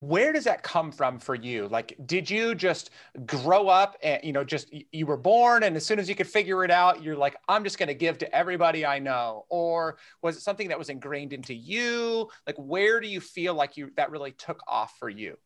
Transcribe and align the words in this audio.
where 0.00 0.32
does 0.32 0.44
that 0.44 0.62
come 0.62 0.90
from 0.90 1.18
for 1.18 1.34
you? 1.34 1.68
Like 1.68 1.94
did 2.06 2.28
you 2.28 2.54
just 2.54 2.90
grow 3.26 3.68
up 3.68 3.96
and 4.02 4.22
you 4.24 4.32
know 4.32 4.44
just 4.44 4.72
you 4.92 5.06
were 5.06 5.16
born 5.16 5.62
and 5.62 5.76
as 5.76 5.84
soon 5.84 5.98
as 5.98 6.08
you 6.08 6.14
could 6.14 6.26
figure 6.26 6.64
it 6.64 6.70
out 6.70 7.02
you're 7.02 7.16
like 7.16 7.36
i'm 7.48 7.64
just 7.64 7.78
going 7.78 7.88
to 7.88 7.94
give 7.94 8.18
to 8.18 8.34
everybody 8.34 8.86
i 8.86 8.98
know 8.98 9.44
or 9.48 9.96
was 10.22 10.36
it 10.36 10.40
something 10.40 10.68
that 10.68 10.78
was 10.78 10.88
ingrained 10.88 11.32
into 11.32 11.54
you? 11.54 12.28
Like 12.46 12.56
where 12.56 13.00
do 13.00 13.08
you 13.08 13.20
feel 13.20 13.54
like 13.54 13.76
you 13.76 13.90
that 13.96 14.10
really 14.10 14.32
took 14.32 14.60
off 14.66 14.94
for 14.98 15.08
you 15.08 15.36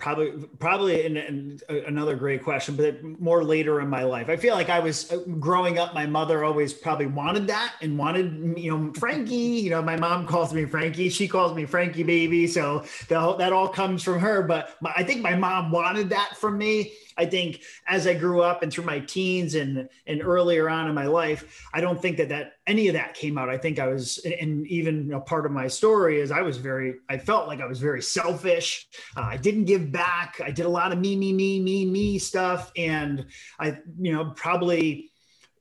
probably 0.00 0.32
probably 0.58 1.04
in, 1.04 1.16
in, 1.16 1.60
another 1.86 2.16
great 2.16 2.42
question 2.42 2.74
but 2.74 3.02
more 3.20 3.44
later 3.44 3.80
in 3.80 3.88
my 3.88 4.02
life. 4.02 4.28
I 4.28 4.36
feel 4.36 4.54
like 4.54 4.70
i 4.70 4.80
was 4.80 5.12
uh, 5.12 5.18
growing 5.38 5.78
up 5.78 5.94
my 5.94 6.06
mother 6.06 6.42
always 6.42 6.72
probably 6.72 7.06
wanted 7.06 7.46
that 7.48 7.74
and 7.82 7.96
wanted 7.96 8.58
you 8.58 8.76
know 8.76 8.92
frankie 8.94 9.34
you 9.34 9.70
know 9.70 9.82
my 9.82 9.96
mom 9.96 10.26
calls 10.26 10.52
me 10.52 10.64
frankie 10.64 11.10
she 11.10 11.28
calls 11.28 11.54
me 11.54 11.66
frankie 11.66 12.02
baby. 12.02 12.46
So 12.46 12.84
that, 13.08 13.38
that 13.38 13.52
all 13.52 13.68
comes 13.68 14.02
from 14.02 14.18
her 14.18 14.42
but 14.42 14.76
my, 14.80 14.92
i 14.96 15.04
think 15.04 15.20
my 15.20 15.36
mom 15.36 15.70
wanted 15.70 16.08
that 16.10 16.36
from 16.36 16.58
me 16.58 16.92
I 17.20 17.26
think 17.26 17.60
as 17.86 18.06
I 18.06 18.14
grew 18.14 18.40
up 18.40 18.62
and 18.62 18.72
through 18.72 18.84
my 18.84 19.00
teens 19.00 19.54
and 19.54 19.88
and 20.06 20.22
earlier 20.22 20.68
on 20.70 20.88
in 20.88 20.94
my 20.94 21.06
life, 21.06 21.68
I 21.74 21.80
don't 21.80 22.00
think 22.00 22.16
that 22.16 22.30
that 22.30 22.54
any 22.66 22.88
of 22.88 22.94
that 22.94 23.14
came 23.14 23.36
out. 23.36 23.48
I 23.50 23.58
think 23.58 23.78
I 23.78 23.88
was, 23.88 24.18
and 24.18 24.66
even 24.68 25.12
a 25.12 25.20
part 25.20 25.44
of 25.44 25.52
my 25.52 25.66
story 25.66 26.20
is 26.20 26.30
I 26.30 26.42
was 26.42 26.56
very, 26.56 26.94
I 27.08 27.18
felt 27.18 27.48
like 27.48 27.60
I 27.60 27.66
was 27.66 27.80
very 27.80 28.00
selfish. 28.00 28.86
Uh, 29.16 29.22
I 29.22 29.36
didn't 29.36 29.64
give 29.64 29.90
back. 29.90 30.40
I 30.42 30.52
did 30.52 30.66
a 30.66 30.68
lot 30.68 30.92
of 30.92 30.98
me, 30.98 31.16
me, 31.16 31.32
me, 31.32 31.60
me, 31.60 31.84
me 31.84 32.18
stuff, 32.18 32.70
and 32.76 33.26
I, 33.58 33.78
you 34.00 34.12
know, 34.12 34.32
probably 34.36 35.09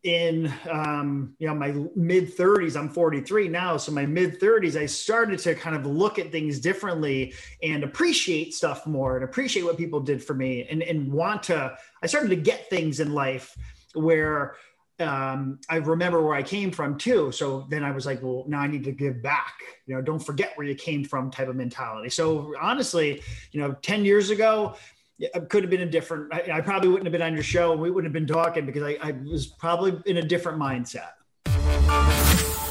in 0.03 0.51
um, 0.69 1.35
you 1.39 1.47
know 1.47 1.53
my 1.53 1.73
mid 1.93 2.33
30s 2.35 2.79
i'm 2.79 2.87
43 2.87 3.49
now 3.49 3.75
so 3.75 3.91
my 3.91 4.05
mid 4.05 4.39
30s 4.39 4.79
i 4.79 4.85
started 4.85 5.39
to 5.39 5.53
kind 5.53 5.75
of 5.75 5.85
look 5.85 6.17
at 6.17 6.31
things 6.31 6.59
differently 6.59 7.33
and 7.61 7.83
appreciate 7.83 8.53
stuff 8.53 8.87
more 8.87 9.15
and 9.15 9.25
appreciate 9.25 9.63
what 9.63 9.77
people 9.77 9.99
did 9.99 10.23
for 10.23 10.33
me 10.33 10.65
and, 10.69 10.81
and 10.83 11.11
want 11.11 11.43
to 11.43 11.75
i 12.01 12.07
started 12.07 12.29
to 12.29 12.37
get 12.37 12.69
things 12.69 13.01
in 13.01 13.13
life 13.13 13.57
where 13.93 14.55
um, 14.99 15.59
I 15.69 15.77
remember 15.77 16.21
where 16.21 16.35
I 16.35 16.43
came 16.43 16.71
from 16.71 16.97
too. 16.97 17.31
So 17.31 17.65
then 17.69 17.83
I 17.83 17.91
was 17.91 18.05
like, 18.05 18.21
well, 18.21 18.43
now 18.47 18.59
I 18.59 18.67
need 18.67 18.83
to 18.83 18.91
give 18.91 19.23
back. 19.23 19.53
You 19.85 19.95
know, 19.95 20.01
don't 20.01 20.19
forget 20.19 20.51
where 20.55 20.67
you 20.67 20.75
came 20.75 21.05
from 21.05 21.31
type 21.31 21.47
of 21.47 21.55
mentality. 21.55 22.09
So 22.09 22.53
honestly, 22.59 23.21
you 23.51 23.61
know, 23.61 23.73
10 23.81 24.03
years 24.03 24.29
ago, 24.29 24.75
it 25.19 25.49
could 25.49 25.63
have 25.63 25.69
been 25.69 25.81
a 25.81 25.85
different. 25.85 26.33
I, 26.33 26.49
I, 26.53 26.61
probably 26.61 26.89
wouldn't 26.89 27.05
have 27.05 27.11
been 27.11 27.21
on 27.21 27.33
your 27.33 27.43
show, 27.43 27.73
and 27.73 27.81
we 27.81 27.91
wouldn't 27.91 28.13
have 28.13 28.13
been 28.13 28.33
talking 28.33 28.65
because 28.65 28.83
I, 28.83 28.97
I 29.01 29.11
was 29.11 29.47
probably 29.47 30.01
in 30.05 30.17
a 30.17 30.21
different 30.21 30.59
mindset. 30.59 31.11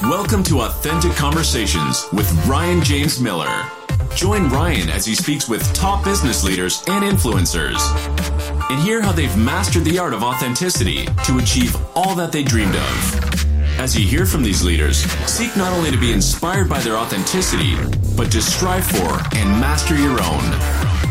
Welcome 0.03 0.43
to 0.45 0.61
Authentic 0.63 1.13
Conversations 1.13 2.07
with 2.13 2.31
Ryan 2.47 2.83
James 2.83 3.21
Miller. 3.21 3.65
Join 4.15 4.49
Ryan 4.49 4.89
as 4.89 5.05
he 5.05 5.15
speaks 5.15 5.49
with 5.49 5.63
top 5.75 6.05
business 6.05 6.43
leaders 6.43 6.83
and 6.89 7.05
influencers 7.05 7.79
and 8.71 8.81
hear 8.81 9.03
how 9.03 9.13
they've 9.13 9.37
mastered 9.37 9.85
the 9.85 9.99
art 9.99 10.15
of 10.15 10.23
authenticity 10.23 11.07
to 11.25 11.39
achieve 11.39 11.77
all 11.95 12.15
that 12.15 12.33
they 12.33 12.43
dreamed 12.43 12.77
of. 12.77 13.25
As 13.79 13.97
you 13.99 14.07
hear 14.07 14.25
from 14.25 14.43
these 14.43 14.65
leaders, 14.65 14.99
seek 15.31 15.55
not 15.57 15.73
only 15.73 15.91
to 15.91 15.99
be 15.99 16.13
inspired 16.13 16.69
by 16.69 16.81
their 16.81 16.97
authenticity, 16.97 17.77
but 18.17 18.33
to 18.33 18.41
strive 18.41 18.87
for 18.87 19.21
and 19.37 19.49
master 19.61 19.97
your 19.97 20.21
own. 20.23 21.08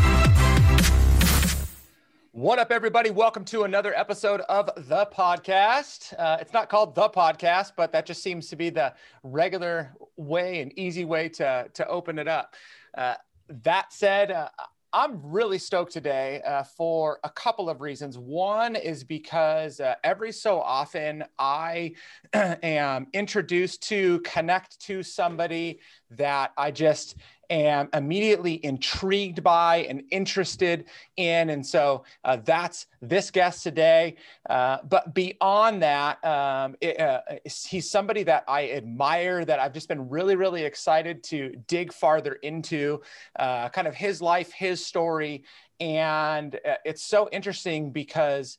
What 2.47 2.59
up, 2.59 2.71
everybody? 2.71 3.09
Welcome 3.09 3.43
to 3.43 3.63
another 3.63 3.93
episode 3.93 4.39
of 4.47 4.69
the 4.87 5.05
podcast. 5.07 6.13
Uh, 6.17 6.37
it's 6.39 6.53
not 6.53 6.69
called 6.69 6.95
the 6.95 7.09
podcast, 7.09 7.73
but 7.75 7.91
that 7.91 8.05
just 8.05 8.23
seems 8.23 8.47
to 8.47 8.55
be 8.55 8.69
the 8.69 8.93
regular 9.21 9.91
way 10.15 10.61
and 10.61 10.71
easy 10.79 11.03
way 11.03 11.27
to, 11.27 11.67
to 11.73 11.87
open 11.89 12.17
it 12.17 12.29
up. 12.29 12.55
Uh, 12.97 13.15
that 13.49 13.91
said, 13.91 14.31
uh, 14.31 14.47
I'm 14.93 15.19
really 15.21 15.57
stoked 15.57 15.91
today 15.91 16.41
uh, 16.43 16.63
for 16.63 17.19
a 17.25 17.29
couple 17.29 17.69
of 17.69 17.81
reasons. 17.81 18.17
One 18.17 18.77
is 18.77 19.03
because 19.03 19.81
uh, 19.81 19.95
every 20.05 20.31
so 20.31 20.61
often 20.61 21.25
I 21.37 21.95
am 22.33 23.07
introduced 23.11 23.83
to 23.89 24.21
connect 24.21 24.79
to 24.83 25.03
somebody 25.03 25.81
that 26.11 26.53
I 26.57 26.71
just 26.71 27.17
am 27.49 27.89
immediately 27.93 28.63
intrigued 28.65 29.43
by 29.43 29.85
and 29.89 30.03
interested 30.11 30.85
in. 31.15 31.49
And 31.49 31.65
so 31.65 32.03
uh, 32.23 32.37
that's 32.43 32.87
this 33.01 33.31
guest 33.31 33.63
today. 33.63 34.15
Uh, 34.49 34.79
but 34.89 35.13
beyond 35.13 35.81
that, 35.81 36.23
um, 36.25 36.75
it, 36.81 36.99
uh, 36.99 37.21
he's 37.43 37.89
somebody 37.89 38.23
that 38.23 38.43
I 38.47 38.71
admire, 38.71 39.45
that 39.45 39.59
I've 39.59 39.73
just 39.73 39.87
been 39.87 40.09
really, 40.09 40.35
really 40.35 40.63
excited 40.63 41.23
to 41.25 41.55
dig 41.67 41.93
farther 41.93 42.33
into 42.33 43.01
uh, 43.39 43.69
kind 43.69 43.87
of 43.87 43.95
his 43.95 44.21
life, 44.21 44.51
his 44.51 44.85
story. 44.85 45.43
And 45.79 46.55
uh, 46.55 46.75
it's 46.85 47.03
so 47.03 47.29
interesting 47.31 47.91
because 47.91 48.57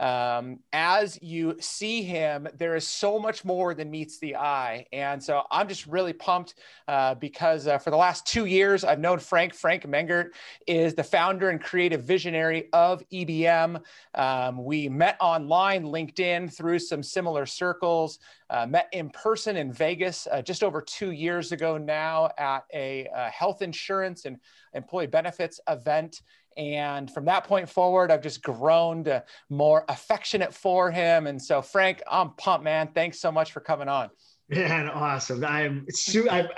um, 0.00 0.60
as 0.72 1.18
you 1.22 1.56
see 1.60 2.02
him, 2.02 2.48
there 2.56 2.74
is 2.74 2.88
so 2.88 3.18
much 3.18 3.44
more 3.44 3.74
than 3.74 3.90
meets 3.90 4.18
the 4.18 4.34
eye. 4.34 4.86
And 4.92 5.22
so 5.22 5.42
I'm 5.50 5.68
just 5.68 5.86
really 5.86 6.14
pumped 6.14 6.54
uh, 6.88 7.14
because 7.16 7.66
uh, 7.66 7.76
for 7.76 7.90
the 7.90 7.98
last 7.98 8.26
two 8.26 8.46
years, 8.46 8.82
I've 8.82 8.98
known 8.98 9.18
Frank. 9.18 9.54
Frank 9.54 9.84
Mengert 9.84 10.30
is 10.66 10.94
the 10.94 11.04
founder 11.04 11.50
and 11.50 11.60
creative 11.60 12.02
visionary 12.02 12.70
of 12.72 13.06
EBM. 13.10 13.82
Um, 14.14 14.64
we 14.64 14.88
met 14.88 15.18
online, 15.20 15.84
LinkedIn, 15.84 16.50
through 16.50 16.78
some 16.78 17.02
similar 17.02 17.44
circles, 17.44 18.18
uh, 18.48 18.66
met 18.66 18.88
in 18.92 19.10
person 19.10 19.56
in 19.56 19.70
Vegas 19.70 20.26
uh, 20.32 20.40
just 20.40 20.64
over 20.64 20.80
two 20.80 21.10
years 21.10 21.52
ago 21.52 21.76
now 21.76 22.30
at 22.38 22.64
a 22.72 23.06
uh, 23.14 23.30
health 23.30 23.60
insurance 23.60 24.24
and 24.24 24.38
employee 24.72 25.06
benefits 25.06 25.60
event. 25.68 26.22
And 26.60 27.10
from 27.10 27.24
that 27.24 27.44
point 27.44 27.70
forward, 27.70 28.10
I've 28.10 28.22
just 28.22 28.42
grown 28.42 29.02
to 29.04 29.24
more 29.48 29.86
affectionate 29.88 30.52
for 30.52 30.90
him. 30.90 31.26
And 31.26 31.40
so, 31.40 31.62
Frank, 31.62 32.02
I'm 32.08 32.32
pumped, 32.34 32.64
man. 32.64 32.90
Thanks 32.94 33.18
so 33.18 33.32
much 33.32 33.52
for 33.52 33.60
coming 33.60 33.88
on. 33.88 34.10
Man, 34.50 34.90
awesome. 34.90 35.42
I'm 35.44 35.86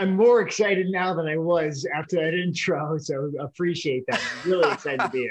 I'm 0.00 0.16
more 0.16 0.40
excited 0.40 0.88
now 0.88 1.14
than 1.14 1.28
I 1.28 1.36
was 1.36 1.86
after 1.94 2.16
that 2.16 2.34
intro. 2.34 2.98
So 2.98 3.30
appreciate 3.38 4.04
that. 4.08 4.20
I'm 4.20 4.50
really 4.50 4.72
excited 4.72 5.00
to 5.00 5.08
be 5.10 5.30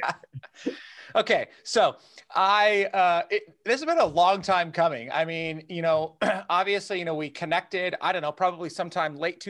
here. 0.64 0.76
okay, 1.16 1.48
so 1.64 1.98
I 2.34 2.86
uh, 2.94 3.24
it, 3.32 3.44
this 3.66 3.82
has 3.82 3.86
been 3.86 3.98
a 3.98 4.06
long 4.06 4.42
time 4.42 4.72
coming. 4.72 5.10
I 5.12 5.26
mean, 5.26 5.64
you 5.70 5.82
know, 5.82 6.18
obviously, 6.50 7.00
you 7.00 7.06
know, 7.06 7.16
we 7.16 7.30
connected. 7.30 7.96
I 8.00 8.12
don't 8.14 8.22
know, 8.22 8.32
probably 8.32 8.70
sometime 8.70 9.16
late 9.16 9.42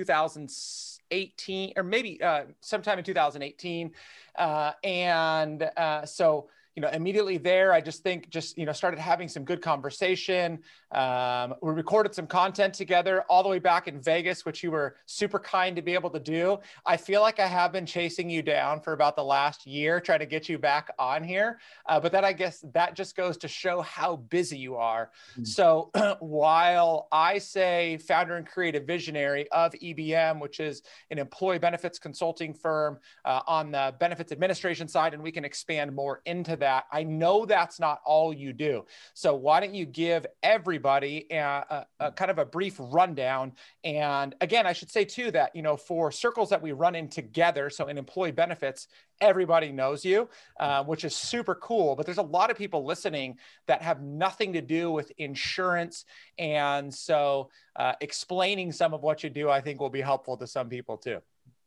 2018 1.12 1.74
or 1.76 1.84
maybe 1.84 2.22
uh, 2.22 2.44
sometime 2.62 2.98
in 2.98 3.04
2018, 3.06 3.92
uh, 4.38 4.72
and 4.84 5.70
uh, 5.78 6.06
so 6.06 6.50
you 6.76 6.82
know, 6.82 6.90
immediately 6.90 7.38
there, 7.38 7.74
I 7.74 7.82
just 7.82 8.02
think 8.02 8.30
just, 8.30 8.58
you 8.58 8.66
know, 8.66 8.72
started 8.72 9.00
having 9.00 9.28
some 9.28 9.44
good 9.44 9.62
conversation. 9.62 10.60
Um, 10.92 11.54
we 11.62 11.72
recorded 11.72 12.16
some 12.16 12.28
content 12.28 12.74
together 12.74 13.24
all 13.24 13.44
the 13.44 13.50
way 13.50 13.60
back 13.60 13.90
in 13.90 14.02
Vegas, 14.02 14.46
which 14.46 14.64
you 14.64 14.72
were 14.72 14.96
super 15.06 15.38
kind 15.38 15.76
to 15.76 15.82
be 15.82 15.94
able 15.94 16.10
to 16.12 16.20
do. 16.20 16.60
I 16.86 16.96
feel 16.96 17.22
like 17.22 17.40
I 17.40 17.48
have 17.48 17.74
been 17.74 17.86
chasing 17.86 18.30
you 18.30 18.42
down 18.42 18.80
for 18.80 18.94
about 18.94 19.18
the 19.18 19.24
last 19.24 19.68
year, 19.68 20.00
trying 20.00 20.20
to 20.20 20.26
get 20.26 20.48
you 20.48 20.58
back 20.58 20.94
on 20.98 21.24
here. 21.24 21.60
Uh, 21.88 22.00
but 22.00 22.14
then 22.14 22.24
I 22.24 22.32
guess 22.32 22.64
that 22.74 22.96
just 22.96 23.18
goes 23.18 23.36
to 23.38 23.50
show 23.50 23.82
how 23.82 24.16
busy 24.16 24.58
you 24.58 24.78
are. 24.78 25.12
Mm-hmm. 25.34 25.44
So 25.44 25.92
while 26.22 27.10
I 27.12 27.38
say 27.38 27.98
founder 27.98 28.38
and 28.38 28.48
creative 28.48 28.86
visionary 28.86 29.50
of 29.52 29.74
EBM, 29.74 30.40
which 30.40 30.62
is 30.62 30.84
an 31.10 31.20
employee 31.20 31.60
benefits 31.60 32.00
consulting 32.00 32.54
firm 32.54 32.98
uh, 33.26 33.42
on 33.46 33.72
the 33.72 33.94
benefits 34.00 34.32
administration 34.32 34.88
side, 34.88 35.14
and 35.14 35.22
we 35.22 35.34
can 35.34 35.44
expand 35.44 35.94
more 35.94 36.22
into 36.26 36.56
that. 36.62 36.86
I 36.92 37.04
know 37.04 37.46
that's 37.46 37.80
not 37.80 38.02
all 38.06 38.34
you 38.34 38.54
do. 38.54 38.86
So 39.14 39.36
why 39.36 39.60
don't 39.60 39.76
you 39.76 39.86
give 39.86 40.26
everybody 40.42 41.28
a, 41.30 41.38
a, 41.38 41.86
a, 42.00 42.12
kind 42.12 42.32
of 42.32 42.40
a 42.40 42.46
brief 42.46 42.76
rundown? 42.80 43.54
And 43.84 44.34
again, 44.42 44.66
I 44.66 44.74
should 44.74 44.90
say 44.90 45.06
too 45.06 45.30
that, 45.32 45.56
you 45.56 45.62
know, 45.62 45.78
for 45.78 46.12
circles 46.12 46.50
that 46.50 46.62
we 46.62 46.72
run 46.72 46.96
in 46.96 47.10
together, 47.10 47.70
so 47.70 47.88
in 47.88 47.98
employee 47.98 48.32
benefits, 48.32 48.88
everybody 49.22 49.72
knows 49.72 50.04
you, 50.04 50.28
uh, 50.60 50.84
which 50.84 51.04
is 51.04 51.16
super 51.16 51.56
cool. 51.56 51.96
But 51.96 52.06
there's 52.06 52.18
a 52.18 52.24
lot 52.24 52.50
of 52.50 52.58
people 52.58 52.84
listening 52.84 53.38
that 53.68 53.82
have 53.84 54.02
nothing 54.02 54.54
to 54.54 54.62
do 54.62 54.92
with 54.92 55.12
insurance. 55.18 56.06
And 56.40 56.94
so 56.94 57.50
uh, 57.76 57.94
explaining 58.02 58.72
some 58.72 58.94
of 58.94 59.04
what 59.04 59.24
you 59.24 59.30
do, 59.30 59.50
I 59.50 59.62
think 59.62 59.80
will 59.80 59.90
be 59.90 60.02
helpful 60.02 60.38
to 60.38 60.48
some 60.48 60.70
people 60.70 60.98
too. 60.98 61.22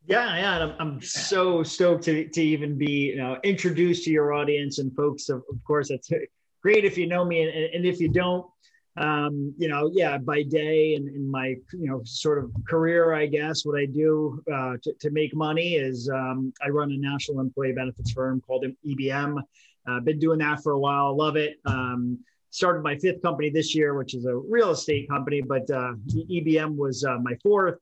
Yeah, 0.07 0.37
yeah, 0.37 0.59
I'm, 0.59 0.75
I'm 0.79 1.01
so 1.01 1.63
stoked 1.63 2.05
to, 2.05 2.29
to 2.29 2.43
even 2.43 2.77
be 2.77 3.13
you 3.13 3.17
know 3.17 3.39
introduced 3.43 4.05
to 4.05 4.11
your 4.11 4.35
audience 4.35 4.79
and 4.79 4.95
folks. 4.95 5.31
Of, 5.31 5.43
of 5.51 5.65
course, 5.65 5.89
that's 5.89 6.11
great 6.63 6.85
if 6.85 6.99
you 6.99 7.07
know 7.07 7.25
me, 7.25 7.43
and, 7.43 7.75
and 7.75 7.87
if 7.87 8.01
you 8.01 8.11
don't, 8.11 8.47
um, 8.99 9.55
you 9.57 9.67
know, 9.67 9.91
yeah, 9.95 10.19
by 10.19 10.43
day 10.43 10.95
and 10.95 11.09
in 11.09 11.31
my 11.31 11.57
you 11.73 11.89
know 11.89 12.03
sort 12.05 12.39
of 12.39 12.53
career, 12.69 13.15
I 13.15 13.27
guess 13.27 13.65
what 13.65 13.81
I 13.81 13.87
do 13.87 14.43
uh, 14.53 14.75
to, 14.83 14.93
to 15.01 15.11
make 15.11 15.35
money 15.35 15.77
is 15.77 16.11
um, 16.11 16.53
I 16.63 16.69
run 16.69 16.93
a 16.93 16.99
national 16.99 17.41
employee 17.41 17.73
benefits 17.73 18.13
firm 18.13 18.43
called 18.47 18.67
EBM. 18.87 19.41
Uh, 19.89 20.01
been 20.01 20.19
doing 20.19 20.39
that 20.39 20.63
for 20.63 20.73
a 20.73 20.79
while. 20.79 21.17
Love 21.17 21.37
it. 21.37 21.57
Um, 21.65 22.19
started 22.51 22.83
my 22.83 22.97
fifth 22.99 23.23
company 23.23 23.49
this 23.49 23.75
year, 23.75 23.95
which 23.95 24.15
is 24.15 24.27
a 24.27 24.37
real 24.37 24.71
estate 24.71 25.09
company, 25.09 25.41
but 25.41 25.69
uh, 25.71 25.95
EBM 26.15 26.77
was 26.77 27.05
uh, 27.05 27.19
my 27.19 27.35
fourth 27.43 27.79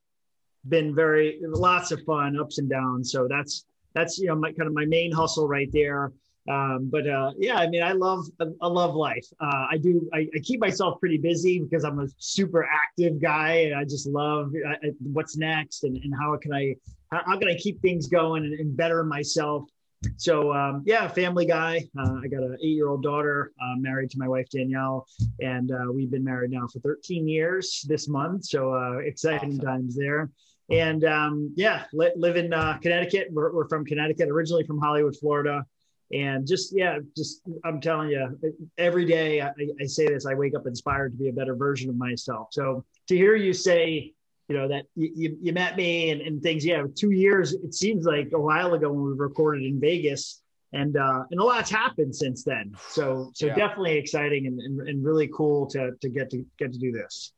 been 0.69 0.95
very 0.95 1.41
lots 1.43 1.93
of 1.93 2.03
fun, 2.05 2.39
ups 2.39 2.59
and 2.59 2.69
downs. 2.69 3.13
So 3.13 3.27
that's 3.29 3.65
that's 3.95 4.19
you 4.19 4.29
know 4.29 4.37
my 4.37 4.53
kind 4.53 4.69
of 4.69 4.75
my 4.75 4.87
main 4.87 5.13
hustle 5.13 5.49
right 5.49 5.71
there. 5.73 6.13
Um, 6.51 6.89
but 6.91 7.07
uh, 7.07 7.33
yeah, 7.39 7.57
I 7.57 7.69
mean, 7.69 7.83
I 7.83 7.93
love 7.93 8.27
I 8.41 8.67
love 8.67 8.95
life. 8.95 9.27
Uh, 9.41 9.67
I 9.71 9.77
do. 9.77 10.09
I, 10.13 10.27
I, 10.35 10.39
keep 10.43 10.59
myself 10.59 10.99
pretty 10.99 11.19
busy 11.19 11.61
because 11.61 11.85
I'm 11.85 12.01
a 12.01 12.09
super 12.19 12.65
active 12.65 13.23
guy, 13.23 13.67
and 13.67 13.75
I 13.77 13.85
just 13.85 14.09
love 14.09 14.53
uh, 14.69 14.89
what's 15.13 15.37
next 15.37 15.85
and, 15.85 15.97
and 15.99 16.13
how 16.21 16.37
can 16.37 16.53
I 16.53 16.75
how, 17.13 17.23
how 17.27 17.39
can 17.39 17.49
I 17.49 17.55
keep 17.55 17.81
things 17.81 18.09
going 18.09 18.45
and, 18.45 18.55
and 18.55 18.77
better 18.77 19.05
myself. 19.05 19.69
So 20.17 20.53
um, 20.53 20.83
yeah, 20.85 21.07
family 21.07 21.47
guy. 21.47 21.85
Uh, 21.97 22.17
I 22.25 22.27
got 22.27 22.43
an 22.43 22.57
eight-year-old 22.61 23.05
daughter, 23.05 23.53
uh, 23.63 23.77
married 23.77 24.11
to 24.11 24.19
my 24.19 24.27
wife 24.27 24.49
Danielle, 24.51 25.07
and 25.41 25.71
uh, 25.71 25.93
we've 25.93 26.11
been 26.11 26.25
married 26.25 26.51
now 26.51 26.67
for 26.67 26.81
13 26.81 27.29
years 27.29 27.85
this 27.87 28.09
month. 28.09 28.47
So 28.47 28.75
uh, 28.75 28.97
exciting 28.99 29.51
awesome. 29.51 29.65
times 29.65 29.97
there. 29.97 30.29
And 30.73 31.05
um, 31.05 31.53
yeah, 31.55 31.85
li- 31.93 32.13
live 32.17 32.37
in 32.37 32.53
uh, 32.53 32.79
Connecticut. 32.79 33.29
We're, 33.31 33.53
we're, 33.53 33.69
from 33.69 33.85
Connecticut, 33.85 34.31
originally 34.31 34.65
from 34.65 34.79
Hollywood, 34.79 35.15
Florida. 35.17 35.67
And 36.13 36.47
just 36.47 36.75
yeah, 36.75 36.99
just 37.17 37.43
I'm 37.65 37.81
telling 37.81 38.09
you, 38.09 38.39
every 38.79 39.05
day 39.05 39.43
I, 39.43 39.51
I 39.81 39.87
say 39.87 40.07
this. 40.07 40.27
I 40.27 40.35
wake 40.35 40.55
up 40.55 40.67
inspired 40.67 41.13
to 41.13 41.19
be 41.19 41.29
a 41.29 41.33
better 41.33 41.55
version 41.55 41.91
of 41.91 41.97
myself. 41.97 42.49
So 42.53 42.85
to 43.09 43.17
hear 43.17 43.37
you 43.37 43.53
say 43.53 44.15
you 44.49 44.59
know 44.59 44.69
that 44.69 44.85
you, 44.97 45.37
you 45.41 45.53
met 45.53 45.77
me 45.77 46.11
and, 46.11 46.21
and 46.21 46.43
things 46.43 46.65
yeah 46.67 46.83
two 46.95 47.13
years 47.13 47.53
it 47.53 47.73
seems 47.73 48.05
like 48.05 48.31
a 48.35 48.41
while 48.41 48.75
ago 48.75 48.91
when 48.91 49.05
we 49.05 49.13
recorded 49.17 49.63
in 49.65 49.81
vegas 49.81 50.43
and 50.73 50.97
uh 50.97 51.23
and 51.31 51.41
a 51.41 51.45
lot's 51.45 51.71
happened 51.71 52.15
since 52.15 52.43
then 52.43 52.75
so 52.89 53.31
so 53.35 53.47
yeah. 53.47 53.55
definitely 53.55 53.97
exciting 53.97 54.47
and, 54.47 54.61
and, 54.61 54.89
and 54.89 55.05
really 55.05 55.29
cool 55.29 55.67
to 55.67 55.93
to 56.03 56.09
get 56.09 56.29
to 56.29 56.45
get 56.59 56.73
to 56.73 56.79
do 56.79 56.93
this 56.93 57.33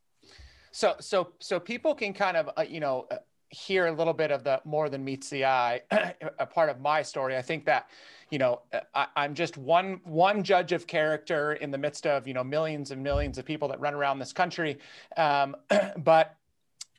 so 0.74 0.96
so 0.98 1.28
so 1.38 1.60
people 1.60 1.94
can 1.94 2.12
kind 2.12 2.36
of 2.36 2.50
uh, 2.56 2.62
you 2.68 2.80
know 2.80 3.06
uh, 3.12 3.16
hear 3.48 3.86
a 3.86 3.92
little 3.92 4.12
bit 4.12 4.32
of 4.32 4.42
the 4.42 4.60
more 4.64 4.88
than 4.88 5.04
meets 5.04 5.30
the 5.30 5.44
eye 5.44 5.80
a 6.40 6.44
part 6.44 6.68
of 6.68 6.80
my 6.80 7.00
story 7.00 7.36
i 7.36 7.42
think 7.42 7.64
that 7.64 7.88
you 8.30 8.38
know 8.38 8.60
uh, 8.72 9.06
I, 9.14 9.24
am 9.24 9.34
just 9.34 9.56
one 9.56 10.00
one 10.02 10.42
judge 10.42 10.72
of 10.72 10.88
character 10.88 11.52
in 11.52 11.70
the 11.70 11.78
midst 11.78 12.08
of 12.08 12.26
you 12.26 12.34
know 12.34 12.42
millions 12.42 12.90
and 12.90 13.00
millions 13.04 13.38
of 13.38 13.44
people 13.44 13.68
that 13.68 13.78
run 13.78 13.94
around 13.94 14.18
this 14.18 14.32
country 14.32 14.78
um, 15.16 15.54
but 15.98 16.36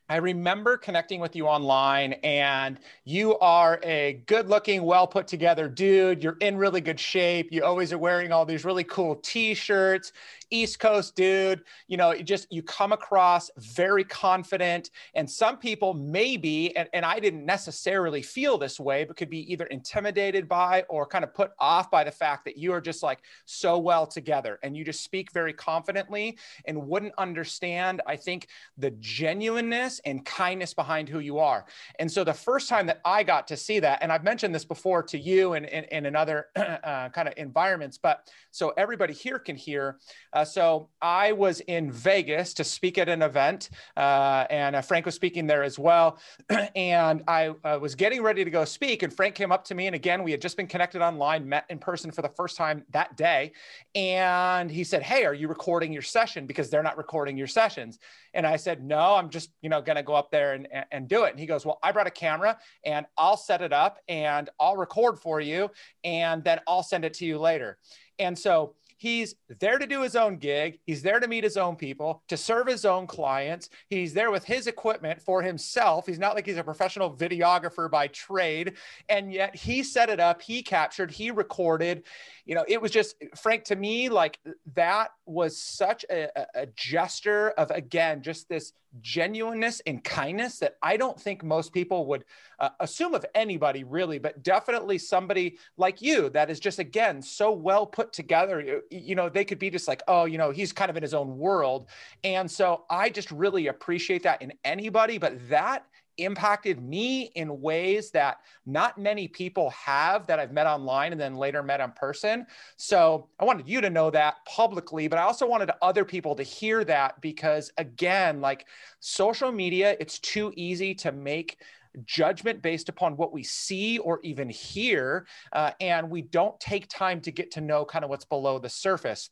I 0.07 0.17
remember 0.17 0.77
connecting 0.77 1.19
with 1.19 1.35
you 1.35 1.47
online, 1.47 2.13
and 2.23 2.79
you 3.05 3.39
are 3.39 3.79
a 3.81 4.21
good 4.27 4.49
looking, 4.49 4.83
well 4.83 5.07
put 5.07 5.27
together 5.27 5.67
dude. 5.67 6.23
You're 6.23 6.37
in 6.41 6.57
really 6.57 6.79
good 6.79 6.99
shape. 6.99 7.51
You 7.51 7.63
always 7.63 7.91
are 7.91 7.97
wearing 7.97 8.31
all 8.31 8.45
these 8.45 8.63
really 8.63 8.83
cool 8.83 9.15
t 9.15 9.55
shirts. 9.55 10.13
East 10.49 10.79
Coast 10.79 11.15
dude. 11.15 11.63
You 11.87 11.97
know, 11.97 12.13
just 12.15 12.51
you 12.51 12.63
come 12.63 12.91
across 12.91 13.49
very 13.57 14.03
confident. 14.03 14.91
And 15.13 15.29
some 15.29 15.57
people 15.57 15.93
maybe, 15.93 16.75
and, 16.75 16.89
and 16.93 17.05
I 17.05 17.19
didn't 17.19 17.45
necessarily 17.45 18.21
feel 18.21 18.57
this 18.57 18.79
way, 18.79 19.03
but 19.03 19.17
could 19.17 19.29
be 19.29 19.51
either 19.51 19.65
intimidated 19.65 20.47
by 20.47 20.83
or 20.89 21.05
kind 21.05 21.23
of 21.23 21.33
put 21.33 21.51
off 21.59 21.89
by 21.91 22.03
the 22.03 22.11
fact 22.11 22.45
that 22.45 22.57
you 22.57 22.71
are 22.73 22.81
just 22.81 23.03
like 23.03 23.19
so 23.45 23.77
well 23.77 24.05
together 24.05 24.59
and 24.63 24.75
you 24.75 24.83
just 24.83 25.03
speak 25.03 25.31
very 25.31 25.53
confidently 25.53 26.37
and 26.65 26.87
wouldn't 26.87 27.13
understand, 27.17 28.01
I 28.05 28.15
think, 28.15 28.47
the 28.77 28.91
genuineness 28.99 29.99
and 30.05 30.25
kindness 30.25 30.73
behind 30.73 31.09
who 31.09 31.19
you 31.19 31.39
are. 31.39 31.65
And 31.99 32.11
so 32.11 32.23
the 32.23 32.33
first 32.33 32.69
time 32.69 32.87
that 32.87 33.01
I 33.05 33.23
got 33.23 33.47
to 33.47 33.57
see 33.57 33.79
that, 33.79 33.99
and 34.01 34.11
I've 34.11 34.23
mentioned 34.23 34.53
this 34.53 34.65
before 34.65 35.03
to 35.03 35.17
you 35.17 35.53
and, 35.53 35.65
and, 35.65 35.85
and 35.91 36.07
in 36.07 36.15
other 36.15 36.47
uh, 36.55 37.09
kind 37.09 37.27
of 37.27 37.33
environments, 37.37 37.97
but 37.97 38.29
so 38.51 38.73
everybody 38.77 39.13
here 39.13 39.39
can 39.39 39.55
hear. 39.55 39.99
Uh, 40.35 40.43
so 40.43 40.89
I 41.01 41.31
was 41.31 41.61
in 41.61 41.89
Vegas 41.89 42.53
to 42.55 42.65
speak 42.65 42.97
at 42.97 43.07
an 43.07 43.21
event, 43.21 43.69
uh, 43.95 44.45
and 44.49 44.75
uh, 44.75 44.81
Frank 44.81 45.05
was 45.05 45.15
speaking 45.15 45.47
there 45.47 45.63
as 45.63 45.79
well. 45.79 46.19
and 46.75 47.23
I 47.25 47.53
uh, 47.63 47.79
was 47.81 47.95
getting 47.95 48.21
ready 48.21 48.43
to 48.43 48.51
go 48.51 48.65
speak, 48.65 49.01
and 49.01 49.13
Frank 49.13 49.33
came 49.33 49.53
up 49.53 49.63
to 49.65 49.75
me, 49.75 49.87
and 49.87 49.95
again, 49.95 50.23
we 50.23 50.31
had 50.31 50.41
just 50.41 50.57
been 50.57 50.67
connected 50.67 51.01
online, 51.01 51.47
met 51.47 51.63
in 51.69 51.79
person 51.79 52.11
for 52.11 52.21
the 52.21 52.29
first 52.29 52.57
time 52.57 52.83
that 52.91 53.15
day, 53.15 53.53
and 53.95 54.69
he 54.69 54.83
said, 54.83 55.03
"Hey, 55.03 55.23
are 55.23 55.33
you 55.33 55.47
recording 55.47 55.93
your 55.93 56.01
session? 56.01 56.45
Because 56.45 56.69
they're 56.69 56.83
not 56.83 56.97
recording 56.97 57.37
your 57.37 57.47
sessions." 57.47 57.97
And 58.33 58.45
I 58.45 58.57
said, 58.57 58.83
"No, 58.83 59.15
I'm 59.15 59.29
just 59.29 59.51
you 59.61 59.69
know 59.69 59.81
going 59.81 59.95
to 59.95 60.03
go 60.03 60.15
up 60.15 60.31
there 60.31 60.51
and, 60.51 60.67
and 60.91 61.07
do 61.07 61.23
it." 61.23 61.31
And 61.31 61.39
he 61.39 61.45
goes, 61.45 61.65
"Well, 61.65 61.79
I 61.81 61.93
brought 61.93 62.07
a 62.07 62.11
camera, 62.11 62.57
and 62.83 63.05
I'll 63.17 63.37
set 63.37 63.61
it 63.61 63.71
up, 63.71 63.99
and 64.09 64.49
I'll 64.59 64.75
record 64.75 65.17
for 65.17 65.39
you, 65.39 65.71
and 66.03 66.43
then 66.43 66.59
I'll 66.67 66.83
send 66.83 67.05
it 67.05 67.13
to 67.15 67.25
you 67.25 67.39
later." 67.39 67.77
And 68.19 68.37
so 68.37 68.75
He's 69.05 69.35
there 69.59 69.77
to 69.77 69.85
do 69.85 70.01
his 70.01 70.15
own 70.15 70.37
gig. 70.37 70.79
He's 70.87 71.03
there 71.03 71.19
to 71.19 71.27
meet 71.27 71.43
his 71.43 71.57
own 71.57 71.75
people, 71.75 72.23
to 72.27 72.35
serve 72.35 72.65
his 72.65 72.85
own 72.85 73.05
clients. 73.05 73.69
He's 73.87 74.15
there 74.15 74.31
with 74.31 74.43
his 74.43 74.65
equipment 74.65 75.21
for 75.21 75.43
himself. 75.43 76.07
He's 76.07 76.17
not 76.17 76.33
like 76.33 76.47
he's 76.47 76.57
a 76.57 76.63
professional 76.63 77.13
videographer 77.13 77.87
by 77.87 78.07
trade. 78.07 78.77
And 79.07 79.31
yet 79.31 79.55
he 79.55 79.83
set 79.83 80.09
it 80.09 80.19
up, 80.19 80.41
he 80.41 80.63
captured, 80.63 81.11
he 81.11 81.29
recorded. 81.29 82.01
You 82.47 82.55
know, 82.55 82.65
it 82.67 82.81
was 82.81 82.89
just, 82.89 83.15
Frank, 83.35 83.65
to 83.65 83.75
me, 83.75 84.09
like 84.09 84.39
that 84.73 85.11
was 85.27 85.55
such 85.55 86.03
a, 86.09 86.29
a 86.55 86.65
gesture 86.75 87.51
of, 87.59 87.69
again, 87.69 88.23
just 88.23 88.49
this 88.49 88.73
genuineness 89.01 89.81
and 89.85 90.01
kindness 90.03 90.59
that 90.59 90.77
I 90.81 90.95
don't 90.95 91.19
think 91.19 91.43
most 91.43 91.73
people 91.73 92.05
would 92.05 92.23
uh, 92.59 92.69
assume 92.79 93.13
of 93.13 93.25
anybody 93.35 93.83
really, 93.83 94.19
but 94.19 94.41
definitely 94.41 94.97
somebody 94.97 95.57
like 95.75 96.01
you 96.01 96.29
that 96.29 96.49
is 96.49 96.59
just, 96.59 96.79
again, 96.79 97.21
so 97.21 97.51
well 97.51 97.85
put 97.85 98.13
together. 98.13 98.81
You, 98.99 99.15
know, 99.15 99.29
they 99.29 99.45
could 99.45 99.59
be 99.59 99.69
just 99.69 99.87
like, 99.87 100.03
oh, 100.07 100.25
you 100.25 100.37
know, 100.37 100.51
he's 100.51 100.71
kind 100.71 100.89
of 100.89 100.97
in 100.97 101.03
his 101.03 101.13
own 101.13 101.37
world. 101.37 101.87
And 102.23 102.49
so 102.49 102.85
I 102.89 103.09
just 103.09 103.31
really 103.31 103.67
appreciate 103.67 104.23
that 104.23 104.41
in 104.41 104.53
anybody, 104.63 105.17
but 105.17 105.49
that 105.49 105.85
impacted 106.17 106.81
me 106.81 107.23
in 107.35 107.61
ways 107.61 108.11
that 108.11 108.37
not 108.65 108.97
many 108.97 109.27
people 109.27 109.69
have 109.71 110.25
that 110.27 110.39
I've 110.39 110.51
met 110.51 110.67
online 110.67 111.11
and 111.11 111.19
then 111.19 111.35
later 111.35 111.61
met 111.61 111.81
in 111.81 111.91
person. 111.91 112.45
So 112.77 113.27
I 113.39 113.45
wanted 113.45 113.67
you 113.67 113.81
to 113.81 113.89
know 113.89 114.09
that 114.11 114.35
publicly, 114.45 115.07
but 115.07 115.19
I 115.19 115.23
also 115.23 115.47
wanted 115.47 115.71
other 115.81 116.05
people 116.05 116.35
to 116.35 116.43
hear 116.43 116.83
that 116.85 117.19
because, 117.21 117.71
again, 117.77 118.41
like 118.41 118.65
social 118.99 119.51
media, 119.51 119.95
it's 119.99 120.19
too 120.19 120.53
easy 120.55 120.95
to 120.95 121.11
make 121.11 121.57
judgment 122.05 122.61
based 122.61 122.89
upon 122.89 123.17
what 123.17 123.33
we 123.33 123.43
see 123.43 123.97
or 123.99 124.19
even 124.23 124.49
hear. 124.49 125.25
Uh, 125.51 125.71
and 125.79 126.09
we 126.09 126.21
don't 126.21 126.59
take 126.59 126.87
time 126.87 127.21
to 127.21 127.31
get 127.31 127.51
to 127.51 127.61
know 127.61 127.85
kind 127.85 128.03
of 128.03 128.09
what's 128.09 128.25
below 128.25 128.59
the 128.59 128.69
surface. 128.69 129.29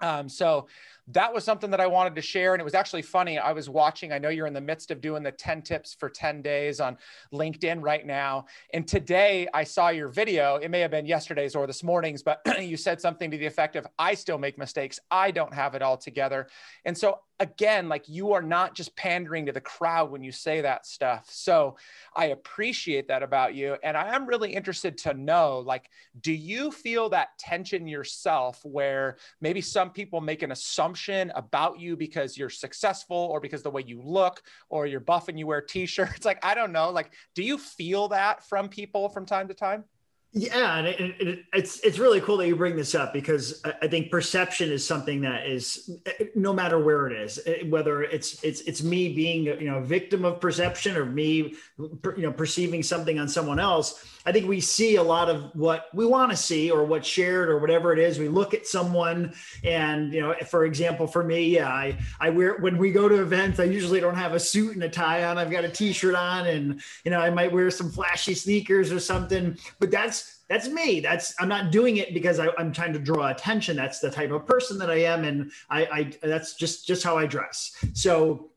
Um, 0.00 0.28
so 0.28 0.66
that 1.12 1.32
was 1.32 1.44
something 1.44 1.70
that 1.70 1.80
I 1.80 1.86
wanted 1.86 2.14
to 2.16 2.22
share. 2.22 2.54
And 2.54 2.60
it 2.60 2.64
was 2.64 2.74
actually 2.74 3.02
funny. 3.02 3.38
I 3.38 3.52
was 3.52 3.68
watching, 3.68 4.12
I 4.12 4.18
know 4.18 4.28
you're 4.28 4.46
in 4.46 4.52
the 4.52 4.60
midst 4.60 4.90
of 4.90 5.00
doing 5.00 5.22
the 5.22 5.32
10 5.32 5.62
tips 5.62 5.94
for 5.94 6.08
10 6.08 6.42
days 6.42 6.80
on 6.80 6.96
LinkedIn 7.32 7.82
right 7.82 8.06
now. 8.06 8.46
And 8.72 8.86
today 8.86 9.48
I 9.52 9.64
saw 9.64 9.88
your 9.88 10.08
video. 10.08 10.56
It 10.56 10.70
may 10.70 10.80
have 10.80 10.90
been 10.90 11.06
yesterday's 11.06 11.54
or 11.54 11.66
this 11.66 11.82
morning's, 11.82 12.22
but 12.22 12.40
you 12.60 12.76
said 12.76 13.00
something 13.00 13.30
to 13.30 13.38
the 13.38 13.46
effect 13.46 13.76
of, 13.76 13.86
I 13.98 14.14
still 14.14 14.38
make 14.38 14.58
mistakes. 14.58 15.00
I 15.10 15.30
don't 15.30 15.54
have 15.54 15.74
it 15.74 15.82
all 15.82 15.96
together. 15.96 16.48
And 16.84 16.96
so 16.96 17.20
again, 17.40 17.88
like 17.88 18.06
you 18.06 18.34
are 18.34 18.42
not 18.42 18.74
just 18.74 18.94
pandering 18.96 19.46
to 19.46 19.52
the 19.52 19.60
crowd 19.60 20.10
when 20.10 20.22
you 20.22 20.30
say 20.30 20.60
that 20.60 20.86
stuff. 20.86 21.26
So 21.30 21.76
I 22.14 22.26
appreciate 22.26 23.08
that 23.08 23.22
about 23.22 23.54
you. 23.54 23.76
And 23.82 23.96
I 23.96 24.14
am 24.14 24.26
really 24.26 24.54
interested 24.54 24.98
to 24.98 25.14
know, 25.14 25.60
like, 25.60 25.88
do 26.20 26.32
you 26.32 26.70
feel 26.70 27.08
that 27.08 27.38
tension 27.38 27.88
yourself 27.88 28.60
where 28.62 29.16
maybe 29.40 29.62
some 29.62 29.90
people 29.90 30.20
make 30.20 30.42
an 30.42 30.52
assumption 30.52 30.99
assumption 31.00 31.32
about 31.34 31.78
you 31.78 31.96
because 31.96 32.36
you're 32.36 32.50
successful 32.50 33.16
or 33.16 33.40
because 33.40 33.62
the 33.62 33.70
way 33.70 33.82
you 33.86 34.00
look 34.02 34.42
or 34.68 34.86
you're 34.86 35.00
buff 35.00 35.28
and 35.28 35.38
you 35.38 35.46
wear 35.46 35.60
t-shirts. 35.60 36.24
Like 36.30 36.44
i 36.44 36.54
don't 36.54 36.72
know. 36.72 36.90
Like 36.90 37.12
do 37.34 37.42
you 37.42 37.58
feel 37.58 38.08
that 38.08 38.46
from 38.48 38.68
people 38.68 39.08
from 39.08 39.26
time 39.26 39.48
to 39.48 39.54
time 39.54 39.84
yeah, 40.32 40.78
and 40.78 40.86
it, 40.86 41.00
it, 41.00 41.44
it's 41.52 41.80
it's 41.80 41.98
really 41.98 42.20
cool 42.20 42.36
that 42.36 42.46
you 42.46 42.54
bring 42.54 42.76
this 42.76 42.94
up 42.94 43.12
because 43.12 43.60
I 43.82 43.88
think 43.88 44.12
perception 44.12 44.70
is 44.70 44.86
something 44.86 45.22
that 45.22 45.48
is 45.48 45.90
no 46.36 46.52
matter 46.52 46.78
where 46.78 47.08
it 47.08 47.20
is, 47.20 47.40
eh, 47.46 47.64
whether 47.68 48.04
it's 48.04 48.42
it's 48.44 48.60
it's 48.60 48.80
me 48.80 49.12
being 49.12 49.44
you 49.44 49.68
know 49.68 49.78
a 49.78 49.84
victim 49.84 50.24
of 50.24 50.40
perception 50.40 50.96
or 50.96 51.04
me 51.04 51.54
you 51.78 52.12
know 52.18 52.30
perceiving 52.30 52.84
something 52.84 53.18
on 53.18 53.28
someone 53.28 53.58
else. 53.58 54.04
I 54.24 54.30
think 54.30 54.46
we 54.46 54.60
see 54.60 54.96
a 54.96 55.02
lot 55.02 55.28
of 55.28 55.50
what 55.54 55.86
we 55.94 56.06
want 56.06 56.30
to 56.30 56.36
see 56.36 56.70
or 56.70 56.84
what's 56.84 57.08
shared 57.08 57.48
or 57.48 57.58
whatever 57.58 57.92
it 57.92 57.98
is. 57.98 58.18
We 58.18 58.28
look 58.28 58.54
at 58.54 58.66
someone 58.66 59.32
and 59.64 60.12
you 60.12 60.20
know, 60.20 60.34
for 60.48 60.64
example, 60.64 61.08
for 61.08 61.24
me, 61.24 61.48
yeah, 61.48 61.70
I 61.70 61.98
I 62.20 62.30
wear 62.30 62.58
when 62.58 62.78
we 62.78 62.92
go 62.92 63.08
to 63.08 63.20
events, 63.20 63.58
I 63.58 63.64
usually 63.64 63.98
don't 63.98 64.14
have 64.14 64.34
a 64.34 64.40
suit 64.40 64.74
and 64.74 64.84
a 64.84 64.88
tie 64.88 65.24
on. 65.24 65.38
I've 65.38 65.50
got 65.50 65.64
a 65.64 65.68
t-shirt 65.68 66.14
on, 66.14 66.46
and 66.46 66.80
you 67.04 67.10
know, 67.10 67.18
I 67.18 67.30
might 67.30 67.50
wear 67.50 67.68
some 67.72 67.90
flashy 67.90 68.34
sneakers 68.34 68.92
or 68.92 69.00
something, 69.00 69.58
but 69.80 69.90
that's 69.90 70.19
that's 70.50 70.68
me. 70.68 70.98
That's 70.98 71.34
I'm 71.40 71.48
not 71.48 71.70
doing 71.70 71.98
it 71.98 72.12
because 72.12 72.40
I, 72.40 72.48
am 72.58 72.72
trying 72.72 72.92
to 72.92 72.98
draw 72.98 73.28
attention. 73.28 73.76
That's 73.76 74.00
the 74.00 74.10
type 74.10 74.32
of 74.32 74.44
person 74.44 74.78
that 74.78 74.90
I 74.90 75.02
am, 75.04 75.24
and 75.24 75.52
I, 75.70 75.84
I 75.86 76.26
that's 76.26 76.54
just 76.54 76.86
just 76.86 77.04
how 77.04 77.16
I 77.16 77.24
dress. 77.24 77.82
So 77.94 78.50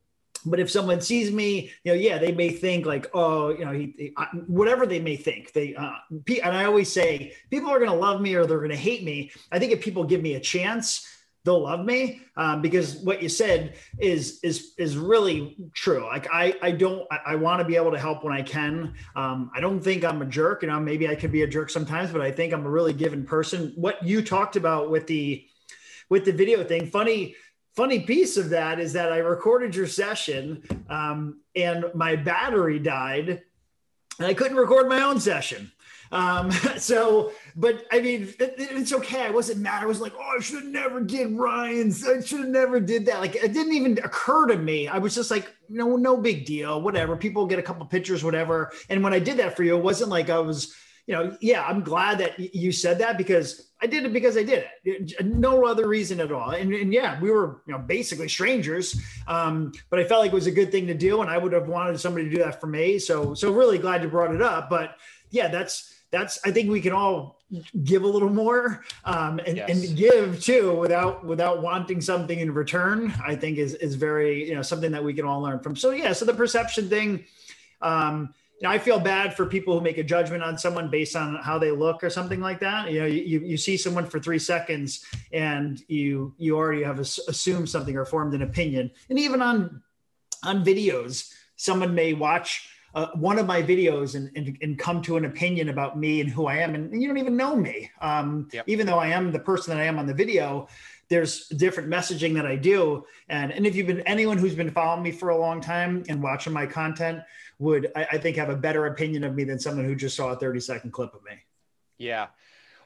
but 0.46 0.60
if 0.60 0.70
someone 0.70 1.00
sees 1.00 1.32
me, 1.32 1.70
you 1.84 1.92
know, 1.92 1.98
yeah, 1.98 2.18
they 2.18 2.32
may 2.32 2.50
think 2.50 2.84
like, 2.84 3.08
oh, 3.14 3.48
you 3.50 3.64
know, 3.64 3.72
he, 3.72 3.94
he, 3.96 4.14
whatever 4.46 4.86
they 4.86 5.00
may 5.00 5.16
think. 5.16 5.52
They 5.52 5.74
uh, 5.74 5.92
and 6.10 6.56
I 6.56 6.64
always 6.64 6.92
say 6.92 7.34
people 7.48 7.70
are 7.70 7.78
going 7.78 7.90
to 7.90 7.96
love 7.96 8.20
me 8.20 8.34
or 8.34 8.44
they're 8.44 8.58
going 8.58 8.70
to 8.70 8.76
hate 8.76 9.04
me. 9.04 9.30
I 9.52 9.58
think 9.58 9.72
if 9.72 9.80
people 9.80 10.04
give 10.04 10.20
me 10.20 10.34
a 10.34 10.40
chance, 10.40 11.08
they'll 11.44 11.62
love 11.62 11.84
me 11.84 12.22
um, 12.36 12.62
because 12.62 12.96
what 12.96 13.22
you 13.22 13.28
said 13.28 13.74
is 13.98 14.40
is 14.42 14.72
is 14.78 14.96
really 14.96 15.56
true. 15.74 16.04
Like 16.04 16.26
I 16.32 16.54
I 16.62 16.70
don't 16.70 17.06
I, 17.10 17.18
I 17.26 17.34
want 17.36 17.60
to 17.60 17.64
be 17.64 17.76
able 17.76 17.92
to 17.92 17.98
help 17.98 18.24
when 18.24 18.32
I 18.32 18.42
can. 18.42 18.94
Um, 19.14 19.50
I 19.54 19.60
don't 19.60 19.80
think 19.80 20.04
I'm 20.04 20.22
a 20.22 20.26
jerk. 20.26 20.62
You 20.62 20.68
know, 20.68 20.80
maybe 20.80 21.08
I 21.08 21.14
could 21.14 21.32
be 21.32 21.42
a 21.42 21.46
jerk 21.46 21.70
sometimes, 21.70 22.10
but 22.10 22.20
I 22.20 22.32
think 22.32 22.52
I'm 22.52 22.66
a 22.66 22.70
really 22.70 22.92
given 22.92 23.24
person. 23.24 23.72
What 23.76 24.02
you 24.02 24.22
talked 24.22 24.56
about 24.56 24.90
with 24.90 25.06
the 25.06 25.46
with 26.08 26.24
the 26.24 26.32
video 26.32 26.64
thing, 26.64 26.86
funny 26.86 27.36
funny 27.76 28.00
piece 28.00 28.36
of 28.36 28.50
that 28.50 28.80
is 28.80 28.92
that 28.92 29.12
I 29.12 29.18
recorded 29.18 29.74
your 29.74 29.86
session 29.86 30.62
um, 30.88 31.40
and 31.56 31.86
my 31.94 32.16
battery 32.16 32.78
died 32.78 33.42
and 34.18 34.28
I 34.28 34.34
couldn't 34.34 34.56
record 34.56 34.88
my 34.88 35.02
own 35.02 35.18
session. 35.18 35.72
Um, 36.14 36.50
so, 36.78 37.32
but 37.56 37.84
I 37.92 38.00
mean, 38.00 38.32
it, 38.38 38.54
it's 38.56 38.92
okay. 38.94 39.22
I 39.22 39.30
wasn't 39.30 39.60
mad. 39.60 39.82
I 39.82 39.86
was 39.86 40.00
like, 40.00 40.14
oh, 40.16 40.34
I 40.38 40.40
should 40.40 40.62
have 40.62 40.72
never 40.72 41.00
did 41.00 41.32
Ryan's. 41.32 42.06
I 42.06 42.20
should 42.20 42.40
have 42.40 42.48
never 42.48 42.80
did 42.80 43.04
that. 43.06 43.20
Like, 43.20 43.34
it 43.34 43.52
didn't 43.52 43.74
even 43.74 43.98
occur 43.98 44.46
to 44.46 44.56
me. 44.56 44.88
I 44.88 44.98
was 44.98 45.14
just 45.14 45.30
like, 45.30 45.52
no, 45.68 45.96
no 45.96 46.16
big 46.16 46.46
deal. 46.46 46.80
Whatever. 46.80 47.16
People 47.16 47.46
get 47.46 47.58
a 47.58 47.62
couple 47.62 47.84
pictures, 47.86 48.24
whatever. 48.24 48.72
And 48.88 49.02
when 49.02 49.12
I 49.12 49.18
did 49.18 49.36
that 49.38 49.56
for 49.56 49.64
you, 49.64 49.76
it 49.76 49.82
wasn't 49.82 50.10
like 50.10 50.30
I 50.30 50.38
was, 50.38 50.74
you 51.06 51.14
know, 51.14 51.36
yeah, 51.40 51.64
I'm 51.64 51.82
glad 51.82 52.18
that 52.18 52.38
you 52.38 52.72
said 52.72 52.98
that 53.00 53.18
because 53.18 53.72
I 53.82 53.86
did 53.86 54.04
it 54.06 54.12
because 54.12 54.38
I 54.38 54.42
did 54.42 54.64
it. 54.84 55.26
No 55.26 55.66
other 55.66 55.86
reason 55.86 56.20
at 56.20 56.32
all. 56.32 56.50
And, 56.50 56.72
and 56.72 56.92
yeah, 56.92 57.20
we 57.20 57.30
were, 57.30 57.62
you 57.66 57.74
know, 57.74 57.78
basically 57.78 58.28
strangers. 58.28 58.98
Um, 59.26 59.72
but 59.90 59.98
I 59.98 60.04
felt 60.04 60.22
like 60.22 60.32
it 60.32 60.34
was 60.34 60.46
a 60.46 60.52
good 60.52 60.70
thing 60.70 60.86
to 60.86 60.94
do. 60.94 61.20
And 61.20 61.30
I 61.30 61.36
would 61.36 61.52
have 61.52 61.68
wanted 61.68 61.98
somebody 62.00 62.26
to 62.26 62.30
do 62.30 62.42
that 62.42 62.60
for 62.60 62.68
me. 62.68 62.98
So, 62.98 63.34
so 63.34 63.52
really 63.52 63.78
glad 63.78 64.02
you 64.02 64.08
brought 64.08 64.34
it 64.34 64.40
up. 64.40 64.70
But 64.70 64.96
yeah, 65.30 65.48
that's, 65.48 65.90
that's 66.14 66.38
I 66.44 66.50
think 66.50 66.70
we 66.70 66.80
can 66.80 66.92
all 66.92 67.40
give 67.84 68.04
a 68.04 68.06
little 68.06 68.30
more 68.30 68.84
um, 69.04 69.40
and, 69.46 69.56
yes. 69.56 69.68
and, 69.70 69.96
give 69.96 70.40
too 70.40 70.74
without 70.74 71.24
without 71.24 71.60
wanting 71.60 72.00
something 72.00 72.38
in 72.38 72.54
return. 72.54 73.12
I 73.24 73.34
think 73.34 73.58
is 73.58 73.74
is 73.74 73.96
very 73.96 74.48
you 74.48 74.54
know 74.54 74.62
something 74.62 74.92
that 74.92 75.02
we 75.02 75.12
can 75.12 75.24
all 75.24 75.40
learn 75.42 75.58
from. 75.60 75.76
So 75.76 75.90
yeah, 75.90 76.12
so 76.12 76.24
the 76.24 76.34
perception 76.34 76.88
thing. 76.88 77.24
Um, 77.82 78.32
you 78.60 78.68
know, 78.68 78.72
I 78.72 78.78
feel 78.78 79.00
bad 79.00 79.34
for 79.34 79.46
people 79.46 79.74
who 79.74 79.80
make 79.80 79.98
a 79.98 80.04
judgment 80.04 80.44
on 80.44 80.56
someone 80.56 80.88
based 80.88 81.16
on 81.16 81.34
how 81.42 81.58
they 81.58 81.72
look 81.72 82.04
or 82.04 82.08
something 82.08 82.40
like 82.40 82.60
that. 82.60 82.88
You 82.90 83.00
know, 83.00 83.06
you, 83.06 83.40
you 83.40 83.56
see 83.56 83.76
someone 83.76 84.06
for 84.06 84.20
three 84.20 84.38
seconds 84.38 85.04
and 85.32 85.82
you 85.88 86.32
you 86.38 86.56
already 86.56 86.84
have 86.84 87.00
assumed 87.00 87.68
something 87.68 87.96
or 87.96 88.04
formed 88.04 88.32
an 88.32 88.42
opinion. 88.42 88.92
And 89.10 89.18
even 89.18 89.42
on 89.42 89.82
on 90.44 90.64
videos, 90.64 91.32
someone 91.56 91.94
may 91.94 92.12
watch 92.14 92.68
uh, 92.94 93.08
one 93.14 93.38
of 93.38 93.46
my 93.46 93.62
videos 93.62 94.14
and, 94.14 94.30
and, 94.36 94.56
and, 94.62 94.78
come 94.78 95.02
to 95.02 95.16
an 95.16 95.24
opinion 95.24 95.68
about 95.68 95.98
me 95.98 96.20
and 96.20 96.30
who 96.30 96.46
I 96.46 96.58
am. 96.58 96.74
And, 96.74 97.02
you 97.02 97.08
don't 97.08 97.18
even 97.18 97.36
know 97.36 97.56
me. 97.56 97.90
Um, 98.00 98.48
yep. 98.52 98.64
Even 98.68 98.86
though 98.86 98.98
I 98.98 99.08
am 99.08 99.32
the 99.32 99.38
person 99.40 99.74
that 99.74 99.82
I 99.82 99.86
am 99.86 99.98
on 99.98 100.06
the 100.06 100.14
video, 100.14 100.68
there's 101.08 101.48
different 101.48 101.90
messaging 101.90 102.34
that 102.34 102.46
I 102.46 102.56
do. 102.56 103.04
And, 103.28 103.52
and 103.52 103.66
if 103.66 103.74
you've 103.74 103.88
been 103.88 104.00
anyone 104.02 104.38
who's 104.38 104.54
been 104.54 104.70
following 104.70 105.02
me 105.02 105.10
for 105.10 105.30
a 105.30 105.36
long 105.36 105.60
time 105.60 106.04
and 106.08 106.22
watching 106.22 106.52
my 106.52 106.66
content 106.66 107.22
would, 107.58 107.90
I, 107.96 108.04
I 108.12 108.18
think, 108.18 108.36
have 108.36 108.48
a 108.48 108.56
better 108.56 108.86
opinion 108.86 109.24
of 109.24 109.34
me 109.34 109.44
than 109.44 109.58
someone 109.58 109.84
who 109.84 109.96
just 109.96 110.16
saw 110.16 110.30
a 110.30 110.36
30 110.36 110.60
second 110.60 110.92
clip 110.92 111.14
of 111.14 111.24
me. 111.24 111.32
Yeah. 111.98 112.28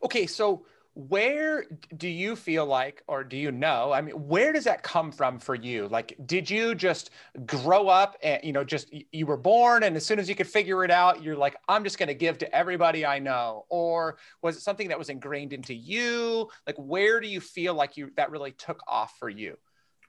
Okay. 0.02 0.26
So, 0.26 0.64
where 0.98 1.64
do 1.96 2.08
you 2.08 2.34
feel 2.34 2.66
like 2.66 3.04
or 3.06 3.22
do 3.22 3.36
you 3.36 3.52
know 3.52 3.92
i 3.92 4.00
mean 4.00 4.16
where 4.26 4.52
does 4.52 4.64
that 4.64 4.82
come 4.82 5.12
from 5.12 5.38
for 5.38 5.54
you? 5.54 5.86
Like 5.86 6.16
did 6.26 6.50
you 6.50 6.74
just 6.74 7.10
grow 7.46 7.86
up 7.86 8.16
and 8.20 8.42
you 8.42 8.52
know 8.52 8.64
just 8.64 8.92
you 9.12 9.24
were 9.24 9.36
born 9.36 9.84
and 9.84 9.94
as 9.94 10.04
soon 10.04 10.18
as 10.18 10.28
you 10.28 10.34
could 10.34 10.48
figure 10.48 10.84
it 10.84 10.90
out 10.90 11.22
you're 11.22 11.36
like 11.36 11.54
i'm 11.68 11.84
just 11.84 11.98
going 11.98 12.08
to 12.08 12.14
give 12.14 12.36
to 12.38 12.52
everybody 12.52 13.06
i 13.06 13.20
know 13.20 13.64
or 13.68 14.18
was 14.42 14.56
it 14.56 14.60
something 14.60 14.88
that 14.88 14.98
was 14.98 15.08
ingrained 15.08 15.52
into 15.52 15.72
you? 15.72 16.48
Like 16.66 16.76
where 16.76 17.20
do 17.20 17.28
you 17.28 17.40
feel 17.40 17.74
like 17.74 17.96
you 17.96 18.10
that 18.16 18.32
really 18.32 18.52
took 18.52 18.80
off 18.88 19.14
for 19.20 19.28
you 19.28 19.56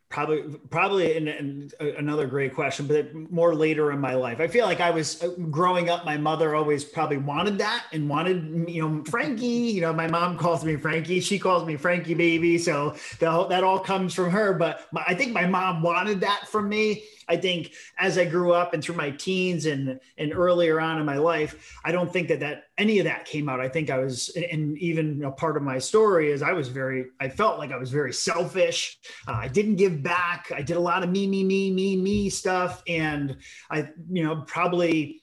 probably 0.10 0.42
probably 0.72 1.16
in, 1.16 1.28
in, 1.28 1.72
another 1.98 2.26
great 2.26 2.54
question 2.56 2.88
but 2.88 3.14
more 3.32 3.54
later 3.54 3.92
in 3.92 4.00
my 4.00 4.16
life. 4.16 4.40
I 4.40 4.48
feel 4.48 4.66
like 4.66 4.82
i 4.82 4.90
was 4.90 5.22
uh, 5.24 5.30
growing 5.52 5.90
up 5.90 6.04
my 6.04 6.18
mother 6.18 6.56
always 6.56 6.84
probably 6.84 7.18
wanted 7.18 7.60
that 7.60 7.86
and 7.94 8.10
wanted 8.10 8.68
you 8.68 8.82
know 8.82 9.04
frankie 9.06 9.46
you 9.46 9.82
know 9.82 9.94
my 9.94 10.08
mom 10.08 10.38
calls 10.38 10.66
me 10.66 10.76
frankie 10.78 11.20
she 11.20 11.38
calls 11.38 11.66
me 11.66 11.78
frankie 11.78 12.16
baby 12.16 12.58
so 12.58 12.96
that, 13.20 13.50
that 13.50 13.64
all 13.64 13.80
comes 13.80 14.14
from 14.14 14.32
her 14.32 14.54
but 14.54 14.88
my, 14.92 15.04
i 15.08 15.14
think 15.14 15.32
my 15.32 15.46
mom 15.46 15.84
wanted 15.84 16.20
that 16.22 16.48
from 16.48 16.68
me 16.68 17.04
I 17.30 17.38
think 17.38 17.74
as 17.98 18.18
I 18.18 18.26
grew 18.26 18.52
up 18.54 18.74
and 18.74 18.84
through 18.84 18.96
my 18.96 19.12
teens 19.12 19.66
and 19.66 20.00
and 20.18 20.34
earlier 20.34 20.82
on 20.82 21.00
in 21.00 21.06
my 21.06 21.18
life, 21.18 21.78
I 21.86 21.92
don't 21.92 22.12
think 22.12 22.28
that 22.30 22.40
that 22.42 22.64
any 22.78 23.00
of 23.00 23.06
that 23.06 23.26
came 23.26 23.48
out. 23.50 23.60
I 23.60 23.70
think 23.70 23.90
I 23.90 24.00
was, 24.00 24.30
and 24.30 24.78
even 24.78 25.20
know, 25.20 25.32
part 25.32 25.58
of 25.58 25.64
my 25.64 25.78
story 25.78 26.32
is 26.32 26.42
I 26.42 26.54
was 26.54 26.70
very, 26.70 27.06
I 27.20 27.30
felt 27.30 27.60
like 27.60 27.72
I 27.72 27.78
was 27.78 27.92
very 27.92 28.14
selfish. 28.14 28.98
Uh, 29.28 29.34
I 29.34 29.48
didn't 29.48 29.76
give 29.76 30.02
back. 30.02 30.52
I 30.56 30.62
did 30.62 30.78
a 30.78 30.80
lot 30.80 31.04
of 31.04 31.10
me, 31.10 31.28
me, 31.28 31.44
me, 31.44 31.72
me, 31.72 31.96
me 31.98 32.30
stuff, 32.30 32.82
and 32.88 33.38
I, 33.70 33.90
you 34.10 34.24
know, 34.24 34.44
probably 34.48 35.22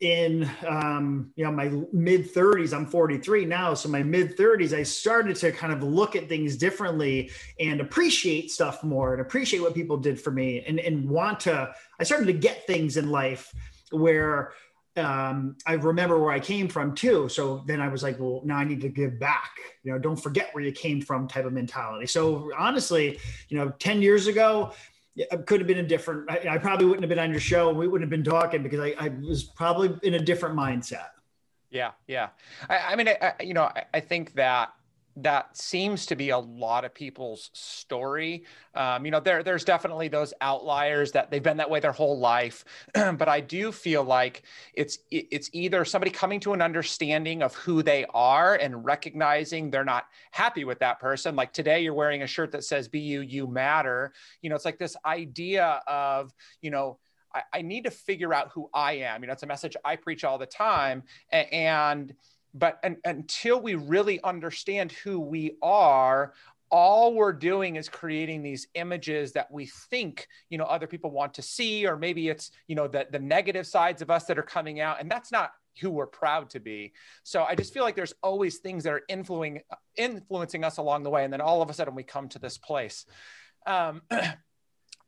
in 0.00 0.48
um, 0.66 1.32
you 1.36 1.44
know 1.44 1.52
my 1.52 1.70
mid 1.92 2.32
30s 2.32 2.74
i'm 2.74 2.86
43 2.86 3.44
now 3.44 3.74
so 3.74 3.88
my 3.88 4.02
mid 4.02 4.36
30s 4.36 4.76
i 4.76 4.82
started 4.82 5.36
to 5.36 5.52
kind 5.52 5.72
of 5.72 5.82
look 5.82 6.16
at 6.16 6.28
things 6.28 6.56
differently 6.56 7.30
and 7.60 7.80
appreciate 7.80 8.50
stuff 8.50 8.82
more 8.82 9.12
and 9.12 9.20
appreciate 9.20 9.60
what 9.60 9.74
people 9.74 9.96
did 9.96 10.20
for 10.20 10.30
me 10.30 10.64
and, 10.66 10.78
and 10.80 11.08
want 11.08 11.40
to 11.40 11.72
i 12.00 12.04
started 12.04 12.26
to 12.26 12.32
get 12.32 12.66
things 12.66 12.96
in 12.96 13.10
life 13.10 13.52
where 13.90 14.52
um, 14.96 15.56
I 15.66 15.74
remember 15.74 16.18
where 16.18 16.30
I 16.30 16.38
came 16.38 16.68
from 16.68 16.94
too. 16.94 17.28
So 17.28 17.64
then 17.66 17.80
I 17.80 17.88
was 17.88 18.02
like, 18.02 18.18
well, 18.20 18.42
now 18.44 18.58
I 18.58 18.64
need 18.64 18.80
to 18.82 18.88
give 18.88 19.18
back. 19.18 19.50
You 19.82 19.92
know, 19.92 19.98
don't 19.98 20.16
forget 20.16 20.50
where 20.52 20.62
you 20.62 20.72
came 20.72 21.00
from 21.00 21.26
type 21.26 21.44
of 21.44 21.52
mentality. 21.52 22.06
So 22.06 22.52
honestly, 22.56 23.18
you 23.48 23.58
know, 23.58 23.70
10 23.80 24.02
years 24.02 24.28
ago, 24.28 24.72
it 25.16 25.46
could 25.46 25.60
have 25.60 25.66
been 25.66 25.78
a 25.78 25.82
different. 25.82 26.30
I, 26.30 26.54
I, 26.54 26.58
probably 26.58 26.86
wouldn't 26.86 27.02
have 27.02 27.08
been 27.08 27.18
on 27.18 27.30
your 27.30 27.40
show. 27.40 27.72
We 27.72 27.86
wouldn't 27.86 28.10
have 28.10 28.10
been 28.10 28.28
talking 28.28 28.62
because 28.62 28.80
I, 28.80 28.94
I 28.98 29.08
was 29.08 29.44
probably 29.44 29.96
in 30.02 30.14
a 30.14 30.18
different 30.18 30.56
mindset. 30.56 31.08
Yeah, 31.70 31.92
yeah. 32.06 32.28
I, 32.68 32.78
I 32.78 32.96
mean, 32.96 33.08
I, 33.08 33.34
you 33.40 33.54
know, 33.54 33.70
I, 33.92 34.00
think 34.00 34.34
that 34.34 34.72
that 35.16 35.56
seems 35.56 36.06
to 36.06 36.16
be 36.16 36.30
a 36.30 36.38
lot 36.38 36.84
of 36.84 36.92
people's 36.92 37.50
story. 37.52 38.44
Um, 38.74 39.04
you 39.04 39.10
know, 39.12 39.20
there 39.20 39.42
there's 39.42 39.64
definitely 39.64 40.08
those 40.08 40.34
outliers 40.40 41.12
that 41.12 41.30
they've 41.30 41.42
been 41.42 41.58
that 41.58 41.70
way 41.70 41.80
their 41.80 41.92
whole 41.92 42.18
life, 42.18 42.64
but 42.94 43.28
I 43.28 43.40
do 43.40 43.70
feel 43.70 44.02
like 44.02 44.42
it's 44.74 44.98
it's 45.10 45.50
either 45.52 45.84
somebody 45.84 46.10
coming 46.10 46.40
to 46.40 46.52
an 46.52 46.60
understanding 46.60 47.42
of 47.42 47.54
who 47.54 47.82
they 47.82 48.06
are 48.12 48.56
and 48.56 48.84
recognizing 48.84 49.70
they're 49.70 49.84
not 49.84 50.06
happy 50.32 50.64
with 50.64 50.80
that 50.80 50.98
person. 50.98 51.36
Like 51.36 51.52
today, 51.52 51.80
you're 51.82 51.94
wearing 51.94 52.22
a 52.22 52.26
shirt 52.26 52.50
that 52.52 52.64
says 52.64 52.88
"Be 52.88 53.00
you, 53.00 53.20
you 53.20 53.46
matter." 53.46 54.12
You 54.42 54.50
know, 54.50 54.56
it's 54.56 54.64
like 54.64 54.78
this 54.78 54.96
idea 55.04 55.80
of 55.86 56.32
you 56.60 56.70
know. 56.70 56.98
I, 57.32 57.42
I 57.52 57.62
need 57.62 57.82
to 57.82 57.90
figure 57.90 58.32
out 58.32 58.50
who 58.50 58.70
I 58.72 58.92
am. 58.98 59.20
You 59.20 59.26
know, 59.26 59.32
it's 59.32 59.42
a 59.42 59.46
message 59.48 59.76
I 59.84 59.96
preach 59.96 60.22
all 60.22 60.38
the 60.38 60.46
time. 60.46 61.02
and, 61.32 61.52
and 61.52 62.14
but 62.54 62.82
until 63.04 63.60
we 63.60 63.74
really 63.74 64.22
understand 64.22 64.92
who 64.92 65.18
we 65.18 65.56
are 65.62 66.32
all 66.70 67.14
we're 67.14 67.32
doing 67.32 67.76
is 67.76 67.88
creating 67.88 68.42
these 68.42 68.66
images 68.74 69.32
that 69.32 69.50
we 69.50 69.66
think 69.66 70.26
you 70.48 70.58
know 70.58 70.64
other 70.64 70.86
people 70.86 71.10
want 71.10 71.34
to 71.34 71.42
see 71.42 71.86
or 71.86 71.96
maybe 71.96 72.28
it's 72.28 72.50
you 72.66 72.74
know 72.74 72.88
the, 72.88 73.06
the 73.10 73.18
negative 73.18 73.66
sides 73.66 74.02
of 74.02 74.10
us 74.10 74.24
that 74.24 74.38
are 74.38 74.42
coming 74.42 74.80
out 74.80 75.00
and 75.00 75.10
that's 75.10 75.30
not 75.30 75.52
who 75.80 75.90
we're 75.90 76.06
proud 76.06 76.48
to 76.50 76.60
be. 76.60 76.92
So 77.22 77.42
i 77.44 77.54
just 77.54 77.74
feel 77.74 77.82
like 77.82 77.96
there's 77.96 78.14
always 78.22 78.58
things 78.58 78.84
that 78.84 78.92
are 78.92 79.02
influencing 79.08 79.62
influencing 79.96 80.64
us 80.64 80.78
along 80.78 81.02
the 81.02 81.10
way 81.10 81.24
and 81.24 81.32
then 81.32 81.40
all 81.40 81.62
of 81.62 81.70
a 81.70 81.74
sudden 81.74 81.94
we 81.94 82.02
come 82.02 82.28
to 82.30 82.38
this 82.38 82.58
place. 82.58 83.06
Um, 83.66 84.02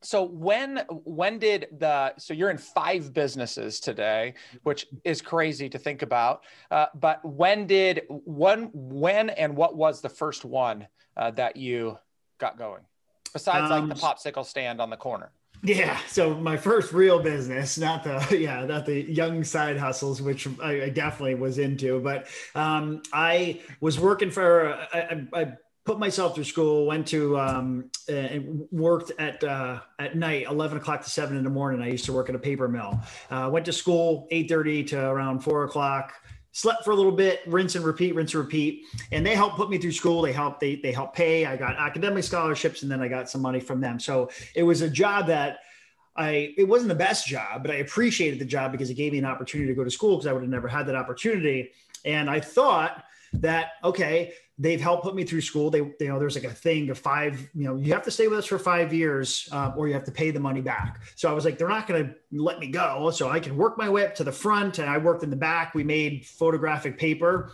so 0.02 0.22
when 0.22 0.78
when 1.04 1.38
did 1.38 1.68
the 1.78 2.14
so 2.18 2.34
you're 2.34 2.50
in 2.50 2.58
five 2.58 3.12
businesses 3.12 3.80
today 3.80 4.34
which 4.62 4.86
is 5.04 5.22
crazy 5.22 5.68
to 5.68 5.78
think 5.78 6.02
about 6.02 6.44
uh, 6.70 6.86
but 6.94 7.24
when 7.24 7.66
did 7.66 8.02
one 8.08 8.70
when 8.72 9.30
and 9.30 9.56
what 9.56 9.76
was 9.76 10.00
the 10.00 10.08
first 10.08 10.44
one 10.44 10.86
uh, 11.16 11.30
that 11.32 11.56
you 11.56 11.98
got 12.38 12.58
going? 12.58 12.82
Besides 13.32 13.70
um, 13.70 13.88
like 13.88 13.98
the 13.98 14.06
um, 14.06 14.12
popsicle 14.12 14.44
stand 14.44 14.80
on 14.80 14.90
the 14.90 14.96
corner. 14.96 15.30
Yeah 15.62 15.98
so 16.06 16.34
my 16.34 16.56
first 16.56 16.92
real 16.92 17.18
business 17.18 17.78
not 17.78 18.04
the 18.04 18.38
yeah 18.38 18.64
not 18.66 18.84
the 18.84 19.10
young 19.10 19.42
side 19.42 19.78
hustles 19.78 20.20
which 20.20 20.46
i, 20.62 20.82
I 20.82 20.88
definitely 20.90 21.34
was 21.34 21.58
into 21.58 21.98
but 21.98 22.26
um, 22.54 23.02
i 23.10 23.62
was 23.80 23.98
working 23.98 24.30
for 24.30 24.74
I, 24.92 25.24
I 25.32 25.56
put 25.86 25.98
myself 25.98 26.34
through 26.34 26.44
school, 26.44 26.84
went 26.84 27.06
to 27.06 27.38
um, 27.38 27.90
and 28.08 28.66
worked 28.72 29.12
at 29.18 29.42
uh, 29.42 29.80
at 29.98 30.16
night, 30.16 30.46
eleven 30.50 30.76
o'clock 30.76 31.02
to 31.04 31.10
seven 31.10 31.36
in 31.36 31.44
the 31.44 31.50
morning. 31.50 31.80
I 31.80 31.88
used 31.88 32.04
to 32.06 32.12
work 32.12 32.28
at 32.28 32.34
a 32.34 32.38
paper 32.38 32.68
mill. 32.68 33.00
Uh, 33.30 33.48
went 33.50 33.64
to 33.66 33.72
school 33.72 34.26
eight 34.30 34.48
thirty 34.48 34.84
to 34.84 35.08
around 35.08 35.40
four 35.40 35.64
o'clock. 35.64 36.12
Slept 36.52 36.84
for 36.84 36.90
a 36.90 36.94
little 36.94 37.12
bit, 37.12 37.40
rinse 37.46 37.74
and 37.76 37.84
repeat, 37.84 38.14
rinse 38.14 38.34
and 38.34 38.42
repeat. 38.42 38.82
And 39.12 39.24
they 39.24 39.34
helped 39.34 39.56
put 39.56 39.70
me 39.70 39.78
through 39.78 39.92
school. 39.92 40.22
They 40.22 40.32
helped 40.32 40.60
they 40.60 40.76
they 40.76 40.92
helped 40.92 41.14
pay. 41.16 41.46
I 41.46 41.56
got 41.56 41.76
academic 41.76 42.24
scholarships, 42.24 42.82
and 42.82 42.90
then 42.90 43.00
I 43.00 43.08
got 43.08 43.30
some 43.30 43.40
money 43.40 43.60
from 43.60 43.80
them. 43.80 44.00
So 44.00 44.30
it 44.54 44.64
was 44.64 44.82
a 44.82 44.90
job 44.90 45.28
that. 45.28 45.60
I 46.18 46.54
it 46.56 46.64
wasn't 46.64 46.88
the 46.88 46.94
best 46.94 47.26
job, 47.26 47.60
but 47.62 47.70
I 47.70 47.74
appreciated 47.74 48.38
the 48.38 48.46
job 48.46 48.72
because 48.72 48.88
it 48.88 48.94
gave 48.94 49.12
me 49.12 49.18
an 49.18 49.26
opportunity 49.26 49.68
to 49.68 49.74
go 49.74 49.84
to 49.84 49.90
school 49.90 50.16
because 50.16 50.26
I 50.26 50.32
would 50.32 50.40
have 50.40 50.50
never 50.50 50.66
had 50.66 50.86
that 50.86 50.94
opportunity. 50.94 51.72
And 52.06 52.30
I 52.30 52.40
thought 52.40 53.04
that 53.34 53.72
okay 53.84 54.32
they've 54.58 54.80
helped 54.80 55.02
put 55.02 55.14
me 55.14 55.24
through 55.24 55.42
school. 55.42 55.70
They 55.70 55.78
you 55.78 55.96
know 56.00 56.18
there's 56.18 56.34
like 56.34 56.44
a 56.44 56.54
thing 56.54 56.88
of 56.90 56.98
five 56.98 57.40
you 57.54 57.64
know 57.64 57.76
you 57.76 57.92
have 57.92 58.02
to 58.04 58.10
stay 58.10 58.28
with 58.28 58.38
us 58.38 58.46
for 58.46 58.58
five 58.58 58.92
years 58.92 59.48
uh, 59.52 59.72
or 59.76 59.86
you 59.88 59.94
have 59.94 60.04
to 60.04 60.12
pay 60.12 60.30
the 60.30 60.40
money 60.40 60.60
back. 60.60 61.00
So 61.14 61.30
i 61.30 61.32
was 61.32 61.44
like 61.44 61.58
they're 61.58 61.68
not 61.68 61.86
going 61.86 62.06
to 62.06 62.42
let 62.42 62.58
me 62.58 62.68
go. 62.68 63.10
So 63.10 63.28
i 63.28 63.40
can 63.40 63.56
work 63.56 63.76
my 63.76 63.88
way 63.88 64.06
up 64.06 64.14
to 64.16 64.24
the 64.24 64.32
front 64.32 64.78
and 64.78 64.88
i 64.88 64.98
worked 64.98 65.22
in 65.22 65.30
the 65.30 65.36
back. 65.36 65.74
We 65.74 65.84
made 65.84 66.26
photographic 66.26 66.98
paper 66.98 67.52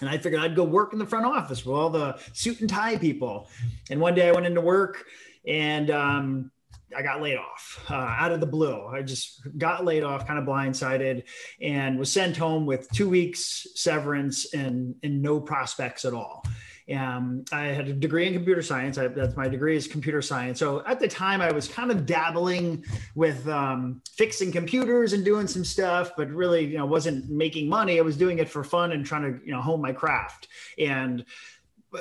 and 0.00 0.10
I 0.10 0.18
figured 0.18 0.42
I'd 0.42 0.56
go 0.56 0.64
work 0.64 0.92
in 0.92 0.98
the 0.98 1.06
front 1.06 1.26
office 1.26 1.64
with 1.64 1.76
all 1.76 1.88
the 1.88 2.18
suit 2.32 2.60
and 2.60 2.68
tie 2.68 2.96
people. 2.96 3.48
And 3.88 4.00
one 4.00 4.14
day 4.14 4.28
I 4.28 4.32
went 4.32 4.46
into 4.46 4.60
work 4.60 5.04
and 5.46 5.90
um, 5.90 6.50
I 6.96 7.02
got 7.02 7.22
laid 7.22 7.36
off 7.36 7.84
uh, 7.90 7.94
out 7.94 8.32
of 8.32 8.40
the 8.40 8.46
blue. 8.46 8.86
I 8.86 9.02
just 9.02 9.40
got 9.58 9.84
laid 9.84 10.02
off, 10.02 10.26
kind 10.26 10.38
of 10.38 10.44
blindsided, 10.44 11.24
and 11.60 11.98
was 11.98 12.12
sent 12.12 12.36
home 12.36 12.66
with 12.66 12.88
two 12.90 13.08
weeks 13.08 13.66
severance 13.74 14.52
and 14.54 14.94
and 15.02 15.22
no 15.22 15.40
prospects 15.40 16.04
at 16.04 16.14
all. 16.14 16.44
Um, 16.90 17.44
I 17.52 17.66
had 17.66 17.88
a 17.88 17.92
degree 17.92 18.26
in 18.26 18.34
computer 18.34 18.62
science. 18.62 18.98
I, 18.98 19.08
that's 19.08 19.36
my 19.36 19.48
degree 19.48 19.76
is 19.76 19.86
computer 19.86 20.20
science. 20.20 20.58
So 20.58 20.82
at 20.84 20.98
the 20.98 21.08
time, 21.08 21.40
I 21.40 21.52
was 21.52 21.68
kind 21.68 21.90
of 21.90 22.06
dabbling 22.06 22.84
with 23.14 23.46
um, 23.48 24.02
fixing 24.10 24.50
computers 24.50 25.12
and 25.12 25.24
doing 25.24 25.46
some 25.46 25.64
stuff, 25.64 26.12
but 26.16 26.28
really, 26.30 26.66
you 26.66 26.78
know, 26.78 26.86
wasn't 26.86 27.30
making 27.30 27.68
money. 27.68 27.98
I 27.98 28.02
was 28.02 28.16
doing 28.16 28.38
it 28.38 28.48
for 28.48 28.64
fun 28.64 28.92
and 28.92 29.06
trying 29.06 29.22
to, 29.22 29.46
you 29.46 29.52
know, 29.52 29.60
hone 29.60 29.80
my 29.80 29.92
craft. 29.92 30.48
And 30.78 31.24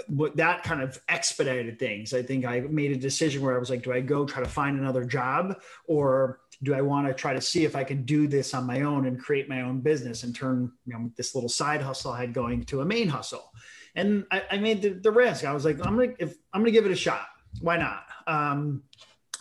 but 0.09 0.37
that 0.37 0.63
kind 0.63 0.81
of 0.81 0.99
expedited 1.09 1.77
things. 1.77 2.13
I 2.13 2.23
think 2.23 2.45
I 2.45 2.61
made 2.61 2.91
a 2.91 2.95
decision 2.95 3.41
where 3.41 3.55
I 3.55 3.59
was 3.59 3.69
like, 3.69 3.83
do 3.83 3.91
I 3.91 3.99
go 3.99 4.25
try 4.25 4.41
to 4.41 4.49
find 4.49 4.79
another 4.79 5.03
job 5.03 5.59
or 5.85 6.39
do 6.63 6.73
I 6.73 6.81
want 6.81 7.07
to 7.07 7.13
try 7.13 7.33
to 7.33 7.41
see 7.41 7.65
if 7.65 7.75
I 7.75 7.83
can 7.83 8.03
do 8.03 8.27
this 8.27 8.53
on 8.53 8.65
my 8.65 8.81
own 8.81 9.05
and 9.07 9.19
create 9.19 9.49
my 9.49 9.61
own 9.61 9.81
business 9.81 10.23
and 10.23 10.35
turn 10.35 10.71
you 10.85 10.93
know, 10.93 11.11
this 11.17 11.35
little 11.35 11.49
side 11.49 11.81
hustle 11.81 12.11
I 12.11 12.21
had 12.21 12.33
going 12.33 12.63
to 12.65 12.81
a 12.81 12.85
main 12.85 13.09
hustle? 13.09 13.51
And 13.95 14.25
I, 14.31 14.43
I 14.51 14.57
made 14.57 14.81
the, 14.81 14.89
the, 14.89 15.11
risk. 15.11 15.43
I 15.43 15.53
was 15.53 15.65
like, 15.65 15.85
I'm 15.85 15.97
gonna 15.97 16.13
if 16.17 16.35
I'm 16.53 16.61
gonna 16.61 16.71
give 16.71 16.85
it 16.85 16.91
a 16.91 16.95
shot. 16.95 17.27
Why 17.59 17.75
not? 17.75 18.05
Um, 18.27 18.83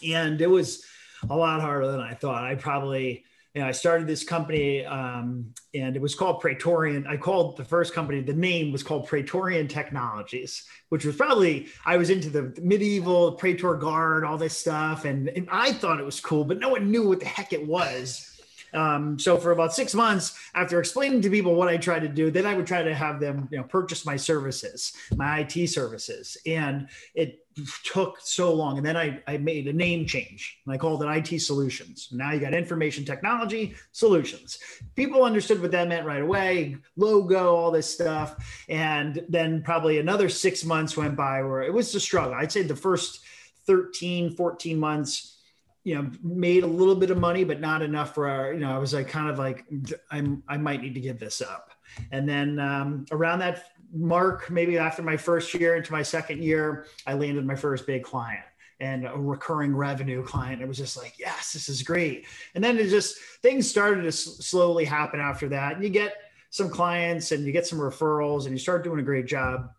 and 0.05 0.41
it 0.41 0.49
was 0.49 0.85
a 1.29 1.37
lot 1.37 1.61
harder 1.61 1.87
than 1.89 2.01
I 2.01 2.15
thought. 2.15 2.43
I 2.43 2.57
probably 2.57 3.25
you 3.55 3.63
I 3.69 3.73
started 3.73 4.07
this 4.07 4.23
company 4.23 4.85
um, 4.85 5.53
and 5.75 5.97
it 5.97 6.03
was 6.03 6.15
called 6.15 6.41
Praetorian. 6.41 7.07
I 7.07 7.17
called 7.17 7.57
the 7.57 7.65
first 7.65 7.93
company, 7.93 8.21
the 8.21 8.33
name 8.33 8.71
was 8.71 8.83
called 8.83 9.09
Praetorian 9.09 9.67
Technologies, 9.67 10.65
which 10.89 11.05
was 11.05 11.17
probably, 11.17 11.67
I 11.85 11.97
was 11.97 12.11
into 12.11 12.31
the 12.31 12.55
medieval 12.63 13.33
Praetor 13.33 13.75
Guard, 13.75 14.25
all 14.25 14.39
this 14.39 14.57
stuff. 14.57 15.05
And, 15.05 15.29
and 15.29 15.49
I 15.51 15.73
thought 15.73 15.99
it 15.99 16.05
was 16.05 16.21
cool, 16.21 16.45
but 16.45 16.61
no 16.61 16.69
one 16.69 16.91
knew 16.91 17.09
what 17.09 17.21
the 17.21 17.27
heck 17.27 17.53
it 17.53 17.67
was. 17.67 18.30
Um, 18.73 19.19
so 19.19 19.37
for 19.37 19.53
about 19.53 19.75
six 19.75 19.95
months, 19.95 20.39
after 20.55 20.79
explaining 20.79 21.23
to 21.23 21.31
people 21.31 21.55
what 21.55 21.69
I 21.69 21.77
tried 21.77 22.01
to 22.01 22.09
do, 22.09 22.31
then 22.31 22.47
I 22.47 22.55
would 22.55 22.67
try 22.67 22.83
to 22.83 22.95
have 22.95 23.21
them, 23.21 23.49
you 23.51 23.59
know, 23.59 23.65
purchase 23.65 24.07
my 24.07 24.17
services, 24.17 24.93
my 25.17 25.41
IT 25.41 25.69
services, 25.69 26.37
and 26.47 26.89
it 27.15 27.41
took 27.85 28.19
so 28.21 28.55
long. 28.55 28.79
And 28.79 28.87
then 28.87 28.97
I, 28.97 29.21
I 29.27 29.39
made 29.39 29.67
a 29.67 29.73
name 29.73 30.07
change 30.07 30.59
and 30.65 30.73
I 30.75 30.79
called 30.79 31.03
it 31.03 31.07
IT 31.07 31.41
Solutions. 31.41 32.09
Now 32.13 32.33
you 32.33 32.41
got 32.41 32.55
Information 32.55 33.05
Technology 33.05 33.75
Solutions. 33.93 34.59
People 34.95 35.25
understood 35.25 35.61
what 35.61 35.71
that 35.73 35.89
meant 35.89 36.07
right 36.07 36.23
away, 36.23 36.77
logo, 36.97 37.55
all 37.55 37.71
this 37.71 37.93
stuff. 37.93 38.65
And 38.69 39.25
then 39.29 39.63
probably 39.63 39.99
another 39.99 40.29
six 40.29 40.65
months 40.65 40.97
went 40.97 41.17
by 41.17 41.43
where 41.43 41.63
it 41.63 41.73
was 41.73 41.95
a 41.95 42.01
struggle. 42.01 42.35
I'd 42.35 42.53
say 42.53 42.63
the 42.63 42.77
first 42.77 43.21
13, 43.67 44.37
14 44.37 44.79
months 44.79 45.40
you 45.85 45.95
know 45.95 46.11
made 46.23 46.63
a 46.63 46.67
little 46.67 46.95
bit 46.95 47.11
of 47.11 47.19
money 47.19 47.43
but 47.45 47.61
not 47.61 47.83
enough 47.83 48.15
for 48.15 48.29
our 48.29 48.53
you 48.53 48.61
know 48.61 48.71
i 48.71 48.79
was 48.79 48.93
like 48.93 49.09
kind 49.09 49.31
of 49.31 49.39
like 49.39 49.65
i'm 50.11 50.43
i 50.49 50.57
might 50.57 50.83
need 50.83 50.95
to 50.95 51.01
give 51.01 51.19
this 51.19 51.41
up. 51.41 51.71
And 52.13 52.29
then 52.29 52.61
um, 52.61 53.05
around 53.11 53.41
that 53.41 53.65
mark 53.93 54.51
maybe 54.51 54.79
after 54.79 55.03
my 55.03 55.17
first 55.17 55.53
year 55.55 55.77
into 55.77 55.93
my 55.93 56.03
second 56.03 56.43
year 56.43 56.87
i 57.07 57.15
landed 57.15 57.45
my 57.45 57.57
first 57.57 57.87
big 57.87 58.05
client 58.05 58.45
and 58.81 59.07
a 59.07 59.13
recurring 59.15 59.77
revenue 59.77 60.25
client. 60.25 60.63
It 60.63 60.69
was 60.69 60.79
just 60.79 60.97
like 60.97 61.15
yes 61.19 61.53
this 61.53 61.69
is 61.69 61.83
great. 61.83 62.27
And 62.55 62.65
then 62.65 62.79
it 62.79 62.89
just 62.89 63.19
things 63.43 63.69
started 63.69 64.03
to 64.03 64.09
s- 64.09 64.39
slowly 64.41 64.85
happen 64.85 65.21
after 65.21 65.49
that. 65.51 65.75
And 65.75 65.85
you 65.85 65.91
get 65.91 66.15
some 66.51 66.69
clients 66.69 67.33
and 67.33 67.45
you 67.45 67.53
get 67.53 67.67
some 67.67 67.79
referrals 67.79 68.45
and 68.45 68.53
you 68.53 68.59
start 68.59 68.83
doing 68.83 68.99
a 68.99 69.03
great 69.03 69.27
job. 69.27 69.71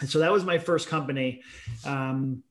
And 0.00 0.08
so 0.08 0.18
that 0.18 0.32
was 0.32 0.44
my 0.44 0.58
first 0.58 0.88
company. 0.88 1.42
Um, 1.84 2.42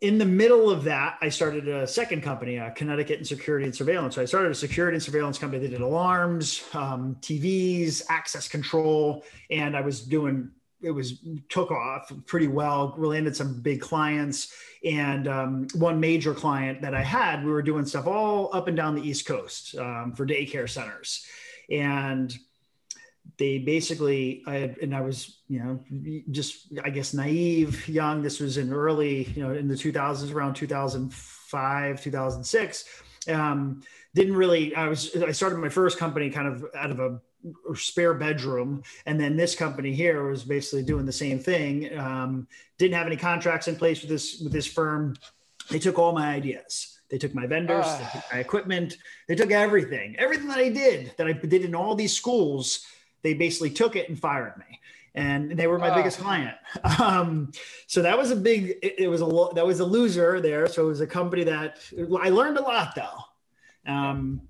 in 0.00 0.18
the 0.18 0.26
middle 0.26 0.70
of 0.70 0.84
that, 0.84 1.16
I 1.22 1.30
started 1.30 1.68
a 1.68 1.86
second 1.86 2.22
company, 2.22 2.58
uh, 2.58 2.70
Connecticut 2.70 3.18
and 3.18 3.26
Security 3.26 3.64
and 3.64 3.74
Surveillance. 3.74 4.14
So 4.14 4.22
I 4.22 4.26
started 4.26 4.52
a 4.52 4.54
security 4.54 4.96
and 4.96 5.02
surveillance 5.02 5.38
company 5.38 5.62
that 5.62 5.70
did 5.70 5.80
alarms, 5.80 6.62
um, 6.74 7.16
TVs, 7.20 8.02
access 8.10 8.46
control, 8.46 9.24
and 9.50 9.76
I 9.76 9.80
was 9.80 10.02
doing 10.02 10.50
it 10.82 10.90
was 10.90 11.24
took 11.48 11.70
off 11.70 12.12
pretty 12.26 12.48
well. 12.48 12.94
We 12.98 13.06
landed 13.06 13.34
some 13.34 13.60
big 13.60 13.80
clients, 13.80 14.54
and 14.84 15.26
um, 15.26 15.68
one 15.74 15.98
major 15.98 16.34
client 16.34 16.82
that 16.82 16.94
I 16.94 17.02
had, 17.02 17.44
we 17.44 17.50
were 17.50 17.62
doing 17.62 17.86
stuff 17.86 18.06
all 18.06 18.50
up 18.54 18.68
and 18.68 18.76
down 18.76 18.94
the 18.94 19.02
East 19.02 19.26
Coast 19.26 19.74
um, 19.76 20.12
for 20.14 20.26
daycare 20.26 20.68
centers, 20.68 21.26
and 21.70 22.36
they 23.38 23.58
basically 23.58 24.42
I 24.46 24.54
had, 24.54 24.78
and 24.78 24.94
I 24.94 25.00
was 25.00 25.40
you 25.48 25.58
know 25.58 25.80
just 26.30 26.72
I 26.84 26.90
guess 26.90 27.14
naive 27.14 27.88
young. 27.88 28.22
This 28.22 28.40
was 28.40 28.56
in 28.56 28.72
early 28.72 29.24
you 29.24 29.42
know 29.42 29.54
in 29.54 29.68
the 29.68 29.74
2000s 29.74 30.32
around 30.32 30.54
2005 30.54 32.02
2006 32.02 32.84
um, 33.28 33.82
didn't 34.14 34.36
really 34.36 34.74
I 34.74 34.88
was 34.88 35.14
I 35.16 35.32
started 35.32 35.58
my 35.58 35.68
first 35.68 35.98
company 35.98 36.30
kind 36.30 36.48
of 36.48 36.64
out 36.74 36.90
of 36.90 37.00
a 37.00 37.20
spare 37.74 38.14
bedroom. 38.14 38.82
And 39.04 39.20
then 39.20 39.36
this 39.36 39.54
company 39.54 39.92
here 39.92 40.28
was 40.28 40.44
basically 40.44 40.82
doing 40.82 41.06
the 41.06 41.12
same 41.12 41.38
thing. 41.38 41.96
Um, 41.98 42.46
didn't 42.78 42.94
have 42.94 43.06
any 43.06 43.16
contracts 43.16 43.68
in 43.68 43.76
place 43.76 44.00
with 44.00 44.10
this 44.10 44.40
with 44.40 44.52
this 44.52 44.66
firm. 44.66 45.16
They 45.70 45.78
took 45.78 45.98
all 45.98 46.12
my 46.12 46.32
ideas. 46.32 46.98
They 47.08 47.18
took 47.18 47.34
my 47.34 47.46
vendors, 47.46 47.86
uh. 47.86 47.98
they 47.98 48.18
took 48.18 48.32
my 48.32 48.38
equipment, 48.40 48.98
they 49.28 49.36
took 49.36 49.52
everything, 49.52 50.16
everything 50.18 50.48
that 50.48 50.58
I 50.58 50.70
did 50.70 51.12
that 51.18 51.28
I 51.28 51.32
did 51.32 51.64
in 51.64 51.72
all 51.72 51.94
these 51.94 52.12
schools 52.12 52.84
they 53.26 53.34
basically 53.34 53.70
took 53.70 53.96
it 53.96 54.08
and 54.08 54.16
fired 54.16 54.56
me 54.56 54.80
and 55.16 55.50
they 55.50 55.66
were 55.66 55.78
my 55.78 55.90
oh. 55.90 55.94
biggest 55.94 56.20
client. 56.20 56.56
Um, 57.00 57.50
so 57.86 58.02
that 58.02 58.16
was 58.16 58.30
a 58.30 58.36
big, 58.36 58.76
it, 58.82 59.00
it, 59.00 59.08
was 59.08 59.20
a, 59.20 59.48
that 59.54 59.66
was 59.66 59.80
a 59.80 59.84
loser 59.84 60.40
there. 60.40 60.66
So 60.68 60.84
it 60.84 60.88
was 60.88 61.00
a 61.00 61.06
company 61.06 61.42
that 61.44 61.78
I 62.20 62.28
learned 62.28 62.58
a 62.58 62.62
lot 62.62 62.94
though. 62.94 63.90
Um, 63.92 64.42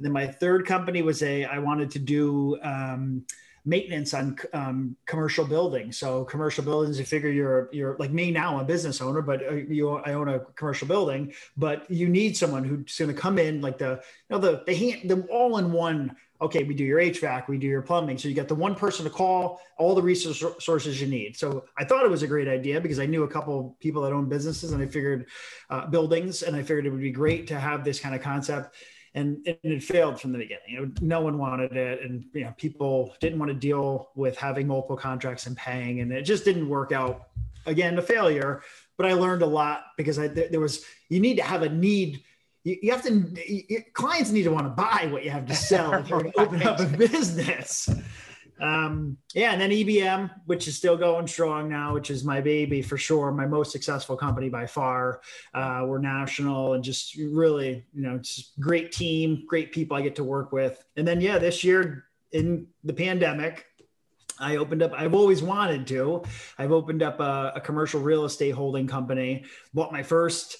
then 0.00 0.12
my 0.12 0.26
third 0.26 0.66
company 0.66 1.02
was 1.02 1.22
a, 1.22 1.44
I 1.44 1.58
wanted 1.58 1.90
to 1.92 1.98
do, 1.98 2.58
um, 2.62 3.24
maintenance 3.68 4.14
on 4.14 4.36
um, 4.54 4.96
commercial 5.06 5.44
buildings. 5.44 5.98
So 5.98 6.24
commercial 6.24 6.64
buildings, 6.64 6.98
you 6.98 7.04
figure 7.04 7.30
you're 7.30 7.68
you're 7.72 7.96
like 7.98 8.10
me 8.10 8.30
now, 8.30 8.58
a 8.58 8.64
business 8.64 9.00
owner, 9.00 9.20
but 9.20 9.46
uh, 9.46 9.54
you 9.54 9.90
I 9.90 10.14
own 10.14 10.28
a 10.28 10.40
commercial 10.56 10.88
building. 10.88 11.34
But 11.56 11.88
you 11.90 12.08
need 12.08 12.36
someone 12.36 12.64
who's 12.64 12.96
going 12.98 13.14
to 13.14 13.20
come 13.20 13.38
in 13.38 13.60
like 13.60 13.78
the 13.78 14.00
you 14.28 14.30
know 14.30 14.38
the 14.38 14.62
the 14.66 14.74
hand 14.74 15.10
the 15.10 15.22
all 15.30 15.58
in 15.58 15.70
one 15.70 16.16
okay, 16.40 16.62
we 16.62 16.74
do 16.74 16.84
your 16.84 17.00
HVAC, 17.00 17.48
we 17.48 17.58
do 17.58 17.66
your 17.66 17.82
plumbing. 17.82 18.16
So 18.16 18.28
you 18.28 18.34
got 18.34 18.46
the 18.46 18.54
one 18.54 18.74
person 18.74 19.04
to 19.04 19.10
call, 19.10 19.60
all 19.76 19.94
the 19.94 20.02
resources 20.02 21.00
you 21.00 21.08
need. 21.08 21.36
So 21.36 21.64
I 21.76 21.84
thought 21.84 22.04
it 22.04 22.10
was 22.10 22.22
a 22.22 22.28
great 22.28 22.46
idea 22.46 22.80
because 22.80 23.00
I 23.00 23.06
knew 23.06 23.24
a 23.24 23.28
couple 23.28 23.76
people 23.80 24.02
that 24.02 24.12
own 24.12 24.28
businesses 24.28 24.70
and 24.70 24.80
I 24.82 24.86
figured 24.86 25.26
uh, 25.68 25.86
buildings, 25.86 26.42
and 26.42 26.54
I 26.54 26.60
figured 26.60 26.86
it 26.86 26.90
would 26.90 27.00
be 27.00 27.10
great 27.10 27.48
to 27.48 27.58
have 27.58 27.84
this 27.84 27.98
kind 27.98 28.14
of 28.14 28.22
concept. 28.22 28.76
And, 29.18 29.46
and 29.46 29.72
it 29.72 29.82
failed 29.82 30.20
from 30.20 30.32
the 30.32 30.38
beginning. 30.38 30.94
no 31.00 31.20
one 31.20 31.38
wanted 31.38 31.76
it, 31.76 32.02
and 32.02 32.24
you 32.32 32.44
know 32.44 32.54
people 32.56 33.14
didn't 33.20 33.38
want 33.38 33.50
to 33.50 33.54
deal 33.54 34.10
with 34.14 34.36
having 34.36 34.66
multiple 34.68 34.96
contracts 34.96 35.46
and 35.46 35.56
paying, 35.56 36.00
and 36.00 36.12
it 36.12 36.22
just 36.22 36.44
didn't 36.44 36.68
work 36.68 36.92
out. 36.92 37.28
Again, 37.66 37.98
a 37.98 38.02
failure. 38.02 38.62
But 38.96 39.06
I 39.06 39.12
learned 39.12 39.42
a 39.42 39.46
lot 39.46 39.86
because 39.96 40.18
I, 40.18 40.28
there 40.28 40.60
was 40.60 40.84
you 41.08 41.20
need 41.20 41.36
to 41.36 41.42
have 41.42 41.62
a 41.62 41.68
need 41.68 42.22
you, 42.64 42.76
you 42.82 42.90
have 42.92 43.02
to 43.02 43.24
you, 43.46 43.82
clients 43.92 44.30
need 44.30 44.44
to 44.44 44.50
want 44.50 44.66
to 44.66 44.70
buy 44.70 45.08
what 45.10 45.24
you 45.24 45.30
have 45.30 45.46
to 45.46 45.54
sell 45.54 45.94
if 45.94 46.08
you're 46.08 46.20
going 46.20 46.32
to 46.32 46.40
open 46.40 46.62
up 46.62 46.80
a 46.80 46.84
business 46.96 47.88
um, 48.60 49.16
yeah 49.34 49.52
and 49.52 49.60
then 49.60 49.70
ebm 49.70 50.30
which 50.46 50.66
is 50.68 50.76
still 50.76 50.96
going 50.96 51.26
strong 51.26 51.68
now 51.68 51.94
which 51.94 52.10
is 52.10 52.24
my 52.24 52.40
baby 52.40 52.82
for 52.82 52.96
sure 52.96 53.30
my 53.30 53.46
most 53.46 53.72
successful 53.72 54.16
company 54.16 54.48
by 54.48 54.66
far 54.66 55.20
uh, 55.54 55.84
we're 55.86 55.98
national 55.98 56.74
and 56.74 56.84
just 56.84 57.16
really 57.16 57.84
you 57.94 58.02
know 58.02 58.18
just 58.18 58.58
great 58.60 58.92
team 58.92 59.44
great 59.46 59.72
people 59.72 59.96
i 59.96 60.02
get 60.02 60.16
to 60.16 60.24
work 60.24 60.52
with 60.52 60.84
and 60.96 61.06
then 61.06 61.20
yeah 61.20 61.38
this 61.38 61.62
year 61.62 62.04
in 62.32 62.66
the 62.84 62.92
pandemic 62.92 63.64
I 64.40 64.56
opened 64.56 64.82
up, 64.82 64.92
I've 64.96 65.14
always 65.14 65.42
wanted 65.42 65.86
to. 65.88 66.22
I've 66.58 66.72
opened 66.72 67.02
up 67.02 67.20
a, 67.20 67.54
a 67.56 67.60
commercial 67.60 68.00
real 68.00 68.24
estate 68.24 68.52
holding 68.52 68.86
company, 68.86 69.44
bought 69.74 69.92
my 69.92 70.02
first 70.02 70.58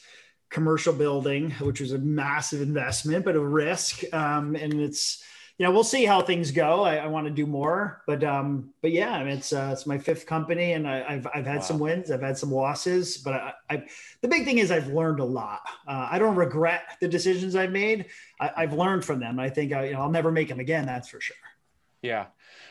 commercial 0.51 0.93
building, 0.93 1.51
which 1.61 1.81
was 1.81 1.93
a 1.93 1.99
massive 1.99 2.61
investment, 2.61 3.25
but 3.25 3.37
a 3.37 3.41
risk. 3.41 4.03
Um, 4.13 4.57
and 4.57 4.81
it's, 4.81 5.23
you 5.59 5.67
know, 5.67 5.73
we'll 5.73 5.83
see 5.83 6.05
how 6.05 6.23
things 6.23 6.53
go. 6.53 6.85
I, 6.85 6.97
I 6.97 7.07
want 7.09 7.27
to 7.27 7.33
do 7.33 7.45
more, 7.45 8.03
but, 8.07 8.23
um, 8.23 8.71
but 8.81 8.93
yeah, 8.93 9.13
I 9.13 9.25
mean, 9.25 9.33
it's, 9.33 9.53
uh, 9.53 9.71
it's 9.73 9.87
my 9.87 9.99
fifth 9.99 10.25
company 10.25 10.75
and 10.75 10.89
I, 10.89 11.15
have 11.15 11.27
I've 11.35 11.47
had 11.47 11.57
wow. 11.57 11.63
some 11.63 11.79
wins, 11.81 12.13
I've 12.13 12.23
had 12.23 12.39
some 12.39 12.53
losses, 12.53 13.19
but 13.19 13.35
I, 13.35 13.53
I, 13.69 13.85
the 14.21 14.29
big 14.29 14.45
thing 14.45 14.59
is 14.59 14.71
I've 14.71 14.87
learned 14.87 15.19
a 15.19 15.25
lot. 15.25 15.63
Uh, 15.87 16.09
I 16.13 16.21
don't 16.21 16.37
regret 16.37 16.97
the 17.01 17.09
decisions 17.09 17.57
I've 17.57 17.73
made. 17.73 18.07
I, 18.39 18.61
have 18.61 18.73
learned 18.73 19.05
from 19.05 19.19
them. 19.19 19.41
I 19.41 19.51
think 19.51 19.73
I, 19.73 19.87
you 19.87 19.93
know, 19.95 20.03
I'll 20.03 20.11
never 20.11 20.31
make 20.31 20.49
them 20.49 20.61
again. 20.61 20.87
That's 20.87 21.09
for 21.09 21.21
sure. 21.21 21.37
Yeah. 22.03 22.27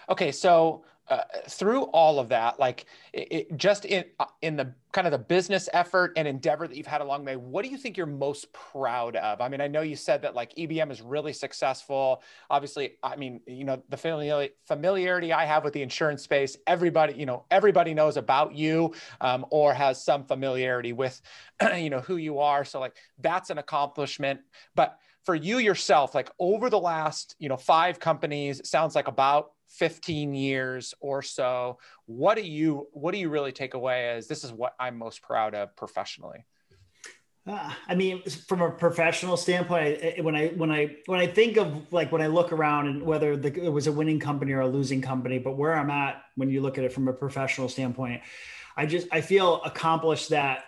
Okay. 0.07 0.31
So 0.31 0.85
uh, 1.09 1.23
through 1.47 1.83
all 1.83 2.19
of 2.19 2.29
that, 2.29 2.59
like 2.59 2.85
it, 3.13 3.27
it, 3.31 3.57
just 3.57 3.85
in 3.85 4.03
uh, 4.19 4.25
in 4.41 4.57
the 4.57 4.73
kind 4.91 5.07
of 5.07 5.11
the 5.11 5.17
business 5.17 5.69
effort 5.73 6.11
and 6.17 6.27
endeavor 6.27 6.67
that 6.67 6.75
you've 6.75 6.87
had 6.87 7.01
along 7.01 7.23
the 7.23 7.31
way, 7.31 7.35
what 7.35 7.63
do 7.63 7.69
you 7.69 7.77
think 7.77 7.95
you're 7.95 8.05
most 8.05 8.51
proud 8.51 9.15
of? 9.15 9.39
I 9.39 9.47
mean, 9.47 9.61
I 9.61 9.67
know 9.67 9.81
you 9.81 9.95
said 9.95 10.21
that 10.23 10.35
like 10.35 10.53
EBM 10.55 10.91
is 10.91 11.01
really 11.01 11.33
successful. 11.33 12.23
Obviously, 12.49 12.97
I 13.03 13.15
mean, 13.15 13.39
you 13.47 13.63
know, 13.63 13.81
the 13.89 13.97
familiarity, 13.97 14.53
familiarity 14.65 15.31
I 15.31 15.45
have 15.45 15.63
with 15.63 15.73
the 15.73 15.81
insurance 15.81 16.23
space, 16.23 16.57
everybody, 16.67 17.13
you 17.13 17.25
know, 17.25 17.45
everybody 17.51 17.93
knows 17.93 18.17
about 18.17 18.55
you 18.55 18.93
um, 19.21 19.45
or 19.49 19.73
has 19.73 20.03
some 20.03 20.25
familiarity 20.25 20.93
with, 20.93 21.21
you 21.75 21.89
know, 21.89 22.01
who 22.01 22.17
you 22.17 22.39
are. 22.39 22.65
So 22.65 22.79
like 22.79 22.95
that's 23.19 23.49
an 23.49 23.59
accomplishment, 23.59 24.41
but 24.75 24.97
for 25.25 25.35
you 25.35 25.57
yourself, 25.57 26.15
like 26.15 26.31
over 26.39 26.69
the 26.69 26.79
last, 26.79 27.35
you 27.37 27.49
know, 27.49 27.57
five 27.57 27.99
companies, 27.99 28.61
sounds 28.67 28.95
like 28.95 29.09
about 29.09 29.51
15 29.69 30.33
years 30.33 30.93
or 30.99 31.21
so 31.21 31.77
what 32.05 32.35
do 32.35 32.41
you 32.41 32.87
what 32.93 33.11
do 33.11 33.17
you 33.17 33.29
really 33.29 33.51
take 33.51 33.73
away 33.73 34.09
as 34.09 34.27
this 34.27 34.43
is 34.43 34.51
what 34.51 34.73
i'm 34.79 34.97
most 34.97 35.21
proud 35.21 35.53
of 35.55 35.75
professionally 35.75 36.45
uh, 37.47 37.71
I 37.87 37.95
mean, 37.95 38.21
from 38.23 38.61
a 38.61 38.69
professional 38.69 39.37
standpoint, 39.37 40.21
when 40.21 40.35
I 40.35 40.47
when 40.49 40.69
I 40.69 40.97
when 41.05 41.19
I 41.19 41.27
think 41.27 41.57
of 41.57 41.93
like 41.93 42.11
when 42.11 42.21
I 42.21 42.27
look 42.27 42.51
around 42.51 42.87
and 42.87 43.03
whether 43.03 43.37
the, 43.37 43.63
it 43.63 43.69
was 43.69 43.87
a 43.87 43.91
winning 43.91 44.19
company 44.19 44.51
or 44.51 44.61
a 44.61 44.67
losing 44.67 45.01
company, 45.01 45.39
but 45.39 45.55
where 45.55 45.73
I'm 45.73 45.89
at 45.89 46.23
when 46.35 46.49
you 46.49 46.61
look 46.61 46.77
at 46.77 46.83
it 46.83 46.91
from 46.91 47.07
a 47.07 47.13
professional 47.13 47.69
standpoint, 47.69 48.21
I 48.75 48.85
just 48.85 49.07
I 49.13 49.21
feel 49.21 49.61
accomplished 49.63 50.29
that 50.29 50.65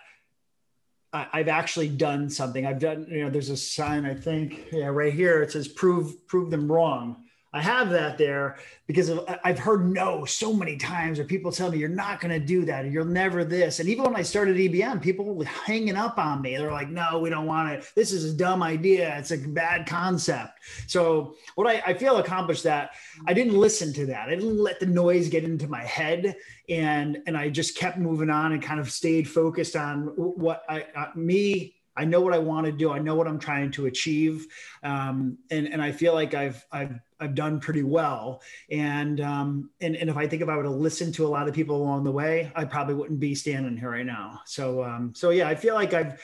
I, 1.12 1.38
have 1.38 1.48
actually 1.48 1.88
done 1.88 2.30
something. 2.30 2.64
I've 2.64 2.78
done 2.78 3.06
you 3.10 3.24
know 3.24 3.30
there's 3.30 3.50
a 3.50 3.56
sign 3.56 4.06
I 4.06 4.14
think 4.14 4.68
yeah 4.72 4.86
right 4.86 5.12
here 5.12 5.42
it 5.42 5.52
says 5.52 5.68
prove 5.68 6.26
prove 6.28 6.50
them 6.50 6.70
wrong. 6.70 7.24
I 7.52 7.60
have 7.60 7.90
that 7.90 8.16
there 8.16 8.58
because 8.86 9.10
I've 9.42 9.58
heard 9.58 9.92
no 9.92 10.24
so 10.24 10.52
many 10.52 10.76
times 10.76 11.18
where 11.18 11.26
people 11.26 11.50
tell 11.50 11.70
me 11.70 11.78
you're 11.78 11.88
not 11.88 12.20
going 12.20 12.38
to 12.38 12.44
do 12.44 12.64
that 12.66 12.84
or 12.84 12.88
you're 12.88 13.04
never 13.04 13.44
this. 13.44 13.80
And 13.80 13.88
even 13.88 14.04
when 14.04 14.14
I 14.14 14.22
started 14.22 14.56
EBM, 14.56 15.02
people 15.02 15.24
were 15.24 15.44
hanging 15.44 15.96
up 15.96 16.16
on 16.16 16.42
me. 16.42 16.56
They're 16.56 16.70
like, 16.70 16.90
no, 16.90 17.18
we 17.18 17.28
don't 17.28 17.46
want 17.46 17.72
it. 17.72 17.90
This 17.96 18.12
is 18.12 18.32
a 18.32 18.36
dumb 18.36 18.62
idea. 18.62 19.18
It's 19.18 19.32
a 19.32 19.38
bad 19.38 19.86
concept. 19.86 20.60
So 20.86 21.34
what 21.56 21.66
I, 21.66 21.82
I 21.86 21.94
feel 21.94 22.18
accomplished 22.18 22.62
that 22.64 22.92
I 23.26 23.34
didn't 23.34 23.58
listen 23.58 23.92
to 23.94 24.06
that. 24.06 24.28
I 24.28 24.34
didn't 24.36 24.58
let 24.58 24.78
the 24.78 24.86
noise 24.86 25.28
get 25.28 25.42
into 25.42 25.66
my 25.66 25.82
head 25.82 26.36
and, 26.68 27.18
and 27.26 27.36
I 27.36 27.48
just 27.48 27.76
kept 27.76 27.98
moving 27.98 28.30
on 28.30 28.52
and 28.52 28.62
kind 28.62 28.78
of 28.78 28.92
stayed 28.92 29.28
focused 29.28 29.74
on 29.74 30.02
what 30.16 30.62
I, 30.68 30.86
uh, 30.94 31.06
me 31.16 31.74
I 31.96 32.04
know 32.04 32.20
what 32.20 32.32
I 32.32 32.38
want 32.38 32.66
to 32.66 32.72
do. 32.72 32.92
I 32.92 32.98
know 32.98 33.14
what 33.14 33.26
I'm 33.26 33.38
trying 33.38 33.72
to 33.72 33.86
achieve, 33.86 34.46
um, 34.82 35.36
and 35.50 35.66
and 35.66 35.82
I 35.82 35.92
feel 35.92 36.14
like 36.14 36.32
I've 36.32 36.64
I've 36.72 36.98
I've 37.20 37.34
done 37.34 37.60
pretty 37.60 37.82
well. 37.82 38.42
And 38.70 39.20
um, 39.20 39.70
and 39.80 39.96
and 39.96 40.10
if 40.10 40.16
I 40.16 40.26
think 40.26 40.42
if 40.42 40.48
I 40.48 40.56
would 40.56 40.64
have 40.64 40.74
listened 40.74 41.14
to 41.14 41.26
a 41.26 41.28
lot 41.28 41.48
of 41.48 41.54
people 41.54 41.76
along 41.76 42.04
the 42.04 42.12
way, 42.12 42.50
I 42.54 42.64
probably 42.64 42.94
wouldn't 42.94 43.20
be 43.20 43.34
standing 43.34 43.76
here 43.76 43.90
right 43.90 44.06
now. 44.06 44.40
So 44.46 44.82
um, 44.82 45.12
so 45.14 45.30
yeah, 45.30 45.48
I 45.48 45.54
feel 45.54 45.74
like 45.74 45.94
I've. 45.94 46.20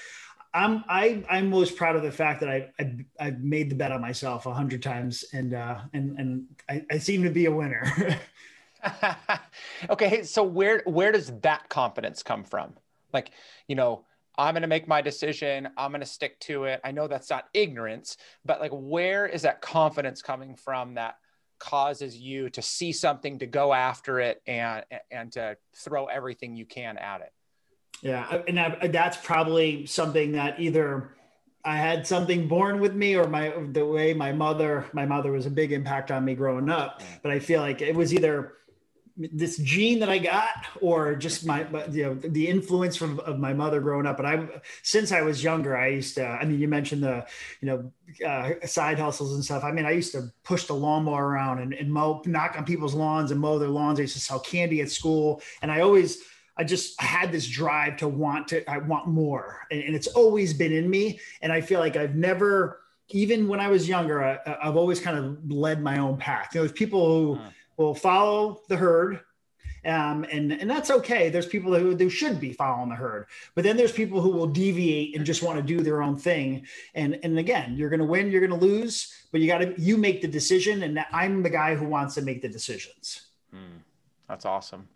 I'm 0.55 0.85
I 0.89 1.23
I'm 1.29 1.51
most 1.51 1.77
proud 1.77 1.97
of 1.97 2.03
the 2.03 2.11
fact 2.11 2.41
that 2.41 2.49
I 2.49 2.71
I've, 2.79 3.05
I've 3.21 3.41
made 3.41 3.69
the 3.69 3.75
bet 3.75 3.93
on 3.93 4.01
myself 4.01 4.47
a 4.47 4.55
hundred 4.55 4.83
times 4.83 5.23
and 5.35 5.53
uh 5.53 5.81
and 5.93 6.19
and 6.19 6.47
I, 6.67 6.83
I 6.91 6.97
seem 6.97 7.25
to 7.25 7.31
be 7.31 7.45
a 7.45 7.51
winner. 7.51 7.93
okay, 9.91 10.23
so 10.23 10.43
where 10.43 10.83
where 10.87 11.13
does 11.13 11.31
that 11.41 11.69
confidence 11.69 12.23
come 12.23 12.43
from? 12.43 12.73
Like, 13.13 13.31
you 13.69 13.75
know, 13.75 14.05
I'm 14.39 14.55
going 14.55 14.63
to 14.63 14.69
make 14.69 14.87
my 14.87 15.01
decision. 15.01 15.69
I'm 15.77 15.91
going 15.91 16.01
to 16.01 16.07
stick 16.07 16.39
to 16.41 16.65
it. 16.65 16.81
I 16.85 16.93
know 16.93 17.09
that's 17.09 17.31
not 17.31 17.49
ignorance, 17.55 18.17
but 18.45 18.61
like, 18.61 18.73
where 18.73 19.27
is 19.27 19.43
that 19.43 19.63
confidence 19.63 20.23
coming 20.23 20.57
from 20.57 20.95
that 20.95 21.17
causes 21.59 22.17
you 22.17 22.51
to 22.51 22.61
see 22.61 22.93
something, 22.93 23.39
to 23.39 23.47
go 23.47 23.73
after 23.73 24.21
it, 24.21 24.43
and 24.47 24.85
and 25.11 25.33
to 25.33 25.57
throw 25.75 26.07
everything 26.07 26.55
you 26.55 26.67
can 26.67 26.99
at 26.99 27.23
it? 27.23 27.33
Yeah, 28.03 28.43
and 28.47 28.61
I, 28.61 28.89
that's 28.89 29.17
probably 29.17 29.87
something 29.87 30.33
that 30.33 30.61
either 30.61 31.17
I 31.65 31.79
had 31.79 32.07
something 32.07 32.47
born 32.47 32.79
with 32.79 32.95
me, 32.95 33.17
or 33.17 33.27
my 33.27 33.55
the 33.73 33.87
way 33.87 34.13
my 34.13 34.33
mother 34.33 34.85
my 34.93 35.07
mother 35.07 35.33
was 35.33 35.47
a 35.47 35.51
big 35.51 35.73
impact 35.73 36.11
on 36.11 36.25
me 36.25 36.35
growing 36.35 36.69
up. 36.69 37.01
Mm. 37.01 37.23
But 37.23 37.33
I 37.33 37.39
feel 37.39 37.63
like 37.63 37.81
it 37.81 37.95
was 37.95 38.13
either 38.13 38.53
this 39.17 39.57
gene 39.59 39.99
that 40.01 40.09
I 40.09 40.19
got, 40.19 40.67
or 40.81 41.15
just 41.15 41.47
my, 41.47 41.67
you 41.91 42.05
know, 42.05 42.15
the 42.15 42.49
influence 42.49 42.97
from 42.97 43.19
of 43.21 43.39
my 43.39 43.55
mother 43.55 43.81
growing 43.81 44.07
up. 44.07 44.17
But 44.17 44.27
I, 44.27 44.49
since 44.83 45.11
I 45.13 45.23
was 45.23 45.43
younger, 45.43 45.77
I 45.77 45.89
used 45.89 46.15
to. 46.17 46.27
I 46.27 46.45
mean, 46.45 46.61
you 46.61 46.69
mentioned 46.69 47.03
the, 47.03 47.27
you 47.61 47.69
know, 47.69 47.93
uh, 48.27 48.67
side 48.67 48.99
hustles 48.99 49.35
and 49.35 49.45
stuff. 49.45 49.65
I 49.65 49.73
mean, 49.73 49.87
I 49.87 49.93
used 49.93 50.13
to 50.13 50.31
push 50.45 50.65
the 50.65 50.75
lawnmower 50.75 51.27
around 51.27 51.61
and, 51.61 51.73
and 51.73 51.91
mow, 51.91 52.23
knock 52.27 52.57
on 52.59 52.65
people's 52.65 52.95
lawns 52.95 53.31
and 53.31 53.41
mow 53.41 53.59
their 53.59 53.69
lawns. 53.69 53.99
I 53.99 54.03
used 54.03 54.15
to 54.15 54.21
sell 54.21 54.41
candy 54.41 54.81
at 54.83 54.91
school, 54.91 55.43
and 55.63 55.71
I 55.71 55.81
always. 55.81 56.23
I 56.59 56.65
just 56.65 56.99
had 56.99 57.33
this 57.33 57.47
drive 57.47 57.99
to 57.99 58.09
want 58.09 58.49
to, 58.49 58.67
I 58.71 58.79
want 58.79 59.09
more. 59.09 59.67
And, 59.71 59.83
and 59.83 59.95
it's 59.95 60.07
always 60.07 60.55
been 60.55 60.73
in 60.73 60.89
me. 60.89 61.21
And 61.43 61.53
I 61.53 61.61
feel 61.61 61.81
like 61.81 61.97
I've 61.97 62.15
never, 62.15 62.81
even 63.11 63.47
when 63.47 63.61
I 63.61 63.69
was 63.69 63.87
younger, 63.87 64.25
I, 64.25 64.39
have 64.65 64.75
always 64.75 64.99
kind 64.99 65.19
of 65.19 65.51
led 65.51 65.83
my 65.83 65.99
own 65.99 66.17
path. 66.17 66.55
You 66.55 66.61
know, 66.61 66.67
there's 66.67 66.73
people 66.73 67.07
who, 67.07 67.39
will 67.77 67.95
follow 67.95 68.63
the 68.69 68.77
herd. 68.77 69.21
Um, 69.85 70.27
and 70.33 70.53
and 70.53 70.69
that's 70.69 70.91
okay. 70.91 71.29
There's 71.29 71.47
people 71.47 71.73
who, 71.73 71.95
who 71.95 72.11
should 72.11 72.41
be 72.41 72.53
following 72.53 72.89
the 72.89 72.97
herd, 72.97 73.27
but 73.55 73.63
then 73.63 73.77
there's 73.77 73.93
people 73.93 74.21
who 74.21 74.31
will 74.31 74.49
deviate 74.49 75.15
and 75.15 75.25
just 75.25 75.45
want 75.45 75.59
to 75.59 75.63
do 75.63 75.81
their 75.81 76.03
own 76.03 76.17
thing. 76.17 76.67
And 76.95 77.21
and 77.23 77.39
again, 77.39 77.77
you're 77.77 77.91
going 77.91 78.01
to 78.01 78.07
win, 78.07 78.33
you're 78.33 78.45
going 78.45 78.59
to 78.59 78.67
lose, 78.67 79.15
but 79.31 79.41
you 79.41 79.47
got 79.47 79.59
to 79.59 79.81
you 79.81 79.97
make 79.97 80.23
the 80.23 80.29
decision. 80.29 80.83
And 80.83 81.05
I'm 81.13 81.41
the 81.45 81.51
guy 81.51 81.77
who 81.77 81.87
wants 81.87 82.17
to 82.17 82.23
make 82.23 82.43
the 82.43 82.49
decisions. 82.49 83.29
Mm, 83.55 83.83
that's 84.29 84.45
awesome. 84.45 84.89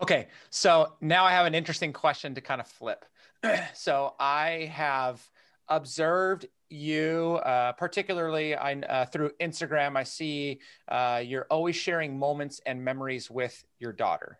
Okay, 0.00 0.28
so 0.48 0.94
now 1.02 1.24
I 1.24 1.32
have 1.32 1.44
an 1.44 1.54
interesting 1.54 1.92
question 1.92 2.34
to 2.36 2.40
kind 2.40 2.62
of 2.62 2.66
flip. 2.66 3.04
so 3.74 4.14
I 4.18 4.70
have 4.72 5.22
observed 5.70 6.46
you, 6.68 7.40
uh, 7.44 7.72
particularly 7.72 8.54
I, 8.54 8.74
uh, 8.74 9.06
through 9.06 9.30
Instagram. 9.40 9.96
I 9.96 10.04
see 10.04 10.60
uh, 10.88 11.22
you're 11.24 11.46
always 11.50 11.76
sharing 11.76 12.18
moments 12.18 12.60
and 12.66 12.84
memories 12.84 13.30
with 13.30 13.64
your 13.78 13.92
daughter. 13.92 14.38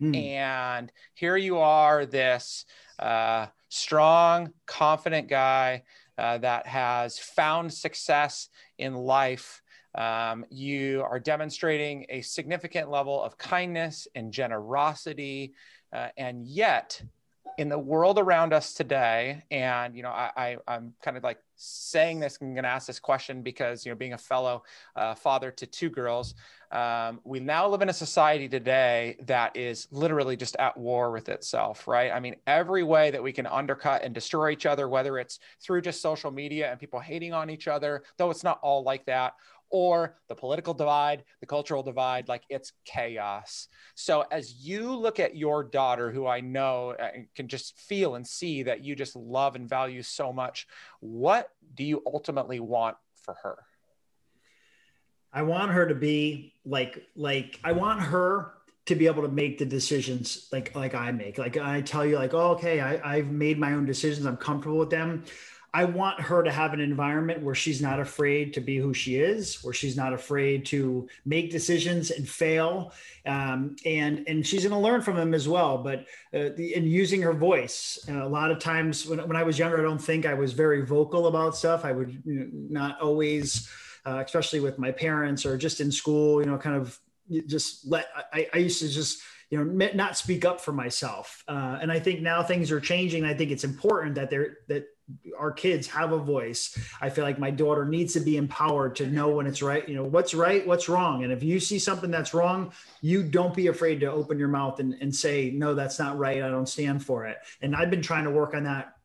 Mm. 0.00 0.16
And 0.16 0.92
here 1.14 1.36
you 1.36 1.58
are, 1.58 2.06
this 2.06 2.66
uh, 2.98 3.46
strong, 3.68 4.52
confident 4.66 5.28
guy 5.28 5.84
uh, 6.18 6.38
that 6.38 6.66
has 6.66 7.18
found 7.18 7.72
success 7.72 8.48
in 8.78 8.94
life. 8.94 9.62
Um, 9.94 10.44
you 10.50 11.04
are 11.08 11.20
demonstrating 11.20 12.06
a 12.08 12.22
significant 12.22 12.90
level 12.90 13.22
of 13.22 13.38
kindness 13.38 14.08
and 14.14 14.32
generosity. 14.32 15.54
Uh, 15.92 16.08
and 16.16 16.46
yet, 16.46 17.02
in 17.58 17.68
the 17.68 17.78
world 17.78 18.18
around 18.18 18.52
us 18.52 18.72
today, 18.72 19.42
and 19.50 19.94
you 19.94 20.02
know, 20.02 20.10
I, 20.10 20.56
I 20.66 20.76
am 20.76 20.94
kind 21.02 21.16
of 21.16 21.22
like 21.22 21.38
saying 21.56 22.20
this. 22.20 22.38
I'm 22.40 22.54
going 22.54 22.64
to 22.64 22.68
ask 22.68 22.86
this 22.86 22.98
question 22.98 23.42
because 23.42 23.84
you 23.84 23.92
know, 23.92 23.96
being 23.96 24.14
a 24.14 24.18
fellow 24.18 24.64
uh, 24.96 25.14
father 25.14 25.50
to 25.50 25.66
two 25.66 25.90
girls, 25.90 26.34
um, 26.70 27.20
we 27.24 27.40
now 27.40 27.68
live 27.68 27.82
in 27.82 27.88
a 27.88 27.92
society 27.92 28.48
today 28.48 29.16
that 29.26 29.56
is 29.56 29.88
literally 29.90 30.36
just 30.36 30.56
at 30.56 30.76
war 30.76 31.10
with 31.12 31.28
itself, 31.28 31.86
right? 31.86 32.10
I 32.10 32.20
mean, 32.20 32.36
every 32.46 32.82
way 32.82 33.10
that 33.10 33.22
we 33.22 33.32
can 33.32 33.46
undercut 33.46 34.02
and 34.02 34.14
destroy 34.14 34.50
each 34.50 34.66
other, 34.66 34.88
whether 34.88 35.18
it's 35.18 35.38
through 35.60 35.82
just 35.82 36.00
social 36.00 36.30
media 36.30 36.70
and 36.70 36.80
people 36.80 36.98
hating 36.98 37.34
on 37.34 37.50
each 37.50 37.68
other, 37.68 38.02
though 38.16 38.30
it's 38.30 38.44
not 38.44 38.58
all 38.62 38.82
like 38.82 39.04
that, 39.06 39.34
or 39.72 40.16
the 40.28 40.34
political 40.34 40.74
divide, 40.74 41.24
the 41.40 41.46
cultural 41.46 41.82
divide, 41.82 42.28
like 42.28 42.44
it's 42.48 42.72
chaos. 42.84 43.68
So, 43.94 44.24
as 44.30 44.64
you 44.64 44.94
look 44.94 45.18
at 45.18 45.34
your 45.36 45.64
daughter, 45.64 46.12
who 46.12 46.26
I 46.26 46.40
know 46.40 46.90
uh, 46.90 47.08
can 47.34 47.48
just 47.48 47.78
feel 47.80 48.14
and 48.14 48.26
see 48.26 48.62
that 48.64 48.84
you 48.84 48.94
just 48.94 49.16
love 49.16 49.56
and 49.56 49.68
value 49.68 50.02
so 50.02 50.32
much, 50.32 50.68
what 51.00 51.48
do 51.74 51.84
you 51.84 52.02
ultimately 52.06 52.60
want 52.60 52.96
for 53.16 53.34
her? 53.42 53.56
I 55.32 55.42
want 55.42 55.72
her 55.72 55.88
to 55.88 55.94
be 55.94 56.52
like, 56.66 57.02
like, 57.16 57.58
I 57.64 57.72
want 57.72 58.00
her 58.02 58.52
to 58.84 58.94
be 58.94 59.06
able 59.06 59.22
to 59.22 59.28
make 59.28 59.58
the 59.58 59.64
decisions 59.64 60.48
like 60.52 60.74
like 60.74 60.94
I 60.94 61.12
make. 61.12 61.38
Like 61.38 61.56
I 61.56 61.80
tell 61.80 62.04
you, 62.04 62.16
like, 62.16 62.34
oh, 62.34 62.50
okay, 62.52 62.80
I, 62.80 63.16
I've 63.16 63.30
made 63.30 63.58
my 63.58 63.72
own 63.72 63.86
decisions. 63.86 64.26
I'm 64.26 64.36
comfortable 64.36 64.78
with 64.78 64.90
them. 64.90 65.24
I 65.74 65.84
want 65.84 66.20
her 66.20 66.42
to 66.42 66.52
have 66.52 66.74
an 66.74 66.80
environment 66.80 67.42
where 67.42 67.54
she's 67.54 67.80
not 67.80 67.98
afraid 67.98 68.52
to 68.54 68.60
be 68.60 68.76
who 68.76 68.92
she 68.92 69.16
is, 69.16 69.62
where 69.64 69.72
she's 69.72 69.96
not 69.96 70.12
afraid 70.12 70.66
to 70.66 71.08
make 71.24 71.50
decisions 71.50 72.10
and 72.10 72.28
fail, 72.28 72.92
um, 73.24 73.76
and 73.86 74.22
and 74.28 74.46
she's 74.46 74.64
going 74.64 74.72
to 74.72 74.78
learn 74.78 75.00
from 75.00 75.16
them 75.16 75.32
as 75.32 75.48
well. 75.48 75.78
But 75.78 76.00
uh, 76.34 76.50
the, 76.56 76.74
in 76.74 76.84
using 76.84 77.22
her 77.22 77.32
voice, 77.32 77.98
uh, 78.06 78.22
a 78.22 78.28
lot 78.28 78.50
of 78.50 78.58
times 78.58 79.06
when, 79.06 79.26
when 79.26 79.36
I 79.36 79.44
was 79.44 79.58
younger, 79.58 79.78
I 79.78 79.82
don't 79.82 80.02
think 80.02 80.26
I 80.26 80.34
was 80.34 80.52
very 80.52 80.84
vocal 80.84 81.26
about 81.26 81.56
stuff. 81.56 81.86
I 81.86 81.92
would 81.92 82.22
you 82.26 82.34
know, 82.34 82.48
not 82.52 83.00
always, 83.00 83.66
uh, 84.04 84.22
especially 84.24 84.60
with 84.60 84.78
my 84.78 84.92
parents 84.92 85.46
or 85.46 85.56
just 85.56 85.80
in 85.80 85.90
school, 85.90 86.40
you 86.42 86.50
know, 86.50 86.58
kind 86.58 86.76
of 86.76 86.98
just 87.46 87.86
let 87.86 88.08
I, 88.32 88.46
I 88.52 88.58
used 88.58 88.80
to 88.80 88.88
just 88.88 89.22
you 89.48 89.62
know 89.62 89.90
not 89.94 90.16
speak 90.16 90.44
up 90.44 90.60
for 90.60 90.72
myself 90.72 91.44
uh, 91.46 91.78
and 91.80 91.92
i 91.92 92.00
think 92.00 92.20
now 92.20 92.42
things 92.42 92.70
are 92.70 92.80
changing 92.80 93.24
i 93.24 93.34
think 93.34 93.50
it's 93.50 93.64
important 93.64 94.14
that 94.14 94.28
they're 94.28 94.58
that 94.68 94.86
our 95.38 95.52
kids 95.52 95.86
have 95.88 96.12
a 96.12 96.18
voice. 96.18 96.78
I 97.00 97.10
feel 97.10 97.24
like 97.24 97.38
my 97.38 97.50
daughter 97.50 97.84
needs 97.84 98.14
to 98.14 98.20
be 98.20 98.36
empowered 98.36 98.96
to 98.96 99.06
know 99.06 99.30
when 99.30 99.46
it's 99.46 99.62
right 99.62 99.86
you 99.88 99.94
know 99.94 100.04
what's 100.04 100.34
right 100.34 100.66
what's 100.66 100.88
wrong. 100.88 101.24
And 101.24 101.32
if 101.32 101.42
you 101.42 101.60
see 101.60 101.78
something 101.78 102.10
that's 102.10 102.34
wrong 102.34 102.72
you 103.00 103.22
don't 103.22 103.54
be 103.54 103.66
afraid 103.66 104.00
to 104.00 104.10
open 104.10 104.38
your 104.38 104.48
mouth 104.48 104.80
and, 104.80 104.94
and 105.00 105.14
say 105.14 105.50
no 105.50 105.74
that's 105.74 105.98
not 105.98 106.18
right. 106.18 106.42
I 106.42 106.48
don't 106.48 106.68
stand 106.68 107.04
for 107.04 107.26
it. 107.26 107.38
And 107.60 107.74
i've 107.74 107.90
been 107.90 108.02
trying 108.02 108.24
to 108.24 108.30
work 108.30 108.54
on 108.54 108.64
that 108.64 108.96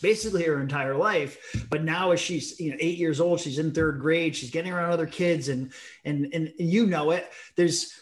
basically 0.00 0.44
her 0.44 0.60
entire 0.60 0.96
life. 0.96 1.66
But 1.68 1.84
now 1.84 2.12
as 2.12 2.20
she's 2.20 2.58
you 2.58 2.70
know 2.70 2.76
eight 2.80 2.98
years 2.98 3.20
old 3.20 3.40
she's 3.40 3.58
in 3.58 3.72
third 3.72 4.00
grade 4.00 4.36
she's 4.36 4.50
getting 4.50 4.72
around 4.72 4.92
other 4.92 5.06
kids 5.06 5.48
and 5.48 5.72
and 6.04 6.32
and 6.32 6.52
you 6.58 6.86
know 6.86 7.10
it. 7.10 7.30
There's 7.56 7.92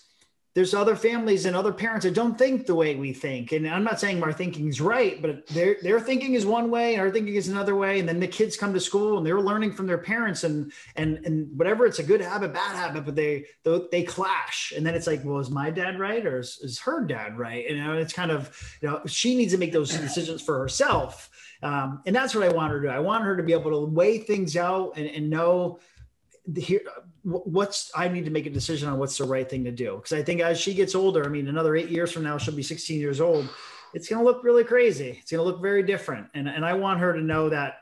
there's 0.54 0.74
other 0.74 0.96
families 0.96 1.46
and 1.46 1.54
other 1.54 1.72
parents 1.72 2.04
that 2.04 2.14
don't 2.14 2.36
think 2.36 2.66
the 2.66 2.74
way 2.74 2.96
we 2.96 3.12
think. 3.12 3.52
And 3.52 3.68
I'm 3.68 3.84
not 3.84 4.00
saying 4.00 4.20
our 4.22 4.32
thinking 4.32 4.66
is 4.68 4.80
right, 4.80 5.22
but 5.22 5.46
their 5.48 5.76
their 5.80 6.00
thinking 6.00 6.34
is 6.34 6.44
one 6.44 6.70
way 6.70 6.94
and 6.94 7.02
our 7.02 7.10
thinking 7.10 7.36
is 7.36 7.46
another 7.48 7.76
way. 7.76 8.00
And 8.00 8.08
then 8.08 8.18
the 8.18 8.26
kids 8.26 8.56
come 8.56 8.74
to 8.74 8.80
school 8.80 9.16
and 9.16 9.26
they're 9.26 9.40
learning 9.40 9.72
from 9.72 9.86
their 9.86 9.98
parents 9.98 10.42
and 10.42 10.72
and 10.96 11.24
and 11.24 11.56
whatever 11.56 11.86
it's 11.86 12.00
a 12.00 12.02
good 12.02 12.20
habit, 12.20 12.52
bad 12.52 12.74
habit, 12.74 13.04
but 13.04 13.14
they 13.14 13.44
they 13.64 14.02
clash. 14.02 14.72
And 14.76 14.84
then 14.84 14.94
it's 14.96 15.06
like, 15.06 15.24
well, 15.24 15.38
is 15.38 15.50
my 15.50 15.70
dad 15.70 16.00
right 16.00 16.26
or 16.26 16.40
is, 16.40 16.58
is 16.62 16.80
her 16.80 17.04
dad 17.04 17.38
right? 17.38 17.64
And 17.68 17.78
it's 17.98 18.12
kind 18.12 18.32
of 18.32 18.50
you 18.82 18.88
know 18.88 19.02
she 19.06 19.36
needs 19.36 19.52
to 19.52 19.58
make 19.58 19.72
those 19.72 19.90
decisions 19.90 20.42
for 20.42 20.58
herself. 20.58 21.30
Um, 21.62 22.02
and 22.06 22.16
that's 22.16 22.34
what 22.34 22.42
I 22.42 22.52
want 22.52 22.72
her 22.72 22.80
to 22.80 22.88
do. 22.88 22.92
I 22.92 22.98
want 22.98 23.22
her 23.22 23.36
to 23.36 23.42
be 23.42 23.52
able 23.52 23.70
to 23.70 23.84
weigh 23.84 24.18
things 24.18 24.56
out 24.56 24.94
and, 24.96 25.06
and 25.06 25.30
know 25.30 25.78
here 26.56 26.80
what's 27.22 27.90
i 27.94 28.08
need 28.08 28.24
to 28.24 28.30
make 28.30 28.46
a 28.46 28.50
decision 28.50 28.88
on 28.88 28.98
what's 28.98 29.18
the 29.18 29.24
right 29.24 29.48
thing 29.48 29.64
to 29.64 29.72
do. 29.72 29.96
Because 29.96 30.12
i 30.12 30.22
think 30.22 30.40
as 30.40 30.60
she 30.60 30.74
gets 30.74 30.94
older 30.94 31.24
i 31.24 31.28
mean 31.28 31.48
another 31.48 31.76
eight 31.76 31.90
years 31.90 32.12
from 32.12 32.22
now 32.22 32.38
she'll 32.38 32.54
be 32.54 32.62
16 32.62 32.98
years 33.00 33.20
old 33.20 33.48
it's 33.92 34.08
going 34.08 34.20
to 34.20 34.24
look 34.24 34.44
really 34.44 34.62
crazy. 34.62 35.18
It's 35.20 35.32
going 35.32 35.40
to 35.40 35.44
look 35.44 35.60
very 35.60 35.82
different. 35.82 36.28
And, 36.34 36.48
and 36.48 36.64
i 36.64 36.74
want 36.74 37.00
her 37.00 37.12
to 37.12 37.20
know 37.20 37.48
that 37.48 37.78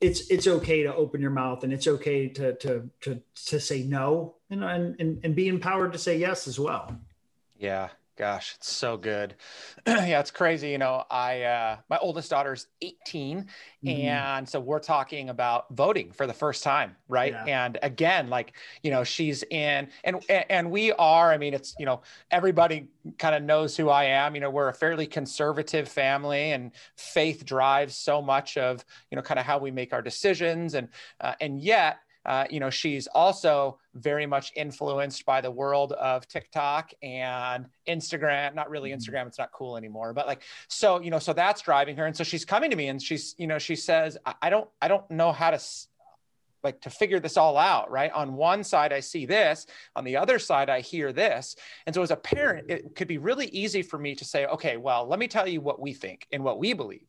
it's 0.00 0.30
it's 0.30 0.46
okay 0.46 0.82
to 0.82 0.94
open 0.94 1.20
your 1.20 1.30
mouth 1.30 1.62
and 1.62 1.72
it's 1.72 1.86
okay 1.86 2.28
to 2.28 2.54
to 2.56 2.90
to, 3.02 3.20
to 3.46 3.60
say 3.60 3.82
no 3.82 4.36
and, 4.48 4.64
and 4.64 5.20
and 5.22 5.34
be 5.34 5.48
empowered 5.48 5.92
to 5.92 5.98
say 5.98 6.18
yes 6.18 6.48
as 6.48 6.58
well. 6.58 6.96
Yeah 7.58 7.90
Gosh, 8.20 8.56
it's 8.58 8.70
so 8.70 8.98
good. 8.98 9.34
yeah, 9.86 10.20
it's 10.20 10.30
crazy. 10.30 10.68
You 10.68 10.76
know, 10.76 11.04
I 11.10 11.40
uh, 11.40 11.76
my 11.88 11.96
oldest 11.96 12.28
daughter's 12.28 12.66
18, 12.82 13.46
mm-hmm. 13.82 13.88
and 13.88 14.46
so 14.46 14.60
we're 14.60 14.78
talking 14.78 15.30
about 15.30 15.74
voting 15.74 16.12
for 16.12 16.26
the 16.26 16.34
first 16.34 16.62
time, 16.62 16.96
right? 17.08 17.32
Yeah. 17.32 17.64
And 17.64 17.78
again, 17.82 18.28
like 18.28 18.52
you 18.82 18.90
know, 18.90 19.04
she's 19.04 19.42
in, 19.44 19.88
and 20.04 20.22
and 20.28 20.70
we 20.70 20.92
are. 20.92 21.32
I 21.32 21.38
mean, 21.38 21.54
it's 21.54 21.74
you 21.78 21.86
know, 21.86 22.02
everybody 22.30 22.88
kind 23.18 23.34
of 23.34 23.42
knows 23.42 23.74
who 23.74 23.88
I 23.88 24.04
am. 24.04 24.34
You 24.34 24.42
know, 24.42 24.50
we're 24.50 24.68
a 24.68 24.74
fairly 24.74 25.06
conservative 25.06 25.88
family, 25.88 26.52
and 26.52 26.72
faith 26.96 27.46
drives 27.46 27.96
so 27.96 28.20
much 28.20 28.58
of 28.58 28.84
you 29.10 29.16
know, 29.16 29.22
kind 29.22 29.40
of 29.40 29.46
how 29.46 29.56
we 29.56 29.70
make 29.70 29.94
our 29.94 30.02
decisions, 30.02 30.74
and 30.74 30.88
uh, 31.22 31.36
and 31.40 31.58
yet 31.58 32.00
uh, 32.26 32.44
you 32.50 32.60
know, 32.60 32.70
she's 32.70 33.06
also 33.08 33.78
very 33.94 34.26
much 34.26 34.52
influenced 34.56 35.24
by 35.26 35.40
the 35.40 35.50
world 35.50 35.92
of 35.92 36.26
TikTok 36.28 36.92
and 37.02 37.66
Instagram. 37.88 38.54
Not 38.54 38.70
really 38.70 38.90
mm-hmm. 38.90 38.98
Instagram; 38.98 39.26
it's 39.26 39.38
not 39.38 39.52
cool 39.52 39.76
anymore. 39.76 40.12
But 40.12 40.26
like, 40.26 40.42
so 40.68 41.00
you 41.00 41.10
know, 41.10 41.18
so 41.18 41.32
that's 41.32 41.62
driving 41.62 41.96
her, 41.96 42.06
and 42.06 42.16
so 42.16 42.24
she's 42.24 42.44
coming 42.44 42.70
to 42.70 42.76
me, 42.76 42.88
and 42.88 43.02
she's, 43.02 43.34
you 43.38 43.46
know, 43.46 43.58
she 43.58 43.76
says, 43.76 44.16
"I 44.40 44.50
don't, 44.50 44.68
I 44.80 44.88
don't 44.88 45.08
know 45.10 45.32
how 45.32 45.50
to." 45.50 45.60
Like 46.62 46.80
to 46.80 46.90
figure 46.90 47.20
this 47.20 47.36
all 47.36 47.56
out 47.56 47.90
right 47.90 48.12
on 48.12 48.34
one 48.34 48.62
side 48.62 48.92
i 48.92 49.00
see 49.00 49.26
this 49.26 49.66
on 49.96 50.04
the 50.04 50.16
other 50.16 50.38
side 50.38 50.68
i 50.68 50.80
hear 50.80 51.12
this 51.12 51.56
and 51.86 51.94
so 51.94 52.02
as 52.02 52.10
a 52.10 52.16
parent 52.16 52.70
it 52.70 52.94
could 52.94 53.08
be 53.08 53.18
really 53.18 53.46
easy 53.46 53.82
for 53.82 53.98
me 53.98 54.14
to 54.14 54.24
say 54.24 54.46
okay 54.46 54.76
well 54.76 55.06
let 55.06 55.18
me 55.18 55.28
tell 55.28 55.48
you 55.48 55.60
what 55.60 55.80
we 55.80 55.92
think 55.92 56.26
and 56.32 56.42
what 56.42 56.58
we 56.58 56.72
believe 56.72 57.06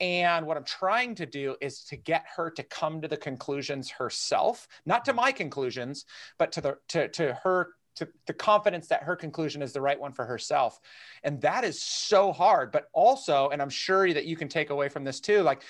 and 0.00 0.46
what 0.46 0.56
I'm 0.56 0.64
trying 0.64 1.14
to 1.14 1.26
do 1.26 1.54
is 1.60 1.84
to 1.84 1.96
get 1.96 2.24
her 2.36 2.50
to 2.50 2.62
come 2.64 3.00
to 3.00 3.06
the 3.06 3.16
conclusions 3.16 3.88
herself, 3.88 4.66
not 4.84 5.04
to 5.04 5.12
my 5.12 5.30
conclusions, 5.30 6.06
but 6.38 6.50
to 6.52 6.60
the 6.60 6.78
to, 6.88 7.08
to 7.08 7.34
her 7.44 7.68
to 7.94 8.08
the 8.26 8.32
confidence 8.32 8.88
that 8.88 9.02
her 9.02 9.14
conclusion 9.14 9.62
is 9.62 9.72
the 9.72 9.80
right 9.80 10.00
one 10.00 10.12
for 10.12 10.24
herself. 10.24 10.80
And 11.22 11.40
that 11.42 11.62
is 11.62 11.80
so 11.80 12.32
hard. 12.32 12.72
But 12.72 12.86
also, 12.94 13.50
and 13.50 13.60
I'm 13.60 13.70
sure 13.70 14.12
that 14.12 14.24
you 14.24 14.34
can 14.34 14.48
take 14.48 14.70
away 14.70 14.88
from 14.88 15.04
this 15.04 15.20
too, 15.20 15.42
like 15.42 15.62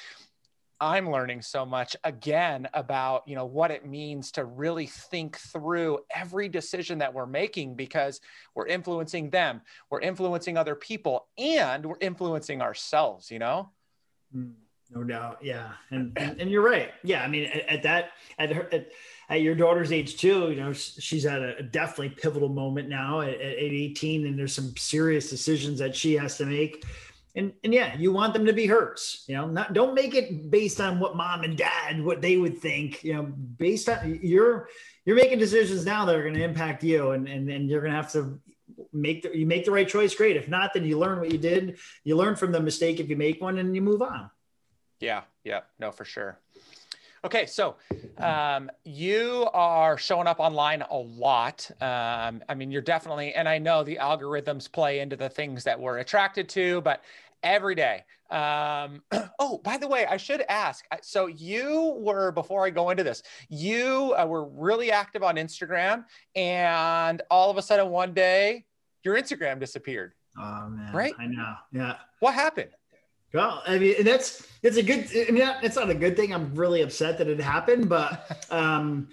I'm 0.82 1.08
learning 1.08 1.42
so 1.42 1.64
much 1.64 1.96
again 2.02 2.68
about, 2.74 3.22
you 3.28 3.36
know, 3.36 3.46
what 3.46 3.70
it 3.70 3.86
means 3.86 4.32
to 4.32 4.44
really 4.44 4.86
think 4.86 5.38
through 5.38 6.00
every 6.12 6.48
decision 6.48 6.98
that 6.98 7.14
we're 7.14 7.24
making 7.24 7.76
because 7.76 8.20
we're 8.56 8.66
influencing 8.66 9.30
them, 9.30 9.60
we're 9.90 10.00
influencing 10.00 10.58
other 10.58 10.74
people, 10.74 11.28
and 11.38 11.86
we're 11.86 11.94
influencing 12.00 12.60
ourselves, 12.60 13.30
you 13.30 13.38
know? 13.38 13.70
Mm, 14.36 14.54
no 14.90 15.04
doubt. 15.04 15.38
Yeah. 15.40 15.70
And, 15.90 16.12
and, 16.16 16.40
and, 16.40 16.50
you're 16.50 16.68
right. 16.68 16.90
Yeah. 17.04 17.22
I 17.22 17.28
mean, 17.28 17.44
at, 17.44 17.68
at 17.68 17.82
that, 17.84 18.10
at 18.40 18.50
her, 18.50 18.68
at, 18.72 18.88
at, 19.28 19.40
your 19.40 19.54
daughter's 19.54 19.92
age 19.92 20.16
too, 20.16 20.50
you 20.50 20.56
know, 20.56 20.72
she's 20.72 21.26
at 21.26 21.40
a, 21.42 21.62
definitely 21.62 22.08
pivotal 22.08 22.48
moment 22.48 22.88
now 22.88 23.20
at, 23.20 23.34
at 23.34 23.40
18 23.40 24.26
and 24.26 24.36
there's 24.36 24.52
some 24.52 24.74
serious 24.76 25.30
decisions 25.30 25.78
that 25.78 25.94
she 25.94 26.14
has 26.14 26.38
to 26.38 26.44
make. 26.44 26.84
And, 27.34 27.52
and 27.64 27.72
yeah, 27.72 27.96
you 27.96 28.12
want 28.12 28.34
them 28.34 28.44
to 28.44 28.52
be 28.52 28.66
hers, 28.66 29.24
you 29.26 29.34
know, 29.34 29.46
not, 29.46 29.72
don't 29.72 29.94
make 29.94 30.14
it 30.14 30.50
based 30.50 30.80
on 30.82 31.00
what 31.00 31.16
mom 31.16 31.44
and 31.44 31.56
dad, 31.56 32.04
what 32.04 32.20
they 32.20 32.36
would 32.36 32.58
think, 32.58 33.02
you 33.02 33.14
know, 33.14 33.22
based 33.22 33.88
on 33.88 34.20
you're, 34.22 34.68
you're 35.06 35.16
making 35.16 35.38
decisions 35.38 35.86
now 35.86 36.04
that 36.04 36.14
are 36.14 36.22
going 36.22 36.34
to 36.34 36.44
impact 36.44 36.84
you 36.84 37.12
and, 37.12 37.26
and, 37.26 37.48
and 37.48 37.70
you're 37.70 37.80
going 37.80 37.92
to 37.92 37.96
have 37.96 38.12
to 38.12 38.38
make 38.92 39.22
the, 39.22 39.36
you 39.36 39.46
make 39.46 39.64
the 39.64 39.70
right 39.70 39.88
choice 39.88 40.14
great. 40.14 40.36
If 40.36 40.48
not 40.48 40.74
then 40.74 40.84
you 40.84 40.98
learn 40.98 41.20
what 41.20 41.30
you 41.30 41.38
did 41.38 41.78
you 42.04 42.16
learn 42.16 42.36
from 42.36 42.52
the 42.52 42.60
mistake 42.60 43.00
if 43.00 43.08
you 43.08 43.16
make 43.16 43.40
one 43.40 43.58
and 43.58 43.74
you 43.74 43.82
move 43.82 44.02
on. 44.02 44.30
Yeah 45.00 45.22
yeah 45.44 45.60
no 45.78 45.90
for 45.90 46.04
sure. 46.04 46.38
Okay 47.24 47.46
so 47.46 47.76
um, 48.18 48.70
you 48.84 49.48
are 49.52 49.96
showing 49.96 50.26
up 50.26 50.40
online 50.40 50.82
a 50.82 50.96
lot. 50.96 51.70
Um, 51.80 52.42
i 52.48 52.54
mean 52.54 52.70
you're 52.70 52.82
definitely 52.82 53.34
and 53.34 53.48
i 53.48 53.58
know 53.58 53.82
the 53.82 53.96
algorithms 53.96 54.70
play 54.70 55.00
into 55.00 55.16
the 55.16 55.28
things 55.28 55.64
that 55.64 55.78
we're 55.78 55.98
attracted 55.98 56.48
to 56.50 56.80
but 56.82 57.02
every 57.42 57.74
day 57.74 58.02
um, 58.30 59.02
oh 59.38 59.58
by 59.58 59.76
the 59.76 59.88
way 59.88 60.06
i 60.06 60.16
should 60.16 60.42
ask 60.48 60.84
so 61.02 61.26
you 61.26 61.94
were 61.98 62.32
before 62.32 62.64
i 62.64 62.70
go 62.70 62.90
into 62.90 63.04
this 63.04 63.22
you 63.48 64.14
uh, 64.18 64.24
were 64.26 64.48
really 64.48 64.90
active 64.90 65.22
on 65.22 65.36
instagram 65.36 66.04
and 66.34 67.22
all 67.30 67.50
of 67.50 67.56
a 67.56 67.62
sudden 67.62 67.90
one 67.90 68.14
day 68.14 68.64
your 69.04 69.16
Instagram 69.16 69.58
disappeared. 69.58 70.12
Oh 70.38 70.68
man, 70.68 70.92
right? 70.92 71.14
I 71.18 71.26
know. 71.26 71.54
Yeah. 71.72 71.96
What 72.20 72.34
happened? 72.34 72.70
Well, 73.34 73.62
I 73.66 73.78
mean, 73.78 74.04
that's 74.04 74.46
it's 74.62 74.76
a 74.76 74.82
good. 74.82 75.08
I 75.28 75.30
mean, 75.30 75.48
it's 75.62 75.76
not 75.76 75.90
a 75.90 75.94
good 75.94 76.16
thing. 76.16 76.32
I'm 76.32 76.54
really 76.54 76.82
upset 76.82 77.18
that 77.18 77.28
it 77.28 77.40
happened, 77.40 77.88
but 77.88 78.46
um, 78.50 79.08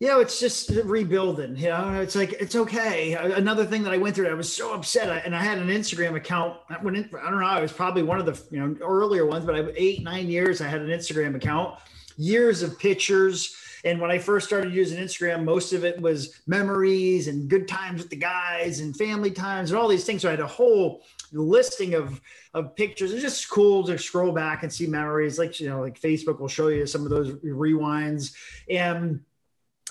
you 0.00 0.06
know, 0.06 0.20
it's 0.20 0.38
just 0.38 0.70
rebuilding. 0.84 1.56
You 1.56 1.70
know, 1.70 2.00
it's 2.00 2.14
like 2.14 2.32
it's 2.34 2.54
okay. 2.54 3.14
Another 3.14 3.64
thing 3.64 3.82
that 3.82 3.92
I 3.92 3.96
went 3.96 4.14
through, 4.14 4.28
I 4.28 4.34
was 4.34 4.52
so 4.52 4.72
upset, 4.72 5.24
and 5.24 5.34
I 5.34 5.42
had 5.42 5.58
an 5.58 5.68
Instagram 5.68 6.14
account. 6.14 6.58
I 6.70 6.80
went 6.82 6.96
I 6.96 7.30
don't 7.30 7.40
know. 7.40 7.46
I 7.46 7.60
was 7.60 7.72
probably 7.72 8.02
one 8.02 8.20
of 8.20 8.26
the 8.26 8.40
you 8.54 8.60
know 8.60 8.76
earlier 8.80 9.26
ones, 9.26 9.44
but 9.44 9.56
I 9.56 9.64
eight 9.76 10.02
nine 10.02 10.28
years. 10.28 10.60
I 10.60 10.68
had 10.68 10.82
an 10.82 10.88
Instagram 10.88 11.34
account, 11.34 11.78
years 12.16 12.62
of 12.62 12.78
pictures 12.78 13.56
and 13.84 14.00
when 14.00 14.10
I 14.10 14.18
first 14.18 14.46
started 14.46 14.74
using 14.74 14.98
Instagram, 14.98 15.44
most 15.44 15.72
of 15.72 15.84
it 15.84 16.00
was 16.00 16.40
memories 16.46 17.28
and 17.28 17.48
good 17.48 17.68
times 17.68 18.00
with 18.00 18.10
the 18.10 18.16
guys 18.16 18.80
and 18.80 18.96
family 18.96 19.30
times 19.30 19.70
and 19.70 19.78
all 19.78 19.88
these 19.88 20.04
things. 20.04 20.22
So 20.22 20.28
I 20.28 20.32
had 20.32 20.40
a 20.40 20.46
whole 20.46 21.02
listing 21.32 21.94
of 21.94 22.20
of 22.54 22.74
pictures. 22.74 23.12
It's 23.12 23.22
just 23.22 23.48
cool 23.48 23.84
to 23.84 23.98
scroll 23.98 24.32
back 24.32 24.62
and 24.62 24.72
see 24.72 24.86
memories. 24.86 25.38
Like 25.38 25.60
you 25.60 25.68
know, 25.68 25.80
like 25.80 26.00
Facebook 26.00 26.40
will 26.40 26.48
show 26.48 26.68
you 26.68 26.86
some 26.86 27.04
of 27.04 27.10
those 27.10 27.32
rewinds. 27.36 28.34
And 28.68 29.20